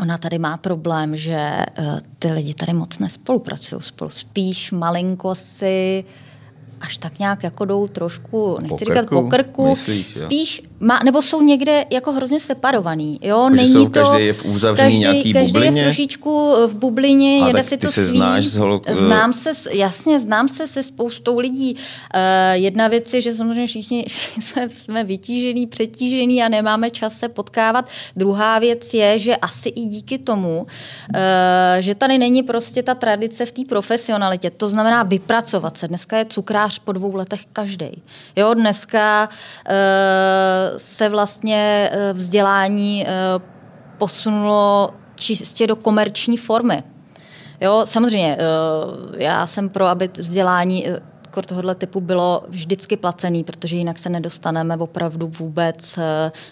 Ona 0.02 0.18
tady 0.18 0.38
má 0.38 0.56
problém, 0.56 1.16
že 1.16 1.66
uh, 1.78 2.00
ty 2.18 2.32
lidi 2.32 2.54
tady 2.54 2.72
moc 2.72 2.98
nespolupracují 2.98 3.82
spolu. 3.82 4.10
Spíš 4.10 4.72
malinko 4.72 5.34
si 5.34 6.04
až 6.80 6.98
tak 6.98 7.18
nějak 7.18 7.42
jako 7.42 7.64
jdou 7.64 7.86
trošku, 7.88 8.58
nechci 8.60 8.84
po 8.84 8.84
říkat 8.84 9.08
po 9.08 9.22
krku, 9.22 9.68
myslíš, 9.68 10.18
spíš 10.24 10.62
má, 10.80 11.00
nebo 11.04 11.22
jsou 11.22 11.42
někde 11.42 11.84
jako 11.90 12.12
hrozně 12.12 12.40
separovaný. 12.40 13.18
Jo? 13.22 13.36
Jako, 13.36 13.48
Není 13.48 13.72
jsou, 13.72 13.88
to, 13.88 13.90
každý 13.90 14.26
je 14.26 14.32
v 14.32 14.44
uzavřený 14.44 14.86
každý, 14.86 14.98
nějaký 14.98 15.32
každý 15.32 15.46
bublině? 15.52 15.66
Každý 15.66 15.78
je 15.78 15.84
v 15.84 15.86
trošičku 15.86 16.54
v 16.66 16.74
bublině, 16.74 17.40
A 17.42 17.46
jede 17.46 17.58
tak 17.58 17.68
si 17.68 17.76
ty 17.76 17.86
to 17.86 17.92
se 17.92 18.06
svý. 18.06 18.18
znáš 18.18 18.46
s 18.46 18.56
holo... 18.56 18.80
Znám 18.92 19.32
se, 19.32 19.52
jasně, 19.72 20.20
znám 20.20 20.48
se 20.48 20.68
se 20.68 20.82
spoustou 20.82 21.38
lidí. 21.38 21.74
Uh, 21.74 21.80
jedna 22.52 22.88
věc 22.88 23.14
je, 23.14 23.20
že 23.20 23.34
samozřejmě 23.34 23.66
všichni 23.66 24.04
jsme, 24.40 24.68
jsme 24.70 25.04
vytížený, 25.04 25.66
přetížený 25.66 26.42
a 26.42 26.48
nemáme 26.48 26.90
čas 26.90 27.12
se 27.18 27.28
potkávat. 27.28 27.88
Druhá 28.16 28.58
věc 28.58 28.94
je, 28.94 29.18
že 29.18 29.36
asi 29.36 29.68
i 29.68 29.80
díky 29.80 30.18
tomu, 30.18 30.60
uh, 30.60 30.66
že 31.80 31.94
tady 31.94 32.18
není 32.18 32.42
prostě 32.42 32.82
ta 32.82 32.94
tradice 32.94 33.46
v 33.46 33.52
té 33.52 33.62
profesionalitě. 33.68 34.50
To 34.50 34.70
znamená 34.70 35.02
vypracovat 35.02 35.78
se. 35.78 35.88
Dneska 35.88 36.18
je 36.18 36.24
cukrář 36.24 36.78
po 36.78 36.92
dvou 36.92 37.14
letech 37.14 37.40
každý. 37.52 38.02
Jo, 38.36 38.54
dneska 38.54 39.28
uh, 39.68 40.67
se 40.76 41.08
vlastně 41.08 41.90
eh, 41.92 42.12
vzdělání 42.12 43.06
eh, 43.06 43.10
posunulo 43.98 44.90
čistě 45.14 45.66
do 45.66 45.76
komerční 45.76 46.36
formy. 46.36 46.82
Jo, 47.60 47.82
samozřejmě, 47.84 48.38
eh, 48.40 49.24
já 49.24 49.46
jsem 49.46 49.68
pro, 49.68 49.86
aby 49.86 50.10
vzdělání 50.18 50.86
tohohle 51.46 51.74
typu 51.74 52.00
bylo 52.00 52.44
vždycky 52.48 52.96
placený, 52.96 53.44
protože 53.44 53.76
jinak 53.76 53.98
se 53.98 54.08
nedostaneme 54.08 54.76
opravdu 54.76 55.32
vůbec, 55.38 55.98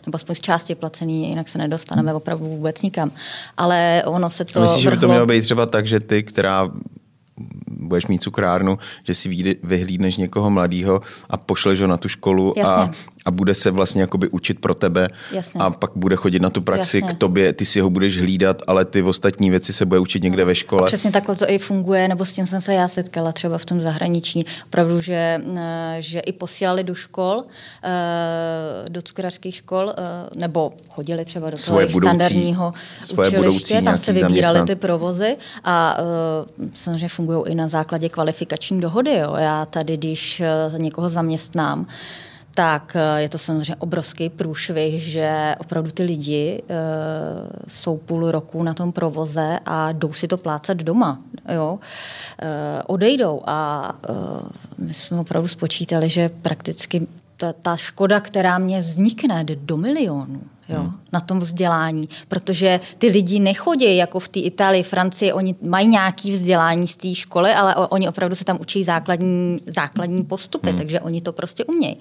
nebo 0.06 0.16
aspoň 0.16 0.34
z 0.34 0.40
části 0.40 0.74
placený, 0.74 1.28
jinak 1.28 1.48
se 1.48 1.58
nedostaneme 1.58 2.14
opravdu 2.14 2.46
vůbec 2.46 2.82
nikam. 2.82 3.10
Ale 3.56 4.02
ono 4.06 4.30
se 4.30 4.44
to... 4.44 4.60
Myslíš, 4.60 4.86
vrhlo... 4.86 4.94
že 4.94 4.96
by 4.96 5.00
to 5.00 5.08
mělo 5.08 5.26
být 5.26 5.42
třeba 5.42 5.66
tak, 5.66 5.86
že 5.86 6.00
ty, 6.00 6.22
která 6.22 6.68
budeš 7.70 8.06
mít 8.06 8.22
cukrárnu, 8.22 8.78
že 9.04 9.14
si 9.14 9.56
vyhlídneš 9.62 10.16
někoho 10.16 10.50
mladého 10.50 11.00
a 11.30 11.36
pošleš 11.36 11.80
ho 11.80 11.86
na 11.86 11.96
tu 11.96 12.08
školu 12.08 12.66
a, 12.66 12.90
a 13.24 13.30
bude 13.30 13.54
se 13.54 13.70
vlastně 13.70 14.00
jakoby 14.00 14.28
učit 14.28 14.60
pro 14.60 14.74
tebe 14.74 15.08
Jasně. 15.32 15.60
a 15.60 15.70
pak 15.70 15.90
bude 15.94 16.16
chodit 16.16 16.42
na 16.42 16.50
tu 16.50 16.60
praxi 16.60 16.96
Jasně. 16.96 17.14
k 17.14 17.18
tobě, 17.18 17.52
ty 17.52 17.64
si 17.64 17.80
ho 17.80 17.90
budeš 17.90 18.20
hlídat, 18.20 18.62
ale 18.66 18.84
ty 18.84 19.02
ostatní 19.02 19.50
věci 19.50 19.72
se 19.72 19.86
bude 19.86 20.00
učit 20.00 20.22
někde 20.22 20.44
ve 20.44 20.54
škole. 20.54 20.82
A 20.82 20.86
přesně 20.86 21.12
takhle 21.12 21.36
to 21.36 21.50
i 21.50 21.58
funguje, 21.58 22.08
nebo 22.08 22.24
s 22.24 22.32
tím 22.32 22.46
jsem 22.46 22.60
se 22.60 22.74
já 22.74 22.88
setkala 22.88 23.32
třeba 23.32 23.58
v 23.58 23.64
tom 23.64 23.80
zahraničí. 23.80 24.46
Opravdu, 24.66 25.00
že, 25.00 25.40
eh, 25.56 25.96
že 25.98 26.20
i 26.20 26.32
posílali 26.32 26.84
do 26.84 26.94
škol, 26.94 27.42
eh, 27.84 28.88
do 28.88 29.02
cukrářských 29.02 29.54
škol, 29.54 29.90
eh, 29.90 30.02
nebo 30.34 30.72
chodili 30.88 31.24
třeba 31.24 31.50
do 31.50 31.56
toho 31.56 31.88
standardního 31.88 32.72
svoje 32.98 33.30
učiliště, 33.30 33.82
tam 33.82 33.98
se 33.98 34.12
vybírali 34.12 34.66
ty 34.66 34.76
provozy 34.76 35.36
a 35.64 35.96
samozřejmě 36.74 37.08
fungují 37.26 37.52
i 37.52 37.54
na 37.54 37.68
základě 37.68 38.08
kvalifikační 38.08 38.80
dohody. 38.80 39.16
Jo. 39.16 39.34
Já 39.36 39.66
tady, 39.66 39.96
když 39.96 40.42
někoho 40.78 41.10
zaměstnám, 41.10 41.86
tak 42.54 42.96
eh, 42.96 43.22
je 43.22 43.28
to 43.28 43.38
samozřejmě 43.38 43.76
obrovský 43.76 44.28
průšvih, 44.30 45.02
že 45.02 45.54
opravdu 45.58 45.90
ty 45.90 46.02
lidi 46.02 46.62
uh, 46.62 46.76
jsou 47.68 47.96
půl 47.96 48.30
roku 48.30 48.62
na 48.62 48.74
tom 48.74 48.92
provoze 48.92 49.58
a 49.66 49.92
jdou 49.92 50.12
si 50.12 50.28
to 50.28 50.36
plácet 50.36 50.78
doma. 50.78 51.20
Jo? 51.54 51.78
Uh, 51.78 51.78
odejdou 52.86 53.42
a 53.46 53.92
uh, 54.08 54.16
my 54.78 54.94
jsme 54.94 55.20
opravdu 55.20 55.48
spočítali, 55.48 56.08
že 56.08 56.28
prakticky 56.28 57.06
ta, 57.36 57.52
ta 57.52 57.76
škoda, 57.76 58.20
která 58.20 58.58
mě 58.58 58.80
vznikne, 58.80 59.44
jde 59.44 59.56
do 59.56 59.76
milionů 59.76 60.40
jo, 60.68 60.80
hmm. 60.80 60.92
na 61.12 61.20
tom 61.20 61.38
vzdělání, 61.38 62.08
protože 62.28 62.80
ty 62.98 63.06
lidi 63.06 63.40
nechodí 63.40 63.96
jako 63.96 64.20
v 64.20 64.28
té 64.28 64.40
Itálii, 64.40 64.82
Francii, 64.82 65.32
oni 65.32 65.54
mají 65.62 65.88
nějaký 65.88 66.32
vzdělání 66.32 66.88
z 66.88 66.96
té 66.96 67.14
školy, 67.14 67.52
ale 67.52 67.74
oni 67.76 68.08
opravdu 68.08 68.36
se 68.36 68.44
tam 68.44 68.58
učí 68.60 68.84
základní, 68.84 69.56
základní 69.76 70.24
postupy, 70.24 70.68
hmm. 70.68 70.78
takže 70.78 71.00
oni 71.00 71.20
to 71.20 71.32
prostě 71.32 71.64
umějí. 71.64 71.96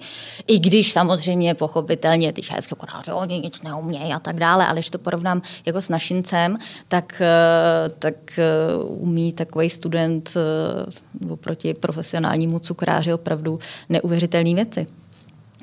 I 0.46 0.58
když 0.58 0.92
samozřejmě 0.92 1.54
pochopitelně 1.54 2.32
ty 2.32 2.42
šéf 2.42 2.66
cukráři, 2.66 3.12
oni 3.12 3.40
nic 3.40 3.62
neumějí 3.62 4.12
a 4.12 4.18
tak 4.18 4.36
dále, 4.36 4.66
ale 4.66 4.74
když 4.74 4.90
to 4.90 4.98
porovnám 4.98 5.42
jako 5.66 5.82
s 5.82 5.88
našincem, 5.88 6.58
tak, 6.88 7.20
eh, 7.20 7.90
tak 7.98 8.38
eh, 8.38 8.44
umí 8.84 9.32
takový 9.32 9.70
student 9.70 10.30
eh, 10.36 11.32
oproti 11.32 11.74
profesionálnímu 11.74 12.58
cukráři 12.58 13.12
opravdu 13.12 13.58
neuvěřitelné 13.88 14.54
věci. 14.54 14.86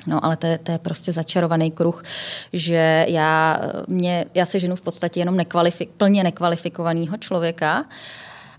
No, 0.06 0.24
ale 0.24 0.36
to 0.36 0.46
je, 0.46 0.58
to 0.58 0.72
je 0.72 0.78
prostě 0.78 1.12
začarovaný 1.12 1.70
kruh, 1.70 2.02
že 2.52 3.06
já, 3.08 3.60
mě, 3.88 4.24
já 4.34 4.46
se 4.46 4.58
ženu 4.58 4.76
v 4.76 4.80
podstatě 4.80 5.20
jenom 5.20 5.36
nekvalifik, 5.36 5.90
plně 5.90 6.22
nekvalifikovaného 6.24 7.16
člověka, 7.16 7.84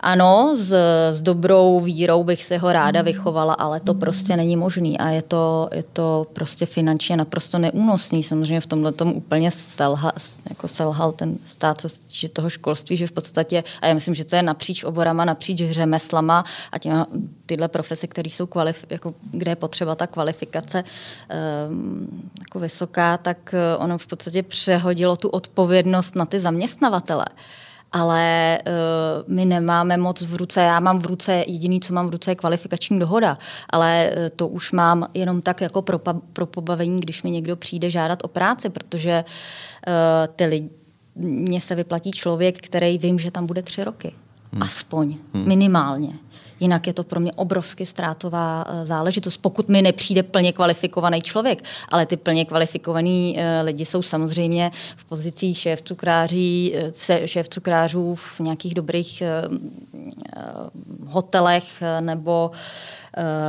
ano, 0.06 0.56
s, 0.58 0.74
s 1.12 1.22
dobrou 1.22 1.80
vírou 1.80 2.24
bych 2.24 2.44
se 2.44 2.58
ho 2.58 2.74
ráda 2.74 3.02
vychovala, 3.02 3.54
ale 3.54 3.80
to 3.80 3.94
prostě 3.94 4.38
není 4.38 4.56
možný 4.56 5.00
a 5.00 5.10
je 5.10 5.22
to, 5.22 5.70
je 5.74 5.84
to 5.84 6.28
prostě 6.34 6.66
finančně 6.66 7.18
naprosto 7.18 7.60
neúnosný. 7.60 8.24
Samozřejmě 8.24 8.62
v 8.62 8.66
tomhle 8.66 8.92
tom 8.92 9.12
úplně 9.12 9.52
selha, 9.52 10.14
jako 10.50 10.68
selhal 10.68 11.12
ten 11.12 11.38
stát, 11.48 11.82
co 11.82 11.90
týče 11.90 12.30
toho 12.30 12.50
školství, 12.50 12.98
že 12.98 13.08
v 13.08 13.12
podstatě, 13.12 13.64
a 13.82 13.88
já 13.88 13.94
myslím, 13.94 14.14
že 14.14 14.26
to 14.26 14.36
je 14.36 14.44
napříč 14.44 14.84
oborama, 14.84 15.26
napříč 15.26 15.64
řemeslama 15.72 16.46
a 16.72 16.80
těma, 16.80 17.08
tyhle 17.46 17.68
profese, 17.68 18.08
které 18.08 18.30
jsou 18.30 18.46
kvalif, 18.46 18.86
jako, 18.90 19.14
kde 19.32 19.52
je 19.52 19.56
potřeba 19.56 19.96
ta 19.96 20.08
kvalifikace 20.08 20.84
um, 21.70 22.30
jako 22.40 22.60
vysoká, 22.60 23.18
tak 23.18 23.54
eh, 23.54 23.78
ono 23.78 23.98
v 23.98 24.08
podstatě 24.08 24.44
přehodilo 24.44 25.16
tu 25.16 25.30
odpovědnost 25.30 26.16
na 26.16 26.26
ty 26.26 26.40
zaměstnavatele 26.40 27.26
ale 27.92 28.58
uh, 28.68 29.34
my 29.36 29.46
nemáme 29.46 29.98
moc 29.98 30.22
v 30.22 30.36
ruce, 30.36 30.62
já 30.62 30.80
mám 30.80 31.00
v 31.00 31.06
ruce, 31.06 31.44
jediný, 31.48 31.80
co 31.80 31.94
mám 31.94 32.08
v 32.08 32.10
ruce 32.10 32.32
je 32.32 32.36
kvalifikační 32.36 33.00
dohoda, 33.00 33.38
ale 33.70 34.12
uh, 34.12 34.30
to 34.36 34.48
už 34.48 34.72
mám 34.72 35.08
jenom 35.14 35.42
tak 35.42 35.62
jako 35.62 35.82
pro, 35.82 36.00
pro 36.34 36.46
pobavení, 36.46 37.00
když 37.02 37.24
mi 37.24 37.32
někdo 37.32 37.56
přijde 37.56 37.92
žádat 37.92 38.20
o 38.24 38.28
práci, 38.28 38.70
protože 38.70 39.24
uh, 39.88 39.94
ty 40.36 40.46
lidi, 40.46 40.70
mně 41.16 41.62
se 41.62 41.76
vyplatí 41.76 42.12
člověk, 42.12 42.68
který 42.68 42.98
vím, 42.98 43.20
že 43.20 43.32
tam 43.32 43.46
bude 43.46 43.62
tři 43.62 43.84
roky. 43.84 44.14
Hmm. 44.54 44.64
Aspoň, 44.64 45.18
hmm. 45.34 45.48
minimálně. 45.48 46.10
Jinak 46.60 46.88
je 46.88 46.94
to 46.94 47.04
pro 47.04 47.20
mě 47.20 47.32
obrovsky 47.32 47.86
ztrátová 47.86 48.66
eh, 48.68 48.86
záležitost, 48.86 49.38
pokud 49.38 49.70
mi 49.70 49.82
nepřijde 49.82 50.24
plně 50.24 50.54
kvalifikovaný 50.54 51.22
člověk. 51.22 51.64
Ale 51.90 52.06
ty 52.06 52.18
plně 52.18 52.46
kvalifikovaní 52.46 53.36
eh, 53.38 53.62
lidi 53.62 53.86
jsou 53.86 54.02
samozřejmě 54.02 54.72
v 54.96 55.06
pozicích 55.06 55.58
šéf 55.58 55.82
cukráří, 55.82 56.76
eh, 57.10 57.28
šéf 57.28 57.50
cukrářů 57.50 58.16
v 58.16 58.40
nějakých 58.40 58.74
dobrých 58.74 59.24
hotelech 61.08 61.84
nebo 62.00 62.52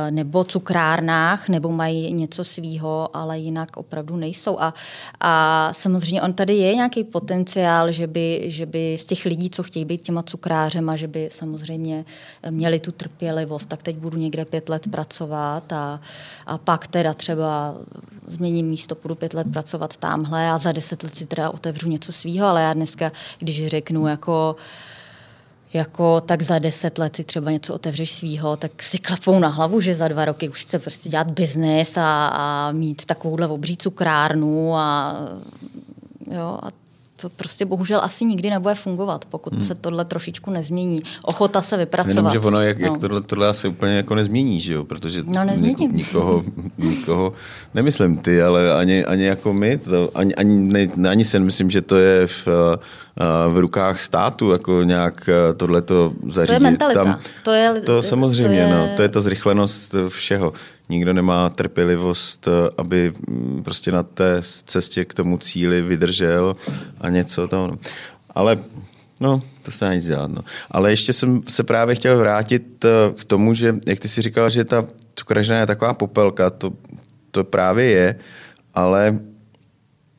nebo 0.09 0.43
cukrárnách, 0.43 1.49
nebo 1.49 1.71
mají 1.71 2.13
něco 2.13 2.43
svýho, 2.43 3.09
ale 3.13 3.39
jinak 3.39 3.77
opravdu 3.77 4.15
nejsou. 4.15 4.59
A, 4.59 4.73
a 5.19 5.69
samozřejmě 5.73 6.21
on 6.21 6.33
tady 6.33 6.53
je 6.53 6.75
nějaký 6.75 7.03
potenciál, 7.03 7.91
že 7.91 8.07
by, 8.07 8.43
že 8.45 8.65
by 8.65 8.97
z 8.99 9.05
těch 9.05 9.25
lidí, 9.25 9.49
co 9.49 9.63
chtějí 9.63 9.85
být 9.85 10.01
těma 10.01 10.23
cukrářema, 10.23 10.95
že 10.95 11.07
by 11.07 11.29
samozřejmě 11.31 12.05
měli 12.49 12.79
tu 12.79 12.91
trpělivost, 12.91 13.69
tak 13.69 13.83
teď 13.83 13.97
budu 13.97 14.17
někde 14.17 14.45
pět 14.45 14.69
let 14.69 14.87
pracovat 14.91 15.73
a, 15.73 15.99
a 16.45 16.57
pak 16.57 16.87
teda 16.87 17.13
třeba 17.13 17.75
změním 18.27 18.67
místo, 18.67 18.95
půjdu 18.95 19.15
pět 19.15 19.33
let 19.33 19.47
pracovat 19.53 19.97
tamhle 19.97 20.49
a 20.49 20.57
za 20.57 20.71
deset 20.71 21.03
let 21.03 21.15
si 21.15 21.25
teda 21.25 21.49
otevřu 21.49 21.89
něco 21.89 22.11
svýho, 22.11 22.47
ale 22.47 22.61
já 22.61 22.73
dneska, 22.73 23.11
když 23.39 23.67
řeknu 23.67 24.07
jako 24.07 24.55
jako 25.77 26.21
tak 26.21 26.41
za 26.41 26.59
deset 26.59 26.97
let 26.97 27.15
si 27.15 27.23
třeba 27.23 27.51
něco 27.51 27.73
otevřeš 27.73 28.11
svýho, 28.11 28.57
tak 28.57 28.83
si 28.83 28.97
klapou 28.97 29.39
na 29.39 29.47
hlavu, 29.47 29.81
že 29.81 29.95
za 29.95 30.07
dva 30.07 30.25
roky 30.25 30.49
už 30.49 30.61
chce 30.61 30.79
prostě 30.79 31.09
dělat 31.09 31.31
biznis 31.31 31.97
a, 31.97 32.27
a 32.27 32.71
mít 32.71 33.05
takovouhle 33.05 33.47
obří 33.47 33.77
cukrárnu 33.77 34.75
a, 34.75 35.15
jo, 36.31 36.59
a 36.63 36.71
to 37.21 37.29
prostě 37.29 37.65
bohužel 37.65 37.99
asi 38.03 38.25
nikdy 38.25 38.49
nebude 38.49 38.75
fungovat, 38.75 39.25
pokud 39.25 39.53
hmm. 39.53 39.63
se 39.63 39.75
tohle 39.75 40.05
trošičku 40.05 40.51
nezmění. 40.51 41.01
Ochota 41.21 41.61
se 41.61 41.77
vypracovat. 41.77 42.15
Jenom, 42.15 42.31
že 42.31 42.39
ono, 42.39 42.61
jak, 42.61 42.79
no. 42.79 42.87
jak 42.87 42.97
tohle, 42.97 43.21
tohle 43.21 43.47
asi 43.47 43.67
úplně 43.67 43.95
jako 43.95 44.15
nezmění, 44.15 44.61
že 44.61 44.73
jo? 44.73 44.83
Protože 44.83 45.23
no, 45.23 45.41
nikoho, 45.91 46.43
nikoho, 46.77 47.33
nemyslím 47.73 48.17
ty, 48.17 48.41
ale 48.41 48.73
ani, 48.73 49.05
ani 49.05 49.23
jako 49.23 49.53
my, 49.53 49.77
to, 49.77 50.09
ani, 50.15 50.35
ani, 50.35 50.55
ne, 50.55 51.09
ani 51.09 51.25
si 51.25 51.39
nemyslím, 51.39 51.69
že 51.69 51.81
to 51.81 51.97
je 51.97 52.27
v, 52.27 52.47
v 53.49 53.57
rukách 53.57 54.01
státu, 54.01 54.51
jako 54.51 54.83
nějak 54.83 55.29
tohleto 55.57 56.13
zařídit. 56.27 56.47
To 56.47 56.53
je 56.53 56.59
mentalita. 56.59 57.03
Tam, 57.03 57.19
to, 57.43 57.51
je, 57.51 57.81
to 57.81 58.01
samozřejmě, 58.01 58.63
to 58.63 58.71
je... 58.71 58.77
no, 58.77 58.89
to 58.95 59.01
je 59.01 59.09
ta 59.09 59.21
zrychlenost 59.21 59.95
všeho 60.07 60.53
nikdo 60.89 61.13
nemá 61.13 61.49
trpělivost, 61.49 62.47
aby 62.77 63.13
mm, 63.29 63.63
prostě 63.63 63.91
na 63.91 64.03
té 64.03 64.41
cestě 64.41 65.05
k 65.05 65.13
tomu 65.13 65.37
cíli 65.37 65.81
vydržel 65.81 66.55
a 67.01 67.09
něco 67.09 67.47
to. 67.47 67.77
Ale 68.29 68.57
no, 69.21 69.41
to 69.61 69.71
se 69.71 69.95
nic 69.95 70.05
dělat. 70.05 70.31
No. 70.31 70.41
Ale 70.71 70.91
ještě 70.91 71.13
jsem 71.13 71.41
se 71.47 71.63
právě 71.63 71.95
chtěl 71.95 72.17
vrátit 72.17 72.85
eh, 72.85 73.13
k 73.13 73.23
tomu, 73.23 73.53
že 73.53 73.75
jak 73.85 73.99
ty 73.99 74.09
si 74.09 74.21
říkal, 74.21 74.49
že 74.49 74.65
ta 74.65 74.87
cukražina 75.15 75.59
je 75.59 75.65
taková 75.65 75.93
popelka, 75.93 76.49
to, 76.49 76.73
to 77.31 77.43
právě 77.43 77.85
je, 77.85 78.15
ale 78.73 79.19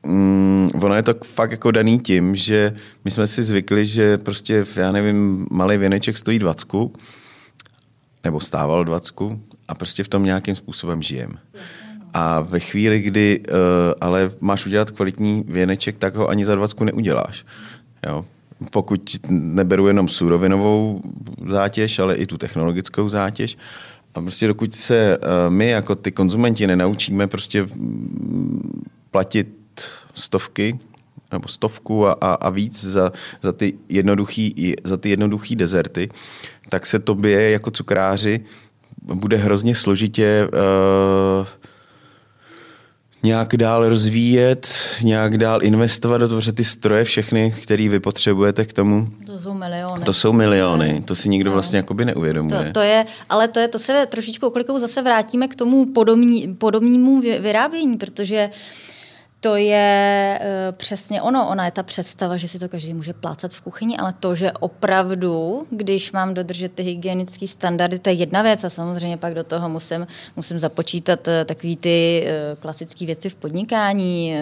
mm, 0.07 0.71
ono 0.83 0.95
je 0.95 1.03
to 1.03 1.15
fakt 1.25 1.51
jako 1.51 1.71
daný 1.71 1.99
tím, 1.99 2.37
že 2.37 2.73
my 3.05 3.11
jsme 3.11 3.27
si 3.27 3.43
zvykli, 3.43 3.87
že 3.87 4.19
prostě, 4.19 4.65
já 4.77 4.93
nevím, 4.93 5.47
malý 5.51 5.77
věneček 5.77 6.17
stojí 6.17 6.39
20, 6.39 6.69
nebo 8.25 8.41
stával 8.41 8.85
20 8.85 9.15
a 9.69 9.75
prostě 9.75 10.05
v 10.05 10.09
tom 10.09 10.25
nějakým 10.25 10.55
způsobem 10.55 11.03
žijem. 11.03 11.39
A 12.15 12.41
ve 12.41 12.61
chvíli, 12.61 13.01
kdy 13.01 13.41
uh, 13.49 13.55
ale 14.01 14.31
máš 14.41 14.67
udělat 14.67 14.91
kvalitní 14.91 15.45
věneček, 15.49 15.99
tak 15.99 16.15
ho 16.15 16.29
ani 16.29 16.45
za 16.45 16.55
dvacku 16.55 16.85
neuděláš. 16.85 17.45
Jo? 18.07 18.25
Pokud 18.71 19.17
neberu 19.31 19.87
jenom 19.87 20.09
surovinovou 20.09 21.01
zátěž, 21.47 21.99
ale 21.99 22.15
i 22.15 22.27
tu 22.27 22.39
technologickou 22.39 23.09
zátěž. 23.09 23.59
A 24.15 24.21
prostě 24.21 24.47
dokud 24.47 24.75
se 24.75 25.19
uh, 25.19 25.25
my 25.49 25.69
jako 25.69 25.95
ty 25.95 26.13
konzumenti 26.13 26.67
nenaučíme 26.67 27.27
prostě 27.27 27.63
mm, 27.63 28.83
platit 29.11 29.49
stovky 30.15 30.79
nebo 31.33 31.49
stovku 31.49 32.07
a, 32.07 32.13
a, 32.13 32.35
a 32.35 32.51
víc 32.51 32.85
za, 32.85 33.13
za, 33.43 33.53
ty 33.53 33.73
jednoduchý, 33.89 34.75
za 34.85 34.97
ty 34.97 35.11
jednoduchý 35.11 35.57
dezerty, 35.57 36.09
tak 36.69 36.87
se 36.87 36.99
tobě 36.99 37.51
jako 37.51 37.71
cukráři 37.71 38.41
bude 39.03 39.37
hrozně 39.37 39.75
složitě 39.75 40.49
uh, 40.53 41.47
nějak 43.23 43.57
dál 43.57 43.89
rozvíjet, 43.89 44.69
nějak 45.03 45.39
dál 45.39 45.63
investovat 45.63 46.19
do 46.19 46.29
toho, 46.29 46.41
že 46.41 46.53
ty 46.53 46.65
stroje 46.65 47.05
všechny, 47.05 47.55
které 47.63 47.89
vy 47.89 48.01
potřebujete 48.01 48.65
k 48.65 48.73
tomu. 48.73 49.09
To 49.27 49.41
jsou 49.41 49.55
miliony. 49.55 50.05
To 50.05 50.13
jsou 50.13 50.33
miliony, 50.33 51.03
to 51.07 51.15
si 51.15 51.29
nikdo 51.29 51.51
no. 51.51 51.55
vlastně 51.55 51.77
jakoby 51.77 52.05
neuvědomuje. 52.05 52.65
To, 52.65 52.73
to 52.73 52.81
je, 52.81 53.07
ale 53.29 53.49
to 53.49 53.59
je, 53.59 53.69
to 53.69 53.79
se 53.79 54.07
trošičku 54.07 54.47
oklikou 54.47 54.79
zase 54.79 55.03
vrátíme 55.03 55.49
k 55.49 55.55
tomu 55.55 55.87
podobní, 55.93 56.55
podobnímu 56.55 57.21
vyrábění, 57.21 57.97
protože 57.97 58.51
uh, 58.53 58.89
to 59.41 59.57
je 59.57 60.41
uh, 60.41 60.77
přesně 60.77 61.23
ono. 61.23 61.49
Ona 61.49 61.65
je 61.65 61.71
ta 61.71 61.83
představa, 61.83 62.37
že 62.37 62.49
si 62.49 62.59
to 62.59 62.69
každý 62.69 62.95
může 62.95 63.13
plácat 63.13 63.53
v 63.53 63.61
kuchyni, 63.61 63.97
ale 63.97 64.15
to, 64.21 64.35
že 64.35 64.53
opravdu, 64.53 65.63
když 65.71 66.13
mám 66.13 66.35
dodržet 66.35 66.73
ty 66.73 66.83
hygienické 66.83 67.49
standardy, 67.49 67.99
to 67.99 68.09
je 68.09 68.15
jedna 68.15 68.43
věc 68.43 68.65
a 68.65 68.71
samozřejmě 68.71 69.17
pak 69.17 69.35
do 69.35 69.45
toho 69.45 69.69
musím, 69.69 70.07
musím 70.37 70.59
započítat 70.59 71.27
uh, 71.27 71.33
takový 71.45 71.77
ty 71.77 72.27
uh, 72.27 72.61
klasické 72.61 73.07
věci 73.07 73.29
v 73.29 73.35
podnikání. 73.35 74.35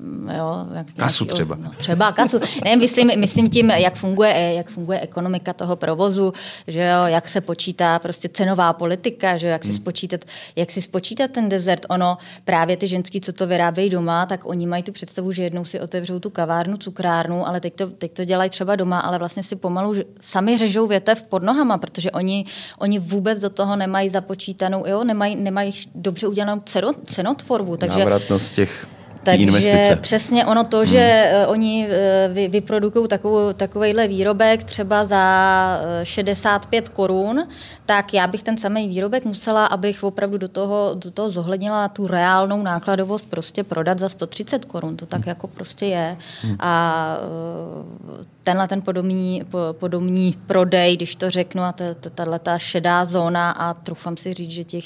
Uh, 0.00 0.34
jo, 0.34 0.66
jak, 0.74 0.86
kasu 0.96 1.24
nějaký, 1.24 1.34
třeba. 1.34 1.56
No, 1.56 1.70
třeba 1.70 2.12
kasu. 2.12 2.40
Ne, 2.64 2.76
myslím, 2.76 3.10
myslím 3.20 3.50
tím, 3.50 3.70
jak 3.70 3.94
funguje, 3.94 4.54
jak 4.56 4.70
funguje 4.70 5.00
ekonomika 5.00 5.52
toho 5.52 5.76
provozu, 5.76 6.32
že 6.66 6.80
jo, 6.80 7.06
jak 7.06 7.28
se 7.28 7.40
počítá 7.40 7.98
prostě 7.98 8.28
cenová 8.28 8.72
politika, 8.72 9.36
že 9.36 9.46
jo, 9.46 9.52
jak, 9.52 9.64
hmm. 9.64 9.72
si 9.72 9.80
spočítat, 9.80 10.20
jak 10.56 10.70
si 10.70 10.82
spočítat 10.82 11.30
ten 11.30 11.48
dezert. 11.48 11.86
Ono 11.88 12.16
právě 12.44 12.76
ty 12.76 12.86
ženský, 12.86 13.20
co 13.20 13.32
to 13.32 13.46
vyrábějí 13.46 13.90
doma, 13.90 14.13
doma, 14.14 14.26
tak 14.26 14.40
oni 14.44 14.66
mají 14.66 14.82
tu 14.82 14.92
představu, 14.92 15.32
že 15.32 15.42
jednou 15.42 15.64
si 15.64 15.80
otevřou 15.80 16.18
tu 16.18 16.30
kavárnu, 16.30 16.76
cukrárnu, 16.76 17.46
ale 17.46 17.60
teď 17.60 17.74
to, 17.74 17.86
teď 17.86 18.12
to 18.12 18.24
dělají 18.24 18.50
třeba 18.50 18.76
doma, 18.76 19.00
ale 19.00 19.18
vlastně 19.18 19.42
si 19.42 19.56
pomalu 19.56 19.94
sami 20.20 20.58
řežou 20.58 20.86
větev 20.86 21.22
pod 21.22 21.42
nohama, 21.42 21.78
protože 21.78 22.10
oni, 22.10 22.44
oni 22.78 22.98
vůbec 22.98 23.38
do 23.38 23.50
toho 23.50 23.76
nemají 23.76 24.10
započítanou, 24.10 24.86
jo, 24.86 25.04
nemají, 25.04 25.36
nemají 25.36 25.72
dobře 25.94 26.26
udělanou 26.26 26.62
cenotvorbu. 27.04 27.76
Takže, 27.76 27.98
Návratnost 27.98 28.54
těch 28.54 28.86
takže 29.24 29.42
investice. 29.42 29.96
přesně 29.96 30.46
ono 30.46 30.64
to, 30.64 30.84
že 30.84 31.32
hmm. 31.34 31.48
oni 31.48 31.88
eh, 31.90 32.30
vy, 32.32 32.48
vyprodukují 32.48 33.08
takovou, 33.08 33.52
takovýhle 33.52 34.08
výrobek 34.08 34.64
třeba 34.64 35.06
za 35.06 35.80
65 36.02 36.84
eh, 36.88 36.92
korun, 36.92 37.48
tak 37.86 38.14
já 38.14 38.26
bych 38.26 38.42
ten 38.42 38.56
samý 38.56 38.88
výrobek 38.88 39.24
musela, 39.24 39.66
abych 39.66 40.04
opravdu 40.04 40.38
do 40.38 40.48
toho, 40.48 40.90
do 40.94 41.10
toho 41.10 41.30
zohlednila 41.30 41.88
tu 41.88 42.06
reálnou 42.06 42.62
nákladovost, 42.62 43.30
prostě 43.30 43.64
prodat 43.64 43.98
za 43.98 44.08
130 44.08 44.64
korun. 44.64 44.96
To 44.96 45.06
tak 45.06 45.20
hmm. 45.20 45.28
jako 45.28 45.46
prostě 45.46 45.86
je. 45.86 46.16
Hmm. 46.42 46.56
A 46.60 47.18
tenhle 48.42 48.68
ten 48.68 48.82
podobný, 48.82 49.42
podobný 49.72 50.38
prodej, 50.46 50.96
když 50.96 51.16
to 51.16 51.30
řeknu, 51.30 51.62
a 51.62 51.74
tahle 52.14 52.38
ta 52.38 52.58
šedá 52.58 53.04
zóna 53.04 53.50
a 53.50 53.74
trufám 53.74 54.16
si 54.16 54.34
říct, 54.34 54.50
že 54.50 54.64
těch 54.64 54.84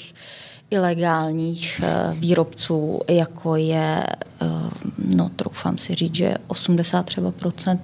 ilegálních 0.71 1.81
eh, 1.83 2.13
výrobců, 2.13 2.99
jako 3.09 3.55
je, 3.55 4.03
eh, 4.41 4.47
no 4.97 5.29
troufám 5.35 5.77
si 5.77 5.95
říct, 5.95 6.15
že 6.15 6.35
80 6.47 7.05
třeba 7.05 7.31
procent 7.31 7.81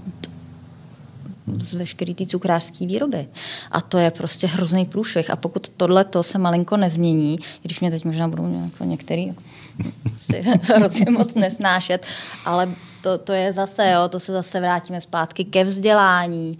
z 1.47 1.73
veškeré 1.73 2.13
té 2.13 2.25
cukrářské 2.25 2.85
výroby. 2.85 3.27
A 3.71 3.81
to 3.81 3.97
je 3.97 4.11
prostě 4.11 4.47
hrozný 4.47 4.85
průšvih. 4.85 5.29
A 5.29 5.35
pokud 5.35 5.69
tohle 5.69 6.03
to 6.03 6.23
se 6.23 6.37
malinko 6.37 6.77
nezmění, 6.77 7.39
když 7.61 7.79
mě 7.79 7.91
teď 7.91 8.05
možná 8.05 8.27
budou 8.27 8.71
některý 8.83 9.33
si 10.17 10.41
hrozně 10.61 11.11
moc 11.11 11.33
nesnášet, 11.33 12.05
ale 12.45 12.69
to, 13.05 13.17
to 13.17 13.33
je 13.33 13.53
zase, 13.53 13.91
jo, 13.91 14.09
to 14.09 14.19
se 14.19 14.31
zase 14.31 14.59
vrátíme 14.59 15.01
zpátky 15.01 15.45
ke 15.45 15.63
vzdělání. 15.63 16.57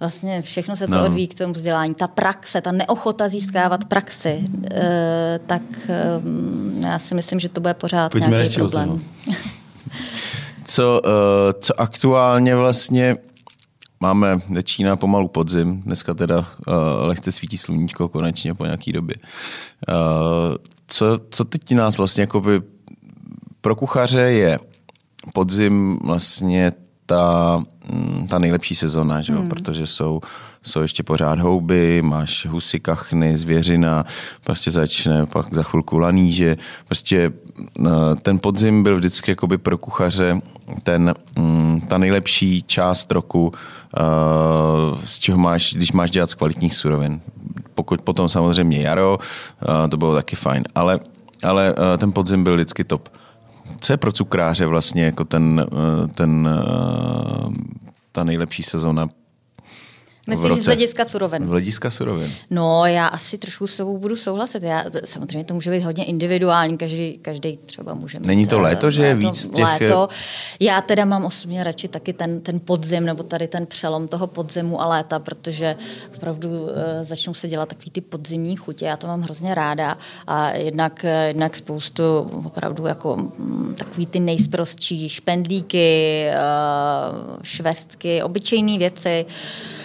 Vlastně 0.00 0.42
všechno 0.42 0.76
se 0.76 0.86
to 0.86 0.94
no. 0.94 1.04
odvíjí 1.04 1.28
k 1.28 1.38
tomu 1.38 1.54
vzdělání. 1.54 1.94
Ta 1.94 2.08
praxe, 2.08 2.60
ta 2.60 2.72
neochota 2.72 3.28
získávat 3.28 3.84
praxi, 3.84 4.44
e, 4.72 5.40
tak 5.46 5.62
e, 5.88 6.02
já 6.88 6.98
si 6.98 7.14
myslím, 7.14 7.40
že 7.40 7.48
to 7.48 7.60
bude 7.60 7.74
pořád 7.74 8.12
Pojďme 8.12 8.30
nějaký 8.30 8.54
problém. 8.54 9.00
co, 10.64 11.02
uh, 11.04 11.10
co 11.60 11.80
aktuálně 11.80 12.56
vlastně 12.56 13.16
máme, 14.00 14.40
začíná 14.54 14.96
pomalu 14.96 15.28
podzim, 15.28 15.82
dneska 15.82 16.14
teda 16.14 16.38
uh, 16.38 16.44
lehce 17.00 17.32
svítí 17.32 17.58
sluníčko 17.58 18.08
konečně 18.08 18.54
po 18.54 18.64
nějaký 18.64 18.92
době. 18.92 19.16
Uh, 19.88 20.56
co, 20.86 21.20
co 21.30 21.44
teď 21.44 21.72
nás 21.72 21.98
vlastně 21.98 22.22
jakoby 22.22 22.62
pro 23.60 23.76
kuchaře 23.76 24.20
je 24.20 24.58
podzim 25.32 25.98
vlastně 26.04 26.72
ta, 27.06 27.62
mm, 27.92 28.26
ta 28.26 28.38
nejlepší 28.38 28.74
sezona, 28.74 29.22
že? 29.22 29.32
Hmm. 29.32 29.48
protože 29.48 29.86
jsou, 29.86 30.20
jsou 30.62 30.80
ještě 30.80 31.02
pořád 31.02 31.38
houby, 31.38 32.02
máš 32.02 32.46
husy, 32.46 32.80
kachny, 32.80 33.36
zvěřina, 33.36 34.04
prostě 34.44 34.70
začne 34.70 35.26
pak 35.26 35.54
za 35.54 35.62
chvilku 35.62 35.98
laníže. 35.98 36.56
Prostě 36.86 37.32
eh, 37.86 37.90
ten 38.22 38.38
podzim 38.38 38.82
byl 38.82 38.96
vždycky 38.96 39.30
jakoby 39.30 39.58
pro 39.58 39.78
kuchaře 39.78 40.40
ten, 40.82 41.14
mm, 41.38 41.80
ta 41.88 41.98
nejlepší 41.98 42.62
část 42.62 43.12
roku, 43.12 43.52
eh, 43.52 44.00
z 45.04 45.18
čeho 45.18 45.38
máš, 45.38 45.74
když 45.74 45.92
máš 45.92 46.10
dělat 46.10 46.30
z 46.30 46.34
kvalitních 46.34 46.74
surovin. 46.74 47.20
Pokud 47.74 48.02
potom 48.02 48.28
samozřejmě 48.28 48.80
jaro, 48.80 49.18
eh, 49.18 49.88
to 49.88 49.96
bylo 49.96 50.14
taky 50.14 50.36
fajn, 50.36 50.64
ale, 50.74 51.00
ale 51.42 51.74
ten 51.98 52.12
podzim 52.12 52.44
byl 52.44 52.54
vždycky 52.54 52.84
top 52.84 53.08
co 53.84 53.92
je 53.92 53.96
pro 53.96 54.12
cukráře 54.12 54.66
vlastně 54.66 55.04
jako 55.04 55.24
ten, 55.24 55.66
eh, 55.72 56.08
ten, 56.08 56.48
eh, 56.48 57.48
ta 58.12 58.24
nejlepší 58.24 58.62
sezóna 58.62 59.08
Myslíš 60.26 60.64
z 60.64 60.66
hlediska 60.66 61.04
surovin? 61.04 61.46
Z 61.46 61.48
hlediska 61.48 61.90
surovin. 61.90 62.32
No, 62.50 62.86
já 62.86 63.06
asi 63.06 63.38
trošku 63.38 63.66
s 63.66 63.76
tebou 63.76 63.98
budu 63.98 64.16
souhlasit. 64.16 64.62
Já, 64.62 64.84
samozřejmě 65.04 65.44
to 65.44 65.54
může 65.54 65.70
být 65.70 65.84
hodně 65.84 66.04
individuální, 66.04 66.78
každý, 66.78 67.18
každý 67.22 67.58
třeba 67.64 67.94
může 67.94 68.18
mít. 68.18 68.26
Není 68.26 68.46
to 68.46 68.60
léto, 68.60 68.90
že 68.90 69.06
je 69.06 69.14
víc 69.14 69.46
těch... 69.46 69.64
Léto. 69.64 70.08
Já 70.60 70.80
teda 70.80 71.04
mám 71.04 71.24
osobně 71.24 71.64
radši 71.64 71.88
taky 71.88 72.12
ten, 72.12 72.40
ten 72.40 72.60
podzim, 72.60 73.04
nebo 73.04 73.22
tady 73.22 73.48
ten 73.48 73.66
přelom 73.66 74.08
toho 74.08 74.26
podzimu 74.26 74.82
a 74.82 74.86
léta, 74.86 75.18
protože 75.18 75.76
opravdu 76.16 76.48
uh, 76.48 76.68
začnou 77.02 77.34
se 77.34 77.48
dělat 77.48 77.68
takový 77.68 77.90
ty 77.90 78.00
podzimní 78.00 78.56
chutě. 78.56 78.84
Já 78.84 78.96
to 78.96 79.06
mám 79.06 79.22
hrozně 79.22 79.54
ráda. 79.54 79.98
A 80.26 80.50
jednak, 80.50 81.04
jednak 81.28 81.56
spoustu 81.56 82.02
opravdu 82.44 82.86
jako 82.86 83.16
m, 83.16 83.74
takový 83.78 84.06
ty 84.06 84.20
nejsprostší 84.20 85.08
špendlíky, 85.08 86.26
uh, 86.28 87.36
švestky, 87.42 88.22
obyčejné 88.22 88.78
věci. 88.78 89.26
Eh, 89.28 89.83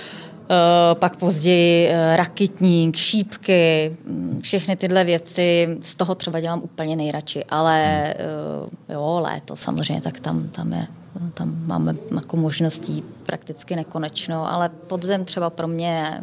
pak 0.93 1.15
později 1.15 1.87
eh, 1.87 2.17
rakitník, 2.17 2.95
šípky, 2.95 3.97
mm, 4.05 4.39
všechny 4.43 4.75
tyhle 4.75 5.03
věci, 5.03 5.77
z 5.83 5.95
toho 5.95 6.15
třeba 6.15 6.39
dělám 6.39 6.61
úplně 6.63 6.95
nejradši, 6.95 7.45
ale 7.45 8.05
eh, 8.13 8.93
jo, 8.93 9.19
léto 9.23 9.55
samozřejmě, 9.55 10.01
tak 10.01 10.19
tam, 10.19 10.49
tam 10.49 10.73
je 10.73 10.87
tam 11.33 11.55
máme 11.65 11.95
jako 12.15 12.37
možností 12.37 13.03
prakticky 13.25 13.75
nekonečno, 13.75 14.51
ale 14.51 14.69
podzem 14.69 15.25
třeba 15.25 15.49
pro 15.49 15.67
mě 15.67 16.21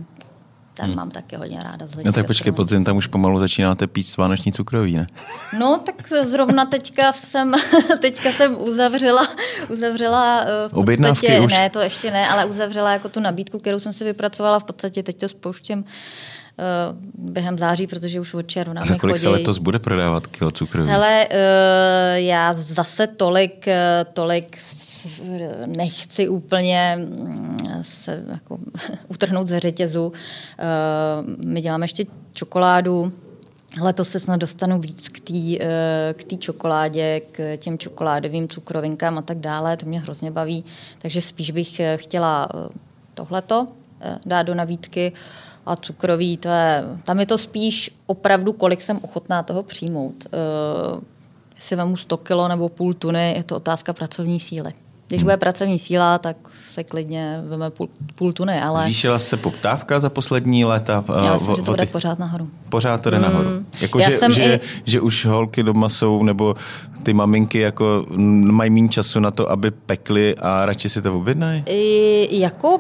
ten 0.77 0.87
hmm. 0.87 0.97
mám 0.97 1.11
taky 1.11 1.37
hodně 1.37 1.63
ráda. 1.63 1.89
No 2.05 2.13
tak 2.13 2.27
počkej, 2.27 2.53
podzim 2.53 2.85
tam 2.85 2.97
už 2.97 3.07
pomalu 3.07 3.41
začínáte 3.41 3.87
pít 3.87 4.17
vánoční 4.17 4.53
cukroví, 4.53 4.97
ne? 4.97 5.07
No 5.59 5.81
tak 5.87 6.09
zrovna 6.25 6.65
teďka 6.65 7.13
jsem, 7.13 7.55
teďka 8.01 8.33
jsem 8.33 8.63
uzavřela, 8.63 9.29
uzavřela 9.69 10.41
eh, 10.41 10.45
v 10.45 10.63
podstatě, 10.63 10.81
Objednávky 10.81 11.41
už? 11.41 11.53
ne, 11.53 11.71
to 11.71 11.81
ještě 11.81 12.11
ne, 12.11 12.29
ale 12.29 12.45
uzavřela 12.45 12.93
jako 12.93 13.09
tu 13.09 13.21
nabídku, 13.21 13.59
kterou 13.59 13.81
jsem 13.81 13.93
si 13.93 14.05
vypracovala 14.05 14.61
v 14.61 14.65
podstatě, 14.65 15.03
teď 15.03 15.19
to 15.19 15.29
spouštím 15.29 15.79
uh, 15.79 15.85
během 17.33 17.59
září, 17.59 17.87
protože 17.87 18.21
už 18.21 18.35
od 18.35 18.43
června 18.43 18.85
Za 18.85 18.99
kolik 18.99 19.15
chodí. 19.15 19.23
se 19.23 19.29
letos 19.29 19.59
bude 19.59 19.79
prodávat 19.79 20.27
kilo 20.27 20.51
cukroví? 20.51 20.91
Hele, 20.91 21.27
uh, 21.31 21.37
já 22.15 22.55
zase 22.59 23.07
tolik, 23.07 23.67
tolik 24.13 24.59
nechci 25.67 26.29
úplně 26.29 26.99
mm, 26.99 27.59
se 27.83 28.25
jako 28.29 28.59
utrhnout 29.09 29.47
ze 29.47 29.61
řetězu. 29.61 30.13
Eh, 30.59 30.65
my 31.47 31.61
děláme 31.61 31.85
ještě 31.85 32.05
čokoládu, 32.33 33.13
Letos 33.81 34.09
se 34.09 34.21
snad 34.21 34.37
dostanu 34.37 34.81
víc 34.81 35.09
k 35.09 35.21
té 35.21 35.57
eh, 35.61 36.15
k 36.15 36.39
čokoládě, 36.39 37.21
k 37.33 37.57
těm 37.57 37.79
čokoládovým 37.79 38.49
cukrovinkám 38.49 39.19
a 39.19 39.23
tak 39.23 39.39
dále. 39.39 39.77
To 39.77 39.87
mě 39.87 40.01
hrozně 40.01 40.31
baví. 40.31 40.65
Takže 40.99 41.23
spíš 41.23 41.51
bych 41.51 41.81
eh, 41.81 41.97
chtěla 41.97 42.49
tohleto 43.15 43.69
dát 44.27 44.43
do 44.43 44.55
nabídky. 44.55 45.13
A 45.67 45.77
cukroví, 45.77 46.37
to 46.37 46.49
je, 46.49 46.85
tam 47.05 47.21
je 47.21 47.27
to 47.27 47.39
spíš 47.39 47.91
opravdu, 48.07 48.53
kolik 48.53 48.83
jsem 48.83 49.01
ochotná 49.03 49.43
toho 49.43 49.63
přijmout. 49.63 50.27
Jestli 51.55 51.77
vemu 51.77 51.97
100 51.97 52.17
kilo 52.17 52.49
nebo 52.49 52.69
půl 52.69 52.95
tuny, 52.95 53.35
je 53.37 53.45
to 53.45 53.57
otázka 53.57 53.93
pracovní 53.93 54.41
síly. 54.41 54.73
Když 55.09 55.23
bude 55.23 55.37
pracovní 55.37 55.79
síla, 55.79 56.19
tak 56.19 56.37
se 56.69 56.85
klidně 56.85 57.43
veme 57.49 57.71
půl, 57.71 57.89
půl 58.15 58.33
tuny. 58.33 58.61
Ale... 58.61 58.81
Zvýšila 58.81 59.19
se 59.19 59.37
poptávka 59.37 60.01
za 60.01 60.11
poslední 60.11 60.65
léta? 60.65 61.05
Já 61.25 61.35
myslím, 61.35 61.57
že 61.57 61.63
to 61.63 61.77
jde 61.77 61.87
pořád 61.87 62.19
nahoru. 62.19 62.49
Pořád 62.69 63.03
to 63.03 63.11
jde 63.11 63.17
mm. 63.17 63.23
nahoru. 63.23 63.49
Jako, 63.81 64.01
že, 64.01 64.19
že, 64.31 64.55
i... 64.55 64.61
že 64.85 65.01
už 65.01 65.27
holky 65.27 65.63
doma 65.63 65.89
jsou, 65.89 66.23
nebo 66.23 66.55
ty 67.03 67.13
maminky 67.13 67.59
jako 67.59 68.07
mají 68.51 68.71
méně 68.71 68.89
času 68.89 69.21
na 69.21 69.31
to, 69.31 69.51
aby 69.51 69.71
pekly 69.71 70.35
a 70.35 70.67
radši 70.67 70.89
si 70.89 71.03
to 71.03 71.17
objednají? 71.17 71.65
Jako 72.31 72.79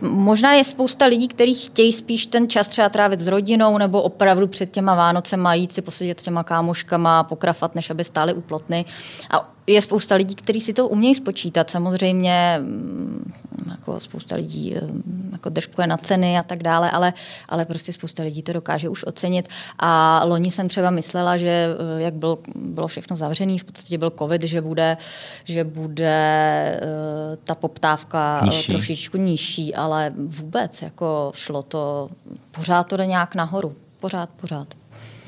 možná 0.00 0.52
je 0.52 0.64
spousta 0.64 1.06
lidí, 1.06 1.28
kteří 1.28 1.54
chtějí 1.54 1.92
spíš 1.92 2.26
ten 2.26 2.48
čas 2.48 2.68
třeba 2.68 2.88
trávit 2.88 3.20
s 3.20 3.26
rodinou 3.26 3.78
nebo 3.78 4.02
opravdu 4.02 4.46
před 4.46 4.70
těma 4.70 4.94
Vánocema 4.94 5.54
jít 5.54 5.72
si 5.72 5.82
posedět 5.82 6.20
s 6.20 6.22
těma 6.22 6.44
kámoškama, 6.44 7.24
pokrafat, 7.24 7.74
než 7.74 7.90
aby 7.90 8.04
stály 8.04 8.34
u 8.34 8.40
plotny. 8.40 8.84
A 9.30 9.51
je 9.66 9.82
spousta 9.82 10.14
lidí, 10.14 10.34
kteří 10.34 10.60
si 10.60 10.72
to 10.72 10.88
umějí 10.88 11.14
spočítat. 11.14 11.70
Samozřejmě 11.70 12.58
mm, 12.60 13.32
jako 13.70 14.00
spousta 14.00 14.36
lidí 14.36 14.74
mm, 14.82 15.28
jako 15.32 15.48
držkuje 15.48 15.86
na 15.86 15.96
ceny 15.96 16.38
a 16.38 16.42
tak 16.42 16.62
dále, 16.62 16.90
ale, 16.90 17.12
ale 17.48 17.64
prostě 17.64 17.92
spousta 17.92 18.22
lidí 18.22 18.42
to 18.42 18.52
dokáže 18.52 18.88
už 18.88 19.04
ocenit. 19.04 19.48
A 19.78 20.24
loni 20.24 20.50
jsem 20.50 20.68
třeba 20.68 20.90
myslela, 20.90 21.36
že 21.36 21.46
eh, 21.48 22.02
jak 22.02 22.14
byl, 22.14 22.38
bylo 22.54 22.88
všechno 22.88 23.16
zavřené, 23.16 23.58
v 23.58 23.64
podstatě 23.64 23.98
byl 23.98 24.10
covid, 24.18 24.42
že 24.42 24.60
bude, 24.60 24.96
že 25.44 25.64
bude 25.64 26.80
uh, 26.82 27.36
ta 27.44 27.54
poptávka 27.54 28.40
eh, 28.42 28.46
nižší. 28.46 28.72
trošičku 28.72 29.16
nižší, 29.16 29.74
ale 29.74 30.12
vůbec 30.16 30.82
jako 30.82 31.32
šlo 31.34 31.62
to, 31.62 32.10
pořád 32.50 32.84
to 32.84 32.96
jde 32.96 33.06
nějak 33.06 33.34
nahoru. 33.34 33.76
Pořád, 34.00 34.28
pořád. 34.40 34.68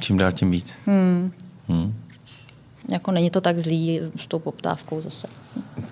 Čím 0.00 0.18
dál 0.18 0.32
tím 0.32 0.50
víc. 0.50 0.74
Hmm. 0.86 1.32
Hmm. 1.68 2.03
Jako 2.92 3.10
není 3.10 3.30
to 3.30 3.40
tak 3.40 3.58
zlý 3.58 4.00
s 4.16 4.26
tou 4.26 4.38
poptávkou 4.38 5.02
zase. 5.02 5.26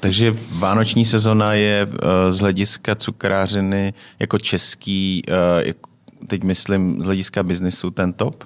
Takže 0.01 0.37
vánoční 0.51 1.05
sezona 1.05 1.55
je 1.55 1.89
z 2.31 2.39
hlediska 2.41 2.95
cukrářiny 2.95 3.95
jako 4.19 4.39
český, 4.39 5.23
jako 5.59 5.91
teď 6.27 6.45
myslím 6.45 7.03
z 7.03 7.05
hlediska 7.05 7.43
biznesu 7.43 7.91
ten 7.91 8.13
top? 8.13 8.45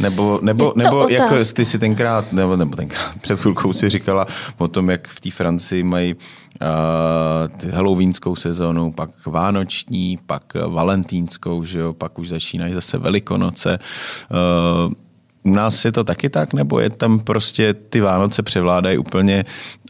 Nebo, 0.00 0.38
nebo, 0.42 0.72
nebo 0.76 1.08
jako 1.08 1.34
ty 1.52 1.64
si 1.64 1.78
tenkrát, 1.78 2.32
nebo, 2.32 2.56
nebo 2.56 2.76
tenkrát, 2.76 3.14
před 3.20 3.38
chvilkou 3.38 3.72
si 3.72 3.88
říkala 3.88 4.26
o 4.58 4.68
tom, 4.68 4.90
jak 4.90 5.08
v 5.08 5.20
té 5.20 5.30
Francii 5.30 5.82
mají 5.82 6.14
uh, 6.14 7.70
halloweenskou 7.70 8.36
sezónu, 8.36 8.92
pak 8.92 9.26
vánoční, 9.26 10.18
pak 10.26 10.42
valentínskou, 10.68 11.64
že 11.64 11.78
jo, 11.78 11.92
pak 11.92 12.18
už 12.18 12.28
začínají 12.28 12.74
zase 12.74 12.98
velikonoce. 12.98 13.78
Uh, 14.86 14.92
u 15.42 15.50
nás 15.50 15.84
je 15.84 15.92
to 15.92 16.04
taky 16.04 16.30
tak, 16.30 16.52
nebo 16.52 16.80
je 16.80 16.90
tam 16.90 17.18
prostě 17.18 17.74
ty 17.74 18.00
Vánoce 18.00 18.42
převládají 18.42 18.98
úplně 18.98 19.44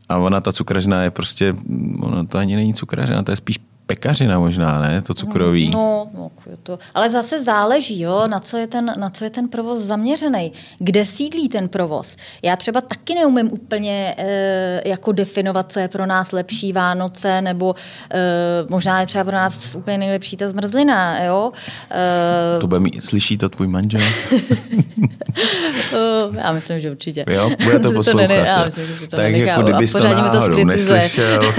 a 0.09 0.19
ona 0.19 0.41
ta 0.41 0.53
cukrařina 0.53 1.03
je 1.03 1.11
prostě, 1.11 1.55
ona 2.01 2.25
to 2.25 2.39
ani 2.39 2.57
není 2.57 2.75
cukrařina, 2.75 3.23
to 3.23 3.31
je 3.33 3.37
spíš 3.37 3.59
pekařina 3.89 4.39
možná, 4.39 4.81
ne? 4.81 5.03
To 5.03 5.15
cukroví. 5.15 5.71
No, 5.71 6.11
no 6.15 6.31
to, 6.63 6.79
ale 6.95 7.11
zase 7.11 7.45
záleží, 7.45 8.01
jo, 8.01 8.23
na 8.27 8.41
co, 8.41 8.57
je 8.57 8.67
ten, 8.67 8.95
na 8.99 9.11
co 9.11 9.25
je 9.25 9.31
ten 9.31 9.49
provoz 9.49 9.83
zaměřený. 9.83 10.53
Kde 10.79 11.07
sídlí 11.07 11.49
ten 11.49 11.69
provoz? 11.69 12.17
Já 12.43 12.57
třeba 12.57 12.81
taky 12.81 13.15
neumím 13.15 13.53
úplně 13.53 14.15
e, 14.19 14.89
jako 14.89 15.13
definovat, 15.13 15.73
co 15.73 15.81
je 15.81 15.89
pro 15.89 16.07
nás 16.07 16.33
lepší 16.33 16.73
Vánoce, 16.73 17.41
nebo 17.41 17.75
e, 18.11 18.19
možná 18.69 19.01
je 19.01 19.07
třeba 19.07 19.25
pro 19.25 19.37
nás 19.37 19.75
úplně 19.75 19.99
nejlepší 19.99 20.37
ta 20.37 20.49
zmrzlina, 20.49 21.25
jo. 21.25 21.53
E, 21.91 22.59
to 22.59 22.67
bude 22.67 22.81
mít, 22.81 23.05
slyší 23.05 23.39
to 23.39 23.49
tvůj 23.49 23.69
manžel? 23.69 24.01
já 26.37 26.53
myslím, 26.53 26.81
že 26.81 26.91
určitě. 26.91 27.25
Jo, 27.29 27.51
bude 27.65 27.79
to 27.79 27.93
poslouchat. 27.93 28.27
To 28.27 28.33
ne, 28.33 28.45
já 28.47 28.65
myslím, 28.65 28.87
že 28.87 29.07
to 29.07 29.17
tak 29.17 29.35
jako 29.35 29.63
kdybys 29.63 29.93
to 29.93 30.05
náhodou 30.05 30.65
neslyšel. 30.65 31.41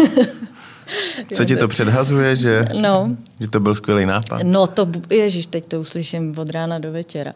Co 1.34 1.46
ti 1.46 1.56
to 1.56 1.68
předhazuje, 1.68 2.36
že, 2.36 2.66
no. 2.82 3.12
že 3.40 3.48
to 3.50 3.60
byl 3.60 3.76
skvělý 3.76 4.06
nápad? 4.06 4.44
No 4.44 4.68
to, 4.68 4.88
ježiš, 5.10 5.46
teď 5.46 5.66
to 5.66 5.80
uslyším 5.80 6.36
od 6.38 6.50
rána 6.50 6.80
do 6.80 6.92
večera. 6.92 7.34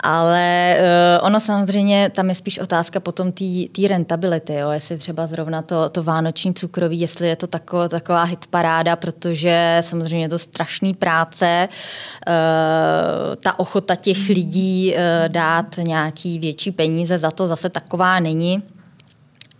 Ale 0.00 0.76
uh, 0.78 1.26
ono 1.26 1.40
samozřejmě, 1.40 2.10
tam 2.14 2.28
je 2.28 2.34
spíš 2.34 2.58
otázka 2.58 3.00
potom 3.00 3.32
té 3.72 3.88
rentability, 3.88 4.54
jo? 4.54 4.70
jestli 4.70 4.98
třeba 4.98 5.26
zrovna 5.26 5.62
to, 5.62 5.88
to 5.88 6.02
vánoční 6.02 6.54
cukroví, 6.54 7.00
jestli 7.00 7.28
je 7.28 7.36
to 7.36 7.46
tako, 7.46 7.88
taková 7.88 8.22
hitparáda, 8.22 8.96
protože 8.96 9.82
samozřejmě 9.86 10.24
je 10.24 10.28
to 10.28 10.38
strašný 10.38 10.94
práce, 10.94 11.68
uh, 11.68 13.34
ta 13.42 13.58
ochota 13.58 13.94
těch 13.94 14.28
lidí 14.28 14.94
uh, 14.94 15.28
dát 15.28 15.76
nějaký 15.76 16.38
větší 16.38 16.70
peníze 16.70 17.18
za 17.18 17.30
to 17.30 17.48
zase 17.48 17.68
taková 17.68 18.20
není. 18.20 18.62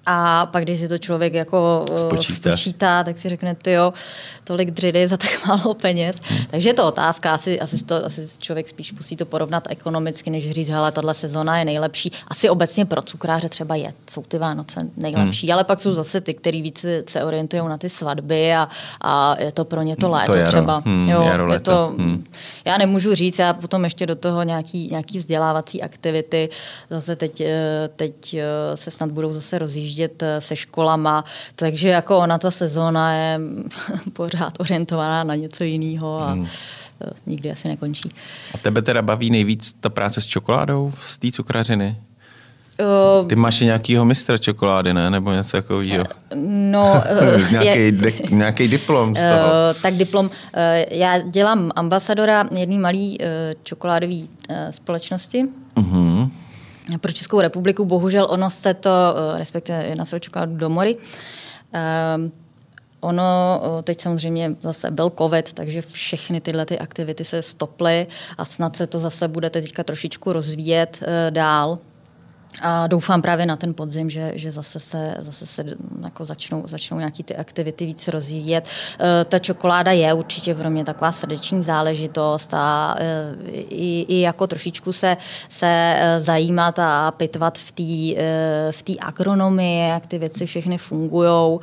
A 0.06 0.46
pak, 0.46 0.64
když 0.64 0.78
si 0.78 0.88
to 0.88 0.98
člověk 0.98 1.34
jako 1.34 1.86
eh, 1.94 1.98
spočítá, 1.98 2.50
spočítá 2.50 3.04
tak 3.04 3.18
si 3.18 3.28
řekne, 3.28 3.54
ty 3.54 3.72
jo, 3.72 3.92
tolik 4.44 4.70
dřidy 4.70 5.08
za 5.08 5.16
tak 5.16 5.46
málo 5.46 5.74
peněz. 5.74 6.16
Hmm. 6.22 6.38
Takže 6.50 6.68
je 6.68 6.74
to 6.74 6.86
otázka, 6.86 7.30
asi, 7.30 7.60
asi, 7.60 7.84
to, 7.84 8.06
asi 8.06 8.28
člověk 8.38 8.68
spíš 8.68 8.92
musí 8.92 9.16
to 9.16 9.26
porovnat 9.26 9.66
ekonomicky, 9.70 10.30
než 10.30 10.50
říct, 10.50 10.68
hele, 10.68 10.92
tahle 10.92 11.14
sezóna 11.14 11.58
je 11.58 11.64
nejlepší. 11.64 12.12
Asi 12.28 12.50
obecně 12.50 12.84
pro 12.84 13.02
cukráře 13.02 13.48
třeba 13.48 13.74
je, 13.74 13.92
jsou 14.10 14.22
ty 14.22 14.38
Vánoce 14.38 14.80
nejlepší, 14.96 15.46
hmm. 15.46 15.54
ale 15.54 15.64
pak 15.64 15.80
jsou 15.80 15.94
zase 15.94 16.20
ty, 16.20 16.34
kteří 16.34 16.62
více 16.62 17.04
se 17.08 17.24
orientují 17.24 17.62
na 17.68 17.78
ty 17.78 17.90
svatby 17.90 18.54
a, 18.54 18.68
a 19.00 19.36
je 19.38 19.52
to 19.52 19.64
pro 19.64 19.82
ně 19.82 19.96
to 19.96 20.08
léto 20.08 20.32
to 20.32 20.38
jaro. 20.38 20.48
třeba. 20.48 20.82
Hmm, 20.84 21.08
jo, 21.08 21.22
jaro, 21.22 21.52
je 21.52 21.60
to, 21.60 21.94
hmm. 21.98 22.24
Já 22.64 22.78
nemůžu 22.78 23.14
říct, 23.14 23.38
já 23.38 23.52
potom 23.52 23.84
ještě 23.84 24.06
do 24.06 24.14
toho 24.14 24.42
nějaký, 24.42 24.88
nějaký 24.90 25.18
vzdělávací 25.18 25.82
aktivity, 25.82 26.48
zase 26.90 27.16
teď, 27.16 27.40
eh, 27.40 27.90
teď 27.96 28.34
eh, 28.34 28.76
se 28.76 28.90
snad 28.90 29.10
budou 29.10 29.32
zase 29.32 29.58
rozjíždět 29.58 29.95
rozjíždět 29.96 30.22
eh, 30.22 30.40
se 30.40 30.56
školama, 30.56 31.24
takže 31.56 31.88
jako 31.88 32.18
ona 32.18 32.38
ta 32.38 32.50
sezóna 32.50 33.14
je 33.14 33.40
pořád 34.12 34.52
orientovaná 34.60 35.24
na 35.24 35.34
něco 35.34 35.64
jiného 35.64 36.20
a 36.20 36.30
hmm. 36.32 36.46
Eh, 37.00 37.10
nikdy 37.26 37.52
asi 37.52 37.68
nekončí. 37.68 38.10
A 38.54 38.58
tebe 38.58 38.82
teda 38.82 39.02
baví 39.02 39.30
nejvíc 39.30 39.72
ta 39.80 39.88
práce 39.88 40.20
s 40.20 40.26
čokoládou 40.26 40.92
z 40.98 41.18
té 41.18 41.30
cukrařiny? 41.30 41.96
Uh, 43.20 43.28
Ty 43.28 43.36
máš 43.36 43.60
nějakýho 43.60 44.04
mistra 44.04 44.38
čokolády, 44.38 44.94
ne? 44.94 45.10
Nebo 45.10 45.32
něco 45.32 45.56
takového? 45.56 46.04
No, 46.44 46.92
uh, 47.36 47.52
nějaký, 47.52 47.92
de, 47.92 48.12
nějaký 48.30 48.68
diplom 48.68 49.14
z 49.14 49.20
toho. 49.20 49.48
Uh, 49.48 49.82
tak 49.82 49.94
diplom. 49.94 50.26
Uh, 50.26 50.32
já 50.90 51.18
dělám 51.18 51.70
ambasadora 51.76 52.48
jedné 52.56 52.78
malé 52.78 52.96
uh, 52.96 53.16
čokoládové 53.62 54.14
uh, 54.14 54.56
společnosti. 54.70 55.44
Uh-huh 55.76 56.15
pro 57.00 57.12
Českou 57.12 57.40
republiku. 57.40 57.84
Bohužel 57.84 58.26
ono 58.30 58.50
se 58.50 58.74
to, 58.74 58.90
eh, 58.90 59.38
respektive 59.38 59.84
jedna 59.84 60.04
se 60.04 60.16
očekává 60.16 60.46
do 60.46 60.70
mory. 60.70 60.96
Um, 60.96 62.32
Ono, 63.00 63.62
eh, 63.78 63.82
teď 63.82 64.00
samozřejmě 64.00 64.56
zase 64.60 64.90
byl 64.90 65.12
covid, 65.18 65.52
takže 65.52 65.82
všechny 65.82 66.40
tyhle 66.40 66.66
ty 66.66 66.78
aktivity 66.78 67.24
se 67.24 67.42
stoply 67.42 68.06
a 68.38 68.44
snad 68.44 68.76
se 68.76 68.86
to 68.86 69.00
zase 69.00 69.28
bude 69.28 69.50
teďka 69.50 69.84
trošičku 69.84 70.32
rozvíjet 70.32 70.98
uh, 71.00 71.06
dál. 71.30 71.78
A 72.62 72.86
doufám 72.86 73.22
právě 73.22 73.46
na 73.46 73.56
ten 73.56 73.74
podzim, 73.74 74.10
že, 74.10 74.32
že 74.34 74.52
zase 74.52 74.80
se, 74.80 75.14
zase 75.18 75.46
se 75.46 75.62
jako 76.04 76.24
začnou, 76.24 76.62
začnou 76.66 76.98
nějaký 76.98 77.22
ty 77.22 77.36
aktivity 77.36 77.86
víc 77.86 78.08
rozvíjet. 78.08 78.68
E, 79.00 79.24
ta 79.24 79.38
čokoláda 79.38 79.92
je 79.92 80.14
určitě 80.14 80.54
pro 80.54 80.70
mě 80.70 80.84
taková 80.84 81.12
srdeční 81.12 81.64
záležitost 81.64 82.54
a 82.54 82.96
e, 82.98 83.34
i, 83.68 84.06
i 84.08 84.20
jako 84.20 84.46
trošičku 84.46 84.92
se, 84.92 85.16
se 85.48 85.94
e, 85.96 86.20
zajímat 86.20 86.78
a 86.78 87.10
pitvat 87.10 87.58
v 87.58 87.72
té 87.72 87.82
v 88.70 88.82
tý 88.82 89.00
agronomii, 89.00 89.88
jak 89.88 90.06
ty 90.06 90.18
věci 90.18 90.46
všechny 90.46 90.78
fungují. 90.78 91.58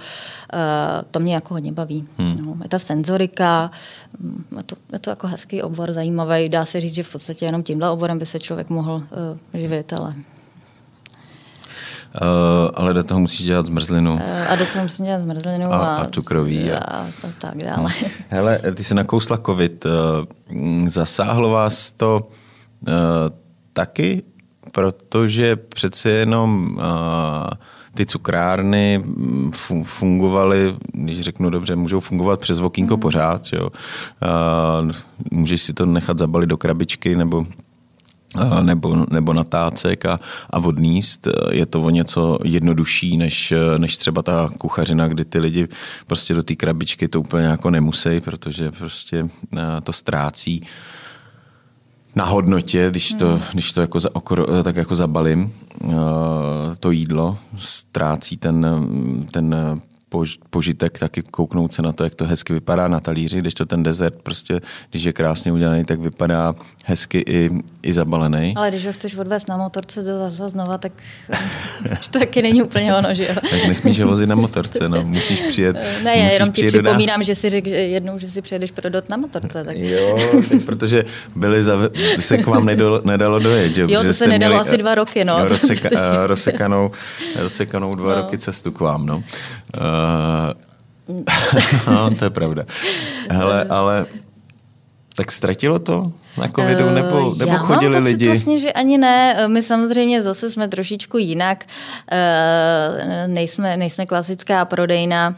To 1.12 1.20
mě 1.20 1.34
jako 1.34 1.54
hodně 1.54 1.72
baví. 1.72 2.08
Hmm. 2.18 2.46
No, 2.46 2.58
je 2.64 2.70
ta 2.70 2.80
senzorika, 2.80 3.72
je 4.58 4.64
to, 4.64 4.76
je 4.94 5.00
to 5.00 5.10
jako 5.10 5.28
hezký 5.28 5.62
obor, 5.62 5.92
zajímavý. 5.92 6.50
Dá 6.50 6.66
se 6.66 6.82
říct, 6.82 6.96
že 6.96 7.04
v 7.04 7.12
podstatě 7.12 7.46
jenom 7.46 7.64
tímhle 7.64 7.90
oborem 7.90 8.20
by 8.20 8.26
se 8.26 8.40
člověk 8.40 8.70
mohl 8.70 8.94
uh, 8.94 9.60
živit, 9.60 9.94
ale 9.94 10.14
ale 12.74 12.94
do 12.94 13.04
toho 13.04 13.20
musíš 13.20 13.46
dělat 13.46 13.66
zmrzlinu. 13.66 14.14
Uh, 14.14 14.22
a 14.50 14.56
do 14.56 14.66
toho 14.66 14.84
musíš 14.84 15.06
dělat 15.06 15.22
zmrzlinu. 15.22 15.74
A, 15.74 15.78
a, 15.78 15.96
a 15.96 16.06
cukroví. 16.06 16.72
A, 16.72 16.78
a 16.78 17.06
to 17.22 17.28
tak 17.42 17.58
dále. 17.58 17.78
No. 17.84 18.10
Hele, 18.30 18.60
ty 18.76 18.84
jsi 18.84 18.96
nakousla 18.96 19.38
covid. 19.38 19.86
Uh, 19.86 20.88
zasáhlo 20.88 21.50
vás 21.50 21.92
to 21.92 22.30
uh, 22.88 22.94
taky? 23.74 24.24
Protože 24.72 25.56
přece 25.56 26.10
jenom 26.10 26.78
uh, 26.78 26.84
ty 27.96 28.06
cukrárny 28.06 28.98
mm, 28.98 29.52
fungovaly, 29.84 30.76
když 30.94 31.22
řeknu 31.22 31.50
dobře, 31.50 31.76
můžou 31.76 32.00
fungovat 32.00 32.40
přes 32.40 32.60
okýnko 32.60 32.96
mm. 32.96 33.02
pořád. 33.02 33.48
Jo? 33.54 33.70
Uh, 33.70 34.92
můžeš 35.32 35.62
si 35.62 35.74
to 35.74 35.86
nechat 35.86 36.20
zabalit 36.20 36.50
do 36.50 36.58
krabičky 36.58 37.16
nebo 37.16 37.46
nebo, 38.62 39.06
nebo 39.12 39.34
natácek 39.34 40.06
a, 40.06 40.20
a 40.50 40.60
odníst. 40.60 41.28
Je 41.52 41.66
to 41.66 41.82
o 41.82 41.90
něco 41.90 42.38
jednodušší 42.44 43.18
než, 43.18 43.54
než 43.78 43.98
třeba 43.98 44.22
ta 44.22 44.50
kuchařina, 44.58 45.08
kdy 45.08 45.26
ty 45.26 45.40
lidi 45.40 45.68
prostě 46.08 46.34
do 46.34 46.44
té 46.44 46.56
krabičky 46.56 47.08
to 47.08 47.20
úplně 47.20 47.46
jako 47.46 47.70
nemusí, 47.70 48.22
protože 48.22 48.72
prostě 48.72 49.30
to 49.84 49.94
ztrácí. 49.94 50.62
na 52.16 52.26
hodnotě, 52.26 52.88
když 52.90 53.14
to, 53.14 53.28
hmm. 53.28 53.42
když 53.54 53.74
to 53.74 53.82
jako 53.82 54.00
za, 54.00 54.16
okor, 54.16 54.64
tak 54.64 54.76
jako 54.76 54.96
zabalím, 54.96 55.54
to 56.80 56.92
jídlo, 56.92 57.38
ztrácí 57.58 58.38
ten, 58.38 58.66
ten 59.32 59.56
požitek 60.50 61.00
taky 61.00 61.22
kouknout 61.22 61.74
se 61.74 61.82
na 61.82 61.92
to, 61.92 62.04
jak 62.04 62.16
to 62.16 62.26
hezky 62.26 62.54
vypadá 62.54 62.88
na 62.88 63.00
talíři, 63.00 63.40
když 63.40 63.54
to 63.54 63.66
ten 63.66 63.84
dezert 63.84 64.22
prostě, 64.24 64.62
když 64.90 65.04
je 65.04 65.14
krásně 65.14 65.52
udělaný, 65.52 65.86
tak 65.86 66.00
vypadá 66.00 66.54
hezky 66.86 67.24
i, 67.28 67.50
i 67.84 67.94
zabalený. 67.94 68.54
Ale 68.58 68.70
když 68.70 68.86
ho 68.86 68.94
chceš 68.94 69.16
odvést 69.16 69.48
na 69.48 69.58
motorce 69.58 70.02
do 70.02 70.20
zase 70.20 70.50
znova, 70.50 70.78
tak 70.78 70.92
to 72.12 72.20
taky 72.20 72.42
není 72.42 72.64
úplně 72.64 72.96
ono, 72.96 73.16
že 73.16 73.24
jo? 73.24 73.36
tak 73.36 73.68
nesmíš 73.68 74.00
ho 74.00 74.08
vozit 74.08 74.30
na 74.30 74.36
motorce, 74.36 74.90
no. 74.90 75.04
Musíš 75.04 75.42
přijet. 75.42 75.78
Ne, 76.04 76.18
já 76.18 76.32
jenom 76.32 76.52
ti 76.52 76.68
připomínám, 76.68 77.20
na... 77.20 77.24
že 77.24 77.36
si 77.36 77.50
řekl 77.50 77.70
že 77.70 77.76
jednou, 77.76 78.18
že 78.18 78.32
si 78.32 78.42
přijedeš 78.42 78.72
prodot 78.72 79.10
na 79.10 79.18
motorce. 79.18 79.64
Tak... 79.64 79.78
Jo, 79.78 80.18
protože 80.66 81.06
byli 81.36 81.64
za, 81.64 81.78
se 82.20 82.38
k 82.38 82.48
vám 82.48 82.66
nedalo, 82.66 83.02
nedalo 83.06 83.40
dojet, 83.40 83.76
že? 83.76 83.82
Jo, 83.82 84.04
to 84.04 84.14
se 84.14 84.28
nedalo 84.28 84.56
měli, 84.56 84.68
asi 84.68 84.78
dva 84.78 84.96
roky, 84.96 85.26
no. 85.26 85.40
Jo, 85.40 85.48
rozseka, 85.48 85.90
rozsekanou, 86.28 86.92
rozsekanou 87.36 87.96
dva 87.96 88.16
no. 88.16 88.22
roky 88.22 88.38
cestu 88.38 88.72
k 88.72 88.80
vám, 88.80 89.06
no. 89.06 89.18
Uh, 89.18 89.24
no, 91.88 92.16
to 92.16 92.26
je 92.26 92.30
pravda. 92.30 92.64
Hele, 93.30 93.64
ale 93.64 94.06
tak 95.16 95.32
ztratilo 95.32 95.80
to 95.80 96.12
na 96.38 96.48
covidu, 96.48 96.88
eh, 96.88 96.94
nebo, 96.94 97.36
nebo 97.38 97.52
Já 97.52 97.58
chodili 97.58 97.94
mám 97.94 98.04
lidi? 98.04 98.28
vlastně, 98.28 98.58
že 98.58 98.72
ani 98.72 98.98
ne. 98.98 99.48
My 99.48 99.64
samozřejmě 99.64 100.24
zase 100.24 100.52
jsme 100.52 100.68
trošičku 100.68 101.18
jinak. 101.18 101.66
Eh, 102.12 103.28
nejsme, 103.28 103.78
nejsme 103.78 104.06
klasická 104.06 104.66
prodejna. 104.66 105.38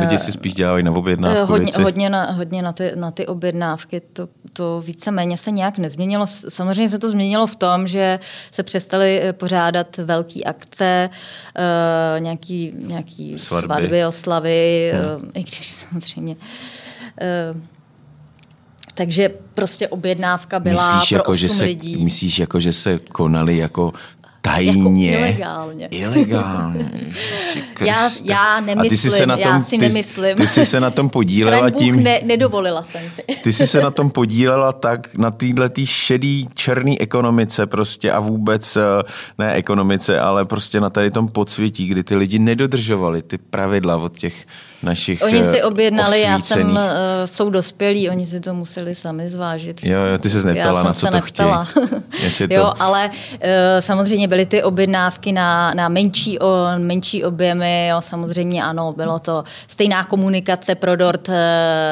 Lidi 0.00 0.18
si 0.18 0.32
spíš 0.32 0.54
dělají 0.54 0.84
na 0.84 0.92
objednávku 0.92 1.52
hodně, 1.52 1.72
Hodně, 1.82 2.10
na, 2.10 2.32
hodně 2.32 2.62
na, 2.62 2.72
ty, 2.72 2.92
na 2.94 3.10
ty 3.10 3.26
objednávky. 3.26 4.00
To, 4.12 4.28
to 4.52 4.82
víceméně 4.86 5.38
se 5.38 5.50
nějak 5.50 5.78
nezměnilo. 5.78 6.26
Samozřejmě 6.48 6.90
se 6.90 6.98
to 6.98 7.10
změnilo 7.10 7.46
v 7.46 7.56
tom, 7.56 7.86
že 7.86 8.18
se 8.52 8.62
přestali 8.62 9.22
pořádat 9.32 9.96
velké 9.96 10.42
akce, 10.42 11.10
uh, 11.58 12.20
nějaký, 12.20 12.72
nějaký 12.76 13.38
svatby. 13.38 13.66
svatby, 13.66 14.06
oslavy, 14.06 14.92
hmm. 14.94 15.24
uh, 15.24 15.30
i 15.34 15.42
když 15.42 15.72
samozřejmě... 15.72 16.36
Uh, 17.54 17.60
takže 18.96 19.30
prostě 19.54 19.88
objednávka 19.88 20.60
byla 20.60 20.74
myslíš, 20.74 21.08
pro 21.08 21.16
jako, 21.16 21.36
že 21.36 21.48
se, 21.48 21.64
lidí. 21.64 22.04
Myslíš, 22.04 22.38
jako, 22.38 22.60
že 22.60 22.72
se 22.72 22.98
konali 23.12 23.56
jako 23.56 23.92
tajně. 24.40 25.10
Jako 25.10 25.26
ilegálně. 25.26 25.88
Ilegálně. 25.90 26.90
já, 27.80 28.10
já 28.24 28.60
nemyslím, 28.60 28.90
ty 28.90 28.96
jsi 28.96 29.10
se 29.10 29.26
na 29.26 29.36
tom, 29.36 29.52
já 29.52 29.62
si 29.62 29.70
ty, 29.70 29.78
nemyslím. 29.78 30.36
Ty 30.36 30.46
jsi 30.46 30.66
se 30.66 30.80
na 30.80 30.90
tom 30.90 31.10
podílela 31.10 31.70
tím... 31.70 32.02
Ne, 32.02 32.20
nedovolila 32.24 32.84
jsem 32.90 33.02
si. 33.16 33.22
Ty 33.42 33.52
jsi 33.52 33.66
se 33.66 33.80
na 33.80 33.90
tom 33.90 34.10
podílela 34.10 34.72
tak 34.72 35.14
na 35.14 35.30
téhle 35.30 35.68
tý 35.68 35.86
šedý, 35.86 36.48
černý 36.54 37.00
ekonomice 37.00 37.66
prostě 37.66 38.12
a 38.12 38.20
vůbec, 38.20 38.76
eh, 38.76 38.80
ne 39.38 39.52
ekonomice, 39.52 40.20
ale 40.20 40.44
prostě 40.44 40.80
na 40.80 40.90
tady 40.90 41.10
tom 41.10 41.28
podsvětí, 41.28 41.86
kdy 41.86 42.04
ty 42.04 42.16
lidi 42.16 42.38
nedodržovali 42.38 43.22
ty 43.22 43.38
pravidla 43.38 43.96
od 43.96 44.18
těch 44.18 44.46
našich 44.82 45.22
Oni 45.22 45.44
si 45.44 45.60
eh, 45.60 45.64
objednali, 45.64 46.20
já 46.20 46.38
jsem, 46.38 46.70
uh, 46.70 46.76
jsou 47.24 47.50
dospělí, 47.50 48.10
oni 48.10 48.26
si 48.26 48.40
to 48.40 48.54
museli 48.54 48.94
sami 48.94 49.28
zvážit. 49.28 49.86
Jo, 49.86 50.00
jo 50.00 50.18
ty 50.18 50.30
se 50.30 50.46
neptala, 50.46 50.82
na 50.82 50.92
co 50.92 51.06
to 51.06 51.20
chtějí. 51.20 51.48
jo, 52.50 52.62
to... 52.62 52.82
ale 52.82 53.10
uh, 53.10 53.40
samozřejmě 53.80 54.28
byly 54.28 54.46
ty 54.46 54.62
objednávky 54.62 55.32
na, 55.32 55.74
na 55.74 55.88
menší, 55.88 56.38
o, 56.38 56.66
menší 56.78 57.24
objemy, 57.24 57.88
jo, 57.88 58.00
samozřejmě 58.00 58.62
ano, 58.62 58.92
bylo 58.96 59.18
to 59.18 59.44
stejná 59.68 60.04
komunikace 60.04 60.74
pro 60.74 60.96
dort 60.96 61.28
uh, 61.28 61.34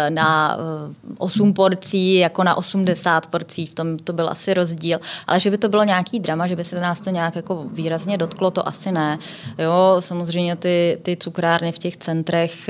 na 0.09 0.57
uh, 0.57 1.15
8 1.19 1.53
porcí, 1.53 2.15
jako 2.15 2.45
na 2.45 2.55
80 2.55 3.27
porcí, 3.27 3.67
v 3.67 3.75
tom 3.75 3.99
to 3.99 4.13
byl 4.13 4.29
asi 4.29 4.55
rozdíl, 4.55 4.99
ale 5.27 5.41
že 5.41 5.51
by 5.51 5.59
to 5.59 5.69
bylo 5.69 5.85
nějaký 5.85 6.21
drama, 6.21 6.47
že 6.47 6.57
by 6.57 6.65
se 6.65 6.81
nás 6.81 7.01
to 7.01 7.11
nějak 7.11 7.37
jako 7.37 7.65
výrazně 7.73 8.19
dotklo, 8.19 8.51
to 8.51 8.69
asi 8.69 8.93
ne. 8.93 9.19
Jo, 9.59 9.97
samozřejmě 10.01 10.57
ty, 10.57 10.99
ty 11.03 11.17
cukrárny 11.17 11.73
v 11.73 11.79
těch 11.79 11.97
centrech 11.97 12.69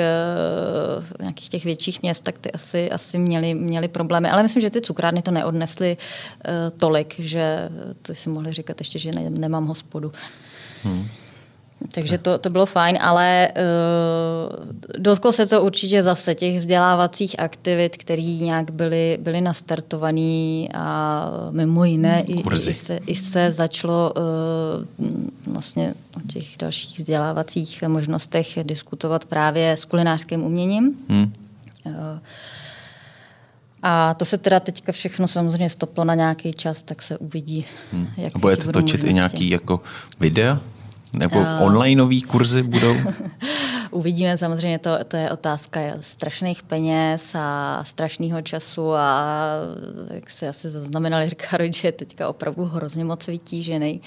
nějakých 1.20 1.48
těch 1.48 1.64
větších 1.64 2.02
měst, 2.02 2.24
tak 2.24 2.38
ty 2.38 2.52
asi, 2.52 2.90
asi 2.90 3.18
měli, 3.18 3.54
měli 3.54 3.88
problémy. 3.88 4.30
Ale 4.30 4.42
myslím, 4.42 4.60
že 4.60 4.70
ty 4.70 4.80
cukrárny 4.80 5.22
to 5.22 5.30
neodnesly 5.30 5.96
uh, 5.96 6.78
tolik, 6.78 7.14
že 7.18 7.68
to 8.02 8.14
si 8.14 8.28
mohli 8.28 8.52
říkat 8.52 8.80
ještě, 8.80 8.98
že 8.98 9.12
ne, 9.12 9.30
nemám 9.30 9.66
hospodu. 9.66 10.12
Hmm. 10.82 11.08
Takže 11.94 12.18
to, 12.18 12.38
to 12.38 12.50
bylo 12.50 12.66
fajn, 12.66 12.98
ale 13.00 13.48
uh, 13.56 14.66
dotklo 14.98 15.32
se 15.32 15.46
to 15.46 15.62
určitě 15.62 16.02
zase 16.02 16.34
těch 16.34 16.58
vzdělávacích 16.58 17.40
aktivit, 17.40 17.96
které 17.96 18.22
nějak 18.22 18.70
byly, 18.70 19.18
byly 19.20 19.40
nastartované 19.40 20.66
a 20.74 21.26
mimo 21.50 21.84
jiné 21.84 22.22
i, 22.22 22.40
i, 22.52 22.56
se, 22.56 23.00
i 23.06 23.14
se 23.14 23.50
začalo 23.50 24.12
uh, 24.16 25.52
vlastně 25.54 25.94
o 26.16 26.20
těch 26.32 26.44
dalších 26.58 26.98
vzdělávacích 26.98 27.82
možnostech 27.82 28.46
diskutovat 28.62 29.24
právě 29.24 29.72
s 29.72 29.84
kulinářským 29.84 30.42
uměním. 30.42 30.94
Hmm. 31.08 31.32
Uh, 31.86 31.92
a 33.82 34.14
to 34.14 34.24
se 34.24 34.38
teda 34.38 34.60
teďka 34.60 34.92
všechno 34.92 35.28
samozřejmě 35.28 35.70
stoplo 35.70 36.04
na 36.04 36.14
nějaký 36.14 36.52
čas, 36.52 36.82
tak 36.82 37.02
se 37.02 37.18
uvidí. 37.18 37.66
Hmm. 37.92 38.08
Jak, 38.16 38.36
a 38.36 38.38
budete 38.38 38.64
točit 38.64 39.00
možnosti. 39.00 39.10
i 39.10 39.14
nějaký 39.14 39.50
jako 39.50 39.80
videa? 40.20 40.60
Nebo 41.14 41.40
uh, 41.40 41.62
onlineový 41.62 42.22
kurzy 42.22 42.62
budou? 42.62 42.96
Uvidíme, 43.90 44.38
samozřejmě 44.38 44.78
to, 44.78 44.90
to 45.08 45.16
je 45.16 45.30
otázka 45.30 45.80
strašných 46.00 46.62
peněz 46.62 47.34
a 47.34 47.80
strašného 47.84 48.42
času 48.42 48.94
a 48.94 49.36
jak 50.10 50.30
se 50.30 50.48
asi 50.48 50.70
zaznamenali, 50.70 51.28
říká 51.28 51.56
že 51.70 51.88
je 51.88 51.92
teďka 51.92 52.28
opravdu 52.28 52.64
hrozně 52.64 53.04
moc 53.04 53.26
vytížený 53.26 54.00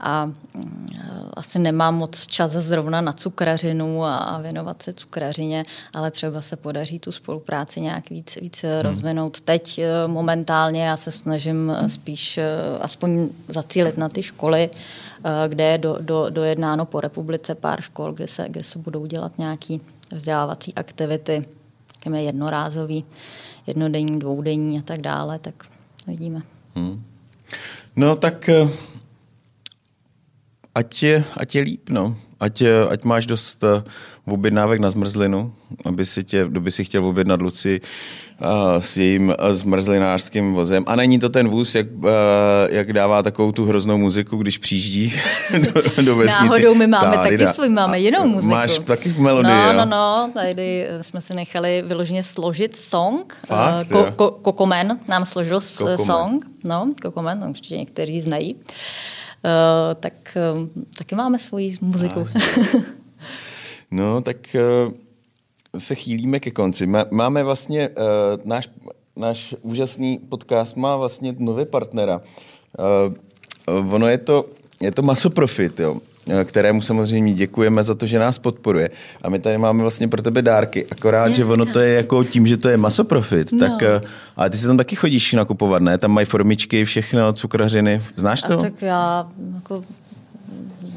a 0.00 0.26
mm, 0.26 0.86
asi 1.34 1.58
nemám 1.58 1.94
moc 1.94 2.26
čas 2.26 2.52
zrovna 2.52 3.00
na 3.00 3.12
cukrařinu 3.12 4.04
a 4.04 4.38
věnovat 4.42 4.82
se 4.82 4.92
cukrařině, 4.92 5.64
ale 5.92 6.10
třeba 6.10 6.42
se 6.42 6.56
podaří 6.56 6.98
tu 6.98 7.12
spolupráci 7.12 7.80
nějak 7.80 8.10
víc, 8.10 8.38
víc 8.40 8.62
hmm. 8.62 8.80
rozvinout. 8.80 9.40
Teď 9.40 9.78
eh, 9.78 10.08
momentálně 10.08 10.84
já 10.84 10.96
se 10.96 11.12
snažím 11.12 11.70
eh, 11.76 11.88
spíš 11.88 12.38
eh, 12.38 12.44
aspoň 12.80 13.28
zacílit 13.48 13.98
na 13.98 14.08
ty 14.08 14.22
školy, 14.22 14.70
kde 15.48 15.64
je 15.64 15.78
do, 15.78 15.98
do, 16.00 16.26
dojednáno 16.30 16.84
po 16.84 17.00
republice 17.00 17.54
pár 17.54 17.80
škol, 17.80 18.12
kde 18.12 18.28
se, 18.28 18.46
kde 18.48 18.64
se 18.64 18.78
budou 18.78 19.06
dělat 19.06 19.38
nějaké 19.38 19.76
vzdělávací 20.12 20.74
aktivity, 20.74 21.44
řekněme 21.92 22.22
jednorázový, 22.22 23.04
jednodenní, 23.66 24.18
dvoudenní 24.18 24.78
a 24.78 24.82
tak 24.82 25.00
dále, 25.00 25.38
tak 25.38 25.54
vidíme. 26.06 26.42
Hmm. 26.74 27.04
No 27.96 28.16
tak 28.16 28.50
ať 30.74 31.02
je, 31.02 31.24
ať 31.36 31.54
je 31.54 31.62
líp, 31.62 31.90
no. 31.90 32.16
Ať, 32.40 32.64
ať 32.88 33.04
máš 33.04 33.26
dost 33.28 33.60
uh, 33.64 33.84
objednávek 34.24 34.80
na 34.80 34.90
zmrzlinu, 34.90 35.52
aby 35.84 36.06
si 36.06 36.24
tě, 36.24 36.44
kdo 36.48 36.60
by 36.60 36.70
si 36.70 36.84
chtěl 36.84 37.04
objednat 37.04 37.42
Luci 37.42 37.80
uh, 38.40 38.46
s 38.78 38.96
jejím 38.96 39.28
uh, 39.28 39.34
zmrzlinářským 39.52 40.54
vozem. 40.54 40.84
A 40.86 40.96
není 40.96 41.18
to 41.18 41.28
ten 41.28 41.48
vůz, 41.48 41.74
jak, 41.74 41.86
uh, 41.92 42.08
jak 42.70 42.92
dává 42.92 43.22
takovou 43.22 43.52
tu 43.52 43.64
hroznou 43.66 43.98
muziku, 43.98 44.36
když 44.36 44.58
přijíždí 44.58 45.12
do, 45.58 46.02
do 46.02 46.16
vesnici. 46.16 46.44
Náhodou 46.48 46.74
my 46.74 46.86
máme 46.86 47.16
Tady 47.16 47.38
taky 47.38 47.54
svůj, 47.54 47.68
máme 47.68 48.00
jinou 48.00 48.26
muziku. 48.26 48.46
Máš 48.50 48.78
taky 48.78 49.14
melodii, 49.18 49.52
No, 49.52 49.72
jo? 49.72 49.72
no, 49.78 49.84
no, 49.84 50.30
tady 50.34 50.86
jsme 51.02 51.20
si 51.20 51.34
nechali 51.34 51.84
vyloženě 51.86 52.22
složit 52.22 52.76
song. 52.76 53.36
Fakt, 53.46 53.86
uh, 53.86 53.92
ko, 53.92 54.12
ko, 54.16 54.30
Kokomen 54.30 54.98
nám 55.08 55.24
složil 55.24 55.60
Kokomen. 55.76 56.06
song. 56.06 56.46
No, 56.64 56.92
Kokomen, 57.02 57.44
určitě 57.48 57.76
někteří 57.76 58.20
znají. 58.20 58.54
Uh, 58.54 58.60
Eh, 58.60 59.19
tak 60.00 60.36
uh, 60.36 60.68
taky 60.98 61.14
máme 61.14 61.38
svoji 61.38 61.76
muziku. 61.80 62.26
no, 63.90 64.22
tak 64.22 64.36
uh, 64.54 64.92
se 65.78 65.94
chýlíme 65.94 66.40
ke 66.40 66.50
konci. 66.50 66.86
Máme 67.10 67.42
vlastně, 67.42 67.90
náš, 68.44 68.68
náš 69.16 69.54
úžasný 69.62 70.18
podcast 70.18 70.76
má 70.76 70.96
vlastně 70.96 71.34
nový 71.38 71.64
partnera. 71.64 72.22
Ono 73.66 74.08
je 74.08 74.18
to, 74.18 74.46
je 74.80 74.92
to 74.92 75.02
Masoprofit, 75.02 75.80
jo. 75.80 76.00
Eh, 76.30 76.44
kterému 76.44 76.82
samozřejmě 76.82 77.34
děkujeme 77.34 77.84
za 77.84 77.94
to, 77.94 78.06
že 78.06 78.18
nás 78.18 78.38
podporuje. 78.38 78.90
A 79.22 79.30
my 79.30 79.38
tady 79.38 79.58
máme 79.58 79.80
vlastně 79.80 80.08
pro 80.08 80.22
tebe 80.22 80.42
dárky. 80.42 80.86
Akorát, 80.90 81.28
je, 81.28 81.34
že 81.34 81.44
ono 81.44 81.66
to 81.66 81.80
je 81.80 81.94
jako 81.94 82.24
tím, 82.24 82.46
že 82.46 82.56
to 82.56 82.68
je 82.68 82.76
masoprofit, 82.76 83.52
no. 83.52 83.58
tak 83.58 83.82
eh, 83.82 84.00
ale 84.36 84.50
ty 84.50 84.56
si 84.56 84.66
tam 84.66 84.76
taky 84.76 84.96
chodíš 84.96 85.32
nakupovat, 85.32 85.82
ne? 85.82 85.98
Tam 85.98 86.10
mají 86.10 86.26
formičky, 86.26 86.84
všechno, 86.84 87.32
cukrařiny. 87.32 88.02
Znáš 88.16 88.42
to? 88.42 88.58
A 88.58 88.62
tak 88.62 88.82
já 88.82 89.26
jako 89.54 89.82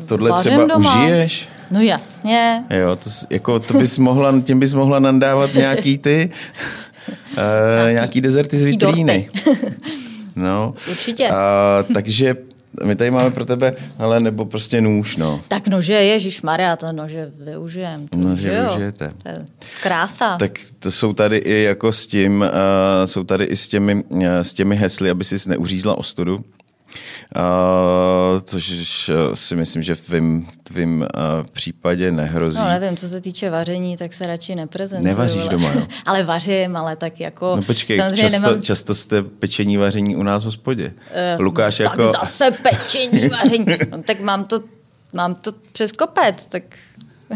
Tohle 0.05 0.31
třeba 0.39 0.65
doma. 0.65 1.01
užiješ? 1.01 1.49
No 1.71 1.81
jasně. 1.81 2.63
Jo, 2.69 2.95
to, 2.95 3.09
jako, 3.29 3.59
to 3.59 3.73
bys 3.73 3.97
mohla, 3.97 4.41
tím 4.43 4.59
bys 4.59 4.73
mohla 4.73 4.99
nandávat 4.99 5.53
nějaký 5.55 5.97
ty, 5.97 6.29
uh, 7.38 7.91
nějaký 7.91 8.21
dezerty 8.21 8.57
z 8.57 8.63
vitríny. 8.63 9.29
no. 10.36 10.73
Určitě. 10.89 11.29
Uh, 11.29 11.93
takže 11.93 12.36
my 12.84 12.95
tady 12.95 13.11
máme 13.11 13.32
pro 13.32 13.45
tebe, 13.45 13.74
ale 13.99 14.19
nebo 14.19 14.45
prostě 14.45 14.82
nůž, 14.82 15.17
no. 15.17 15.41
Tak 15.47 15.67
nože, 15.67 15.93
Ježíš 15.93 16.41
Maria, 16.41 16.76
to 16.76 16.91
nože 16.91 17.32
využijem. 17.39 18.07
To, 18.07 18.17
Nože 18.17 18.41
že 18.41 18.53
jo? 18.55 18.63
využijete. 18.65 19.13
To 19.24 19.30
je 19.30 19.45
krása. 19.84 20.38
Tak 20.38 20.51
to 20.80 20.91
jsou 20.91 21.13
tady 21.13 21.38
i 21.38 21.63
jako 21.63 21.93
s 21.93 22.07
tím, 22.07 22.41
uh, 22.41 22.47
jsou 23.05 23.24
tady 23.24 23.45
i 23.45 23.55
s 23.55 23.67
těmi, 23.67 24.03
uh, 24.09 24.26
s 24.26 24.53
těmi 24.53 24.76
hesly, 24.76 25.09
aby 25.09 25.24
si 25.24 25.49
neuřízla 25.49 25.97
ostudu. 25.97 26.43
Uh, 27.36 28.41
což 28.41 29.09
uh, 29.09 29.34
si 29.34 29.55
myslím, 29.55 29.84
že 29.84 29.95
v 29.95 30.05
tvým, 30.05 30.47
tvým 30.63 31.01
uh, 31.01 31.07
případě 31.51 32.11
nehrozí. 32.11 32.59
No 32.59 32.65
nevím, 32.65 32.97
co 32.97 33.09
se 33.09 33.21
týče 33.21 33.49
vaření, 33.49 33.97
tak 33.97 34.13
se 34.13 34.27
radši 34.27 34.55
neprezentuju. 34.55 35.07
Nevaříš 35.07 35.47
doma, 35.47 35.71
jo? 35.73 35.88
ale 36.05 36.23
vařím, 36.23 36.75
ale 36.75 36.95
tak 36.95 37.19
jako... 37.19 37.55
No 37.55 37.61
počkej, 37.61 37.97
často, 37.97 38.29
nemám, 38.29 38.61
často 38.61 38.95
jste 38.95 39.23
pečení 39.23 39.77
vaření 39.77 40.15
u 40.15 40.23
nás 40.23 40.41
v 40.41 40.45
hospodě. 40.45 40.93
Eh, 41.11 41.36
Lukáš 41.39 41.77
tak 41.77 41.86
jako... 41.86 42.11
zase 42.21 42.51
pečení, 42.51 43.27
vaření. 43.27 43.65
No, 43.91 44.03
tak 44.03 44.19
mám 44.19 44.45
to, 44.45 44.59
mám 45.13 45.36
to 45.36 45.51
přes 45.71 45.91
kopec, 45.91 46.45
tak 46.49 46.63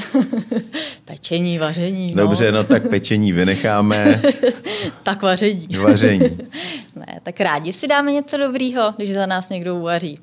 pečení, 1.06 1.58
vaření. 1.58 2.12
No. 2.16 2.24
Dobře, 2.24 2.52
no 2.52 2.64
tak 2.64 2.90
pečení 2.90 3.32
vynecháme, 3.32 4.22
tak 5.04 5.22
vaření. 5.22 5.68
vaření. 5.82 6.38
ne, 6.96 7.20
tak 7.24 7.40
rádi 7.42 7.74
si 7.74 7.88
dáme 7.88 8.12
něco 8.12 8.38
dobrýho, 8.38 8.94
když 8.98 9.14
za 9.14 9.26
nás 9.26 9.50
někdo 9.50 9.76
uvaří. 9.76 10.20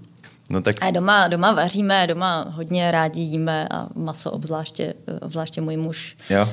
No 0.51 0.63
tak 0.63 0.77
A 0.81 0.91
doma, 0.91 1.29
doma 1.29 1.53
vaříme, 1.53 2.07
doma 2.07 2.47
hodně 2.49 2.91
rádi 2.91 3.21
jíme 3.21 3.69
a 3.71 3.87
maso 3.95 4.31
obzvláště, 4.31 4.95
obzvláště 5.21 5.61
můj 5.61 5.77
muž. 5.77 6.17
jo. 6.31 6.49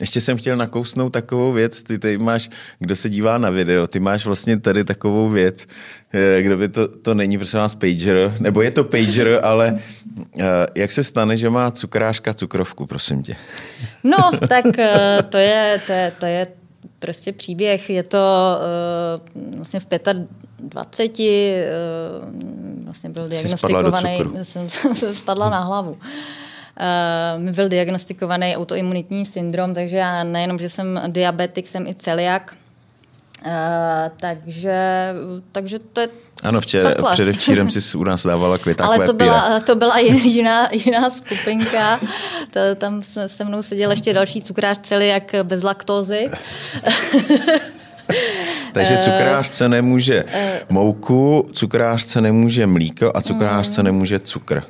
Ještě 0.00 0.20
jsem 0.20 0.36
chtěl 0.36 0.56
nakousnout 0.56 1.10
takovou 1.10 1.52
věc, 1.52 1.82
ty 1.82 1.98
tady 1.98 2.18
máš, 2.18 2.50
kdo 2.78 2.96
se 2.96 3.10
dívá 3.10 3.38
na 3.38 3.50
video, 3.50 3.86
ty 3.86 4.00
máš 4.00 4.26
vlastně 4.26 4.60
tady 4.60 4.84
takovou 4.84 5.28
věc, 5.28 5.66
eh, 6.12 6.42
kdo 6.42 6.56
by 6.56 6.68
to, 6.68 6.88
to 6.88 7.14
není 7.14 7.38
prosím 7.38 7.58
vás 7.58 7.74
pager, 7.74 8.34
nebo 8.40 8.62
je 8.62 8.70
to 8.70 8.84
pager, 8.84 9.40
ale 9.42 9.78
eh, 10.38 10.44
jak 10.74 10.92
se 10.92 11.04
stane, 11.04 11.36
že 11.36 11.50
má 11.50 11.70
cukráška 11.70 12.34
cukrovku, 12.34 12.86
prosím 12.86 13.22
tě. 13.22 13.36
No, 14.04 14.30
tak 14.48 14.78
eh, 14.78 15.18
to 15.28 15.36
je, 15.36 15.80
to 15.86 15.92
je, 15.92 16.12
to 16.20 16.26
je 16.26 16.46
prostě 16.98 17.32
příběh. 17.32 17.90
Je 17.90 18.02
to 18.02 18.18
vlastně 19.56 19.80
v 19.80 19.86
25, 20.68 21.18
uh, 21.18 22.84
vlastně 22.84 23.10
byl 23.10 23.28
diagnostikovaný, 23.28 24.18
jsem 24.42 24.68
se 24.94 25.14
spadla 25.14 25.50
na 25.50 25.60
hlavu. 25.60 25.98
Uh, 26.80 27.42
mi 27.42 27.52
byl 27.52 27.68
diagnostikovaný 27.68 28.56
autoimunitní 28.56 29.26
syndrom, 29.26 29.74
takže 29.74 29.96
já 29.96 30.24
nejenom, 30.24 30.58
že 30.58 30.68
jsem 30.68 31.02
diabetik, 31.06 31.68
jsem 31.68 31.86
i 31.86 31.94
celiak. 31.94 32.54
Uh, 33.46 33.52
takže, 34.16 35.12
takže 35.52 35.78
to 35.78 36.00
je 36.00 36.08
Ano, 36.42 36.60
včera, 36.60 36.88
Takhle. 36.88 37.12
předevčírem 37.12 37.70
si 37.70 37.96
u 37.98 38.04
nás 38.04 38.26
dávala 38.26 38.58
květákové 38.62 38.96
ale 38.96 39.06
to 39.06 39.12
byla, 39.12 39.60
to 39.60 39.74
byla 39.74 39.98
jiná, 40.24 40.68
jiná 40.72 41.10
skupinka. 41.10 42.00
To, 42.50 42.60
tam 42.76 43.02
se 43.02 43.28
se 43.28 43.44
mnou 43.44 43.62
seděl 43.62 43.90
ještě 43.90 44.12
další 44.12 44.42
cukrář 44.42 44.78
celiak 44.78 45.34
bez 45.42 45.62
laktózy. 45.62 46.24
Takže 48.72 48.94
Eh, 48.94 49.02
cukrářce 49.02 49.68
nemůže 49.68 50.24
mouku, 50.68 51.46
cukrářce 51.52 52.20
nemůže 52.20 52.66
mlíko 52.66 53.12
a 53.14 53.20
cukrářce 53.20 53.80
Hmm. 53.80 53.84
nemůže 53.84 54.18
cukr. 54.18 54.62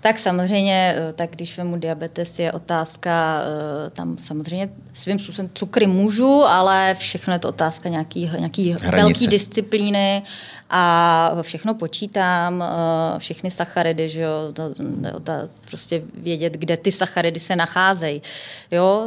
Tak 0.00 0.18
samozřejmě, 0.18 0.94
eh, 0.96 1.12
tak 1.12 1.30
když 1.30 1.58
vemu 1.58 1.76
diabetes, 1.76 2.38
je 2.38 2.52
otázka, 2.52 3.42
eh, 3.86 3.90
tam 3.90 4.18
samozřejmě 4.18 4.68
svým 4.94 5.18
způsobem 5.18 5.50
cukry 5.54 5.86
můžu, 5.86 6.32
ale 6.32 6.96
všechno 6.98 7.32
je 7.32 7.38
to 7.38 7.48
otázka 7.48 7.88
nějaký, 7.88 8.30
nějaký 8.38 8.72
Hranice. 8.72 8.96
velký 8.96 9.26
disciplíny 9.26 10.22
a 10.70 11.42
všechno 11.42 11.74
počítám, 11.74 12.64
eh, 12.64 13.18
všechny 13.18 13.50
sacharidy, 13.50 14.08
že 14.08 14.20
jo, 14.20 14.52
to, 14.52 14.74
to, 14.74 15.20
to, 15.20 15.32
prostě 15.68 16.02
vědět, 16.14 16.52
kde 16.52 16.76
ty 16.76 16.92
sacharidy 16.92 17.40
se 17.40 17.56
nacházejí. 17.56 18.22
Jo, 18.70 19.06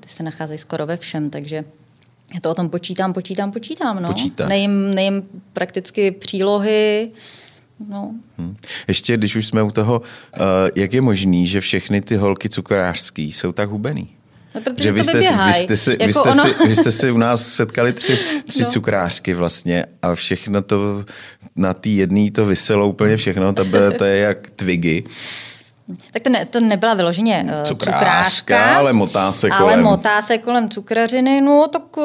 ty 0.00 0.08
se 0.08 0.22
nacházejí 0.22 0.58
skoro 0.58 0.86
ve 0.86 0.96
všem, 0.96 1.30
takže 1.30 1.64
já 2.34 2.40
to 2.40 2.50
o 2.50 2.54
tom 2.54 2.68
počítám, 2.70 3.12
počítám, 3.12 3.52
počítám. 3.52 4.02
No. 4.02 4.08
Počítáš. 4.08 4.48
Nejím, 4.48 4.94
nejím 4.94 5.28
prakticky 5.52 6.10
přílohy, 6.10 7.10
no, 7.88 8.14
Hm. 8.38 8.56
Ještě 8.88 9.16
když 9.16 9.36
už 9.36 9.46
jsme 9.46 9.62
u 9.62 9.70
toho, 9.70 10.00
uh, 10.00 10.46
jak 10.76 10.92
je 10.92 11.00
možný, 11.00 11.46
že 11.46 11.60
všechny 11.60 12.00
ty 12.00 12.16
holky 12.16 12.48
cukrářský 12.48 13.32
jsou 13.32 13.52
tak 13.52 13.68
hubený? 13.68 14.08
No, 14.54 14.60
protože 14.60 14.82
že 14.84 14.92
vy 14.92 15.04
jste, 15.04 15.22
si, 15.22 15.34
vy, 15.46 15.52
jste 15.54 15.76
si, 15.76 15.90
vy, 15.90 15.96
Jako 16.00 16.12
jste 16.12 16.30
ono- 16.30 16.42
si, 16.42 16.68
vy 16.68 16.74
jste 16.76 16.90
si 16.90 17.10
u 17.10 17.18
nás 17.18 17.52
setkali 17.54 17.92
tři, 17.92 18.18
tři 18.48 18.62
No. 18.62 18.68
cukrářky 18.68 19.34
vlastně 19.34 19.84
a 20.02 20.14
všechno 20.14 20.62
to 20.62 21.04
na 21.56 21.74
té 21.74 21.88
jedné 21.88 22.30
to 22.30 22.46
vyselo 22.46 22.88
úplně 22.88 23.16
všechno, 23.16 23.52
to, 23.52 23.64
bude, 23.64 23.90
to 23.90 24.04
je 24.04 24.16
jak 24.18 24.50
twigy. 24.50 25.04
Tak 26.12 26.22
to, 26.22 26.30
ne, 26.30 26.44
to 26.44 26.60
nebyla 26.60 26.94
vyloženě 26.94 27.42
uh, 27.44 27.62
Cukrářka, 27.62 27.98
cukrářka, 27.98 28.76
ale 28.76 28.92
motá 28.92 29.32
se 29.32 29.48
ale 29.50 29.58
kolem. 29.60 29.82
motá 29.82 30.22
se 30.22 30.38
kolem 30.38 30.68
cukrařiny, 30.68 31.40
no 31.40 31.66
tak 31.68 31.96
uh, 31.96 32.04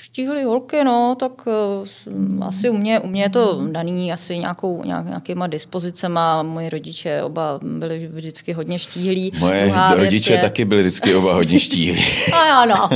štíhly 0.00 0.42
holky, 0.42 0.84
no 0.84 1.16
tak 1.20 1.32
uh, 1.46 2.46
asi 2.46 2.70
u 2.70 2.76
mě, 2.76 3.00
u 3.00 3.06
mě 3.06 3.22
je 3.22 3.28
to 3.30 3.66
daný 3.70 4.12
asi 4.12 4.38
nějakou, 4.38 4.82
nějak, 4.84 5.06
nějakýma 5.06 5.46
dispozicema. 5.46 6.42
Moji 6.42 6.70
rodiče 6.70 7.22
oba 7.22 7.58
byli 7.62 8.08
vždycky 8.12 8.52
hodně 8.52 8.78
štíhlí. 8.78 9.32
Moje 9.38 9.64
Druhá 9.64 9.94
rodiče 9.94 10.32
je- 10.34 10.40
taky 10.40 10.64
byli 10.64 10.82
vždycky 10.82 11.14
oba 11.14 11.34
hodně 11.34 11.60
štíhlí. 11.60 12.04
No 12.32 12.38
jo, 12.44 12.66
no. 12.66 12.90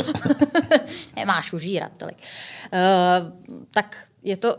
Nemáš 1.17 1.53
užírat 1.53 1.91
tolik. 1.97 2.17
Uh, 2.73 3.33
tak 3.71 3.97
je 4.23 4.37
to 4.37 4.57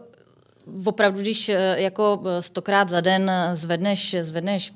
opravdu, 0.85 1.19
když 1.19 1.49
eh, 1.49 1.75
jako 1.81 2.21
eh, 2.25 2.41
stokrát 2.41 2.89
za 2.89 3.01
den 3.01 3.31
zvedneš, 3.53 4.15
zvedneš 4.21 4.73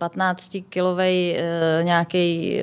15-kilový 0.00 1.34
nějaký 1.82 2.60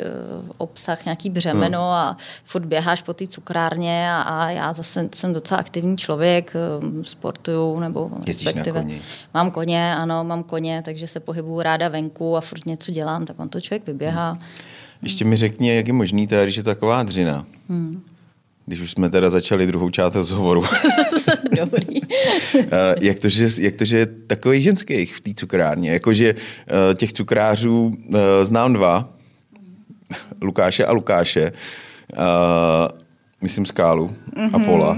obsah, 0.57 1.05
nějaký 1.05 1.29
břemeno 1.29 1.65
Hmm. 1.79 1.93
a 1.93 2.17
furt 2.45 2.65
běháš 2.65 3.01
po 3.01 3.13
té 3.13 3.27
cukrárně 3.27 4.11
a, 4.11 4.21
a 4.21 4.49
já 4.49 4.73
zase 4.73 5.09
jsem 5.15 5.33
docela 5.33 5.59
aktivní 5.59 5.97
člověk, 5.97 6.53
eh, 6.55 7.03
sportuju 7.03 7.79
nebo 7.79 8.09
Jezdíš 8.27 8.45
na 8.45 8.49
respektive- 8.51 8.81
koni. 8.81 9.01
Mám 9.33 9.51
koně, 9.51 9.95
ano, 9.95 10.23
mám 10.23 10.43
koně, 10.43 10.81
takže 10.85 11.07
se 11.07 11.19
pohybuju 11.19 11.61
ráda 11.61 11.87
venku 11.89 12.37
a 12.37 12.41
furt 12.41 12.65
něco 12.65 12.91
dělám, 12.91 13.25
tak 13.25 13.39
on 13.39 13.49
to 13.49 13.61
člověk 13.61 13.87
vyběhá. 13.87 14.37
Ještě 15.01 15.25
mi 15.25 15.35
řekni, 15.35 15.75
jak 15.75 15.87
je 15.87 15.93
možný, 15.93 16.27
teda, 16.27 16.43
když 16.43 16.55
je 16.55 16.63
taková 16.63 17.03
dřina. 17.03 17.45
Hmm. 17.69 18.01
Když 18.65 18.79
už 18.79 18.91
jsme 18.91 19.09
teda 19.09 19.29
začali 19.29 19.67
druhou 19.67 19.89
část 19.89 20.15
rozhovoru. 20.15 20.63
Dobrý. 21.57 22.01
Eh, 22.55 22.95
jak, 23.01 23.19
to, 23.19 23.29
že, 23.29 23.49
jak 23.61 23.75
to, 23.75 23.85
že 23.85 23.97
je 23.97 24.05
takových 24.05 24.63
ženských 24.63 25.15
v 25.15 25.21
té 25.21 25.33
cukrárně? 25.33 25.91
Jakože 25.91 26.35
eh, 26.35 26.95
těch 26.95 27.13
cukrářů 27.13 27.97
eh, 28.13 28.45
znám 28.45 28.73
dva, 28.73 29.09
Lukáše 30.41 30.85
a 30.85 30.91
Lukáše, 30.91 31.51
myslím 33.45 33.65
Skálu 33.65 34.15
a 34.53 34.59
Pola. 34.59 34.97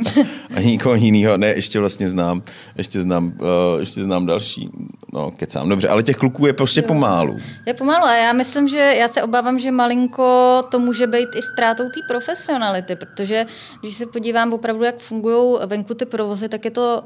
A 0.56 0.60
nikoho 0.60 0.94
jiného, 0.94 1.36
ne, 1.36 1.46
ještě 1.46 1.80
vlastně 1.80 2.08
znám, 2.08 2.42
ještě 2.78 3.02
znám, 3.02 3.32
eh, 3.40 3.80
ještě 3.80 4.04
znám 4.04 4.26
další, 4.26 4.70
no 5.12 5.30
kecám, 5.30 5.68
dobře, 5.68 5.88
ale 5.88 6.02
těch 6.02 6.16
kluků 6.16 6.46
je 6.46 6.52
prostě 6.52 6.82
pomálu. 6.82 7.38
Je 7.66 7.74
pomalu 7.74 8.04
a 8.04 8.14
já 8.14 8.32
myslím, 8.32 8.68
že 8.68 8.78
já 8.78 9.08
se 9.08 9.22
obávám, 9.22 9.58
že 9.58 9.70
malinko 9.70 10.62
to 10.70 10.78
může 10.78 11.06
být 11.06 11.28
i 11.38 11.42
ztrátou 11.52 11.84
té 11.84 12.00
profesionality, 12.08 12.96
protože 12.96 13.46
když 13.80 13.94
se 13.94 14.06
podívám 14.06 14.52
opravdu, 14.52 14.84
jak 14.84 14.98
fungují 14.98 15.58
venku 15.66 15.94
ty 15.94 16.06
provozy, 16.06 16.48
tak 16.48 16.64
je 16.64 16.70
to 16.70 17.04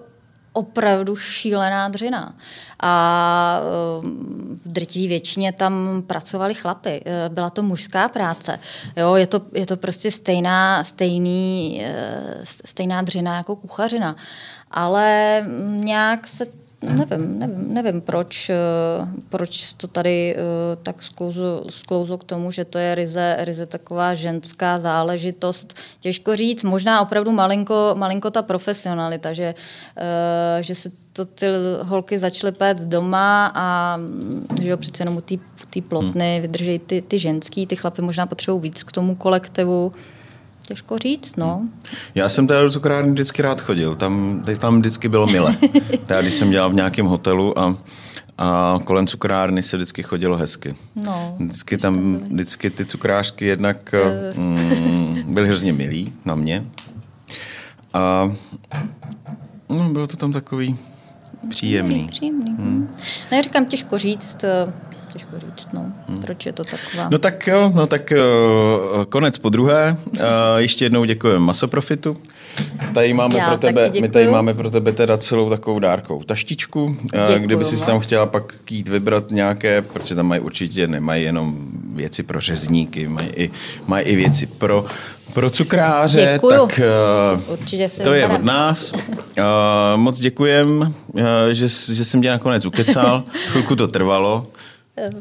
opravdu 0.53 1.16
šílená 1.16 1.88
dřina. 1.88 2.34
A 2.80 3.61
um, 4.03 4.61
v 4.64 4.68
drtivé 4.68 5.09
většině 5.09 5.53
tam 5.53 6.03
pracovali 6.07 6.55
chlapy. 6.55 7.03
Eh, 7.07 7.28
Byla 7.28 7.51
to 7.51 7.62
mužská 7.62 8.09
práce. 8.09 8.61
Jo, 8.96 9.14
je, 9.14 9.26
to, 9.26 9.40
je 9.53 9.66
to 9.66 9.76
prostě 9.76 10.11
stejná, 10.11 10.84
stejný, 10.84 11.80
eh, 11.84 12.40
stejná 12.64 13.03
dřina 13.03 13.36
jako 13.36 13.57
kuchařina. 13.57 14.16
Ale 14.70 15.46
nějak 15.61 16.26
se 16.26 16.46
Nevím, 16.83 17.39
nevím, 17.39 17.74
nevím 17.74 18.01
proč, 18.01 18.51
eh, 18.51 18.57
proč 19.29 19.72
to 19.72 19.87
tady 19.87 20.37
eh, 20.37 20.76
tak 20.83 21.03
sklouzlo, 21.03 21.64
sklouzlo 21.70 22.18
k 22.18 22.24
tomu, 22.24 22.51
že 22.51 22.64
to 22.64 22.79
je 22.79 22.95
ryze, 22.95 23.37
ryze 23.39 23.66
taková 23.66 24.14
ženská 24.14 24.79
záležitost. 24.79 25.74
Těžko 26.01 26.37
říct, 26.37 26.64
možná 26.64 27.01
opravdu 27.01 27.33
malinko, 27.33 27.95
malinko 27.95 28.31
ta 28.31 28.43
profesionalita, 28.43 29.33
že, 29.33 29.55
eh, 29.97 30.62
že 30.62 30.74
se 30.74 30.91
to 31.12 31.24
ty 31.24 31.47
holky 31.83 32.18
začaly 32.18 32.53
pét 32.53 32.79
doma 32.79 33.53
a 33.55 33.97
mm, 33.97 34.47
že 34.62 34.68
jo, 34.68 34.76
přece 34.76 35.03
jenom 35.03 35.22
té 35.70 35.81
plotny 35.89 36.41
vydržejí 36.41 36.79
ty, 36.79 37.03
ty 37.03 37.18
ženský, 37.18 37.66
ty 37.66 37.76
chlapy 37.76 38.03
možná 38.03 38.26
potřebují 38.26 38.62
víc 38.62 38.83
k 38.83 38.93
tomu 38.93 39.14
kolektivu. 39.14 39.93
Těžko 40.69 40.99
říct, 40.99 41.37
no. 41.37 41.62
Já 42.14 42.29
jsem 42.29 42.47
teda 42.47 42.62
do 42.62 42.71
cukrárny 42.71 43.12
vždycky 43.12 43.43
rád 43.43 43.61
chodil, 43.61 43.95
tam, 43.95 44.45
tam 44.59 44.79
vždycky 44.79 45.09
bylo 45.09 45.27
mile. 45.27 45.57
Teda 46.07 46.23
když 46.23 46.35
jsem 46.35 46.51
dělal 46.51 46.71
v 46.71 46.75
nějakém 46.75 47.07
hotelu 47.07 47.59
a, 47.59 47.77
a 48.39 48.79
kolem 48.85 49.07
cukrárny 49.07 49.62
se 49.62 49.77
vždycky 49.77 50.03
chodilo 50.03 50.37
hezky. 50.37 50.75
No, 50.97 51.37
Vždycky 51.39 51.77
tam, 51.77 52.16
vždycky 52.16 52.71
ty 52.71 52.85
cukrášky 52.85 53.47
jednak 53.47 53.95
mm, 54.37 55.23
byly 55.35 55.47
hrozně 55.49 55.73
milí 55.73 56.12
na 56.25 56.35
mě. 56.35 56.64
A 57.95 58.33
No, 59.69 59.89
bylo 59.89 60.07
to 60.07 60.16
tam 60.16 60.33
takový 60.33 60.77
příjemný. 61.51 62.09
Příjemný. 62.09 62.51
Hmm. 62.51 62.91
No, 63.31 63.37
já 63.37 63.43
říkám, 63.43 63.66
těžko 63.66 63.99
říct, 63.99 64.45
eh, 64.45 64.73
těžko 65.12 65.38
říct, 65.38 65.68
no, 65.72 65.92
hmm. 66.09 66.20
proč 66.20 66.46
je 66.46 66.52
to 66.52 66.64
taková. 66.64 67.09
No 67.11 67.18
tak 67.18 67.46
jo, 67.46 67.72
no 67.74 67.86
tak 67.86 68.12
uh, 68.12 69.04
konec 69.04 69.38
po 69.38 69.48
druhé. 69.48 69.96
Uh, 70.06 70.22
ještě 70.56 70.84
jednou 70.84 71.04
děkujeme 71.04 71.38
Masoprofitu. 71.38 72.16
Tady 72.94 73.14
máme 73.14 73.38
Já 73.38 73.48
pro 73.48 73.59
tebe, 73.59 73.90
my 74.00 74.09
tady 74.09 74.28
máme 74.28 74.54
pro 74.54 74.70
tebe 74.70 74.92
teda 74.92 75.18
celou 75.18 75.50
takovou 75.50 75.78
dárkou 75.78 76.22
taštičku, 76.22 76.96
Děkuju, 77.02 77.38
kdyby 77.38 77.64
si 77.64 77.86
tam 77.86 78.00
chtěla 78.00 78.26
pak 78.26 78.54
jít 78.70 78.88
vybrat 78.88 79.30
nějaké, 79.30 79.82
protože 79.82 80.14
tam 80.14 80.26
mají 80.26 80.40
určitě, 80.40 80.88
nemají 80.88 81.24
jenom 81.24 81.68
věci 81.94 82.22
pro 82.22 82.40
řezníky, 82.40 83.09
mají 83.09 83.28
i, 83.28 83.50
mají 83.86 84.06
i 84.06 84.16
věci 84.16 84.46
pro, 84.46 84.86
pro 85.34 85.50
cukráře, 85.50 86.30
Děkuju. 86.32 86.66
tak 86.66 86.80
uh, 87.46 87.52
Určitě 87.52 87.90
to 88.02 88.14
je 88.14 88.26
od 88.26 88.44
nás. 88.44 88.92
Uh, 88.92 88.96
moc 89.96 90.20
děkujem, 90.20 90.94
uh, 91.06 91.22
že, 91.52 91.68
že 91.68 92.04
jsem 92.04 92.22
tě 92.22 92.30
nakonec 92.30 92.64
ukecal, 92.64 93.24
chvilku 93.48 93.76
to 93.76 93.88
trvalo. 93.88 94.46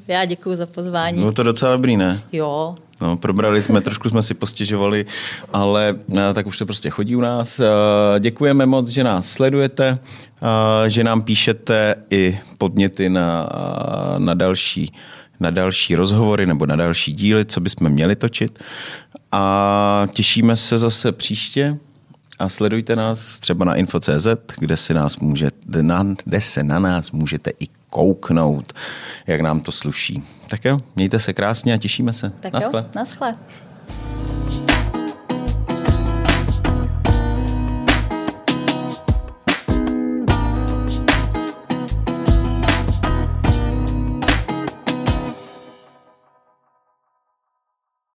Já 0.07 0.25
děkuji 0.25 0.57
za 0.57 0.65
pozvání. 0.65 1.19
Bylo 1.19 1.32
to 1.32 1.43
docela 1.43 1.71
dobrý, 1.71 1.97
ne? 1.97 2.21
Jo. 2.32 2.75
No, 3.01 3.17
probrali 3.17 3.61
jsme, 3.61 3.82
trošku 3.82 4.09
jsme 4.09 4.23
si 4.23 4.34
postěžovali, 4.34 5.05
ale 5.53 5.95
eh, 6.17 6.34
tak 6.34 6.47
už 6.47 6.57
to 6.57 6.65
prostě 6.65 6.89
chodí 6.89 7.15
u 7.15 7.21
nás. 7.21 7.59
Eh, 7.59 7.65
děkujeme 8.19 8.65
moc, 8.65 8.89
že 8.89 9.03
nás 9.03 9.30
sledujete, 9.30 9.97
eh, 9.97 10.89
že 10.89 11.03
nám 11.03 11.21
píšete 11.21 11.95
i 12.09 12.39
podněty 12.57 13.09
na, 13.09 13.49
na 14.17 14.34
další 14.34 14.93
na 15.39 15.49
další 15.49 15.95
rozhovory 15.95 16.45
nebo 16.45 16.65
na 16.65 16.75
další 16.75 17.13
díly, 17.13 17.45
co 17.45 17.61
bychom 17.61 17.89
měli 17.89 18.15
točit. 18.15 18.59
A 19.32 20.07
těšíme 20.13 20.55
se 20.55 20.78
zase 20.78 21.11
příště 21.11 21.78
a 22.39 22.49
sledujte 22.49 22.95
nás 22.95 23.39
třeba 23.39 23.65
na 23.65 23.75
info.cz, 23.75 24.28
kde, 24.59 24.78
si 24.78 24.93
nás 24.93 25.17
můžete, 25.17 25.84
na, 25.84 26.05
kde 26.25 26.41
se 26.41 26.63
na 26.63 26.80
nás 26.80 27.11
můžete 27.11 27.51
i 27.59 27.67
kouknout, 27.89 28.73
jak 29.27 29.41
nám 29.41 29.59
to 29.59 29.71
sluší. 29.71 30.23
Tak 30.47 30.65
jo, 30.65 30.79
mějte 30.95 31.19
se 31.19 31.33
krásně 31.33 31.73
a 31.73 31.77
těšíme 31.77 32.13
se. 32.13 32.29
Tak 32.39 32.53
Naschle. 32.53 32.81
jo, 32.81 32.89
naschle. 32.95 33.35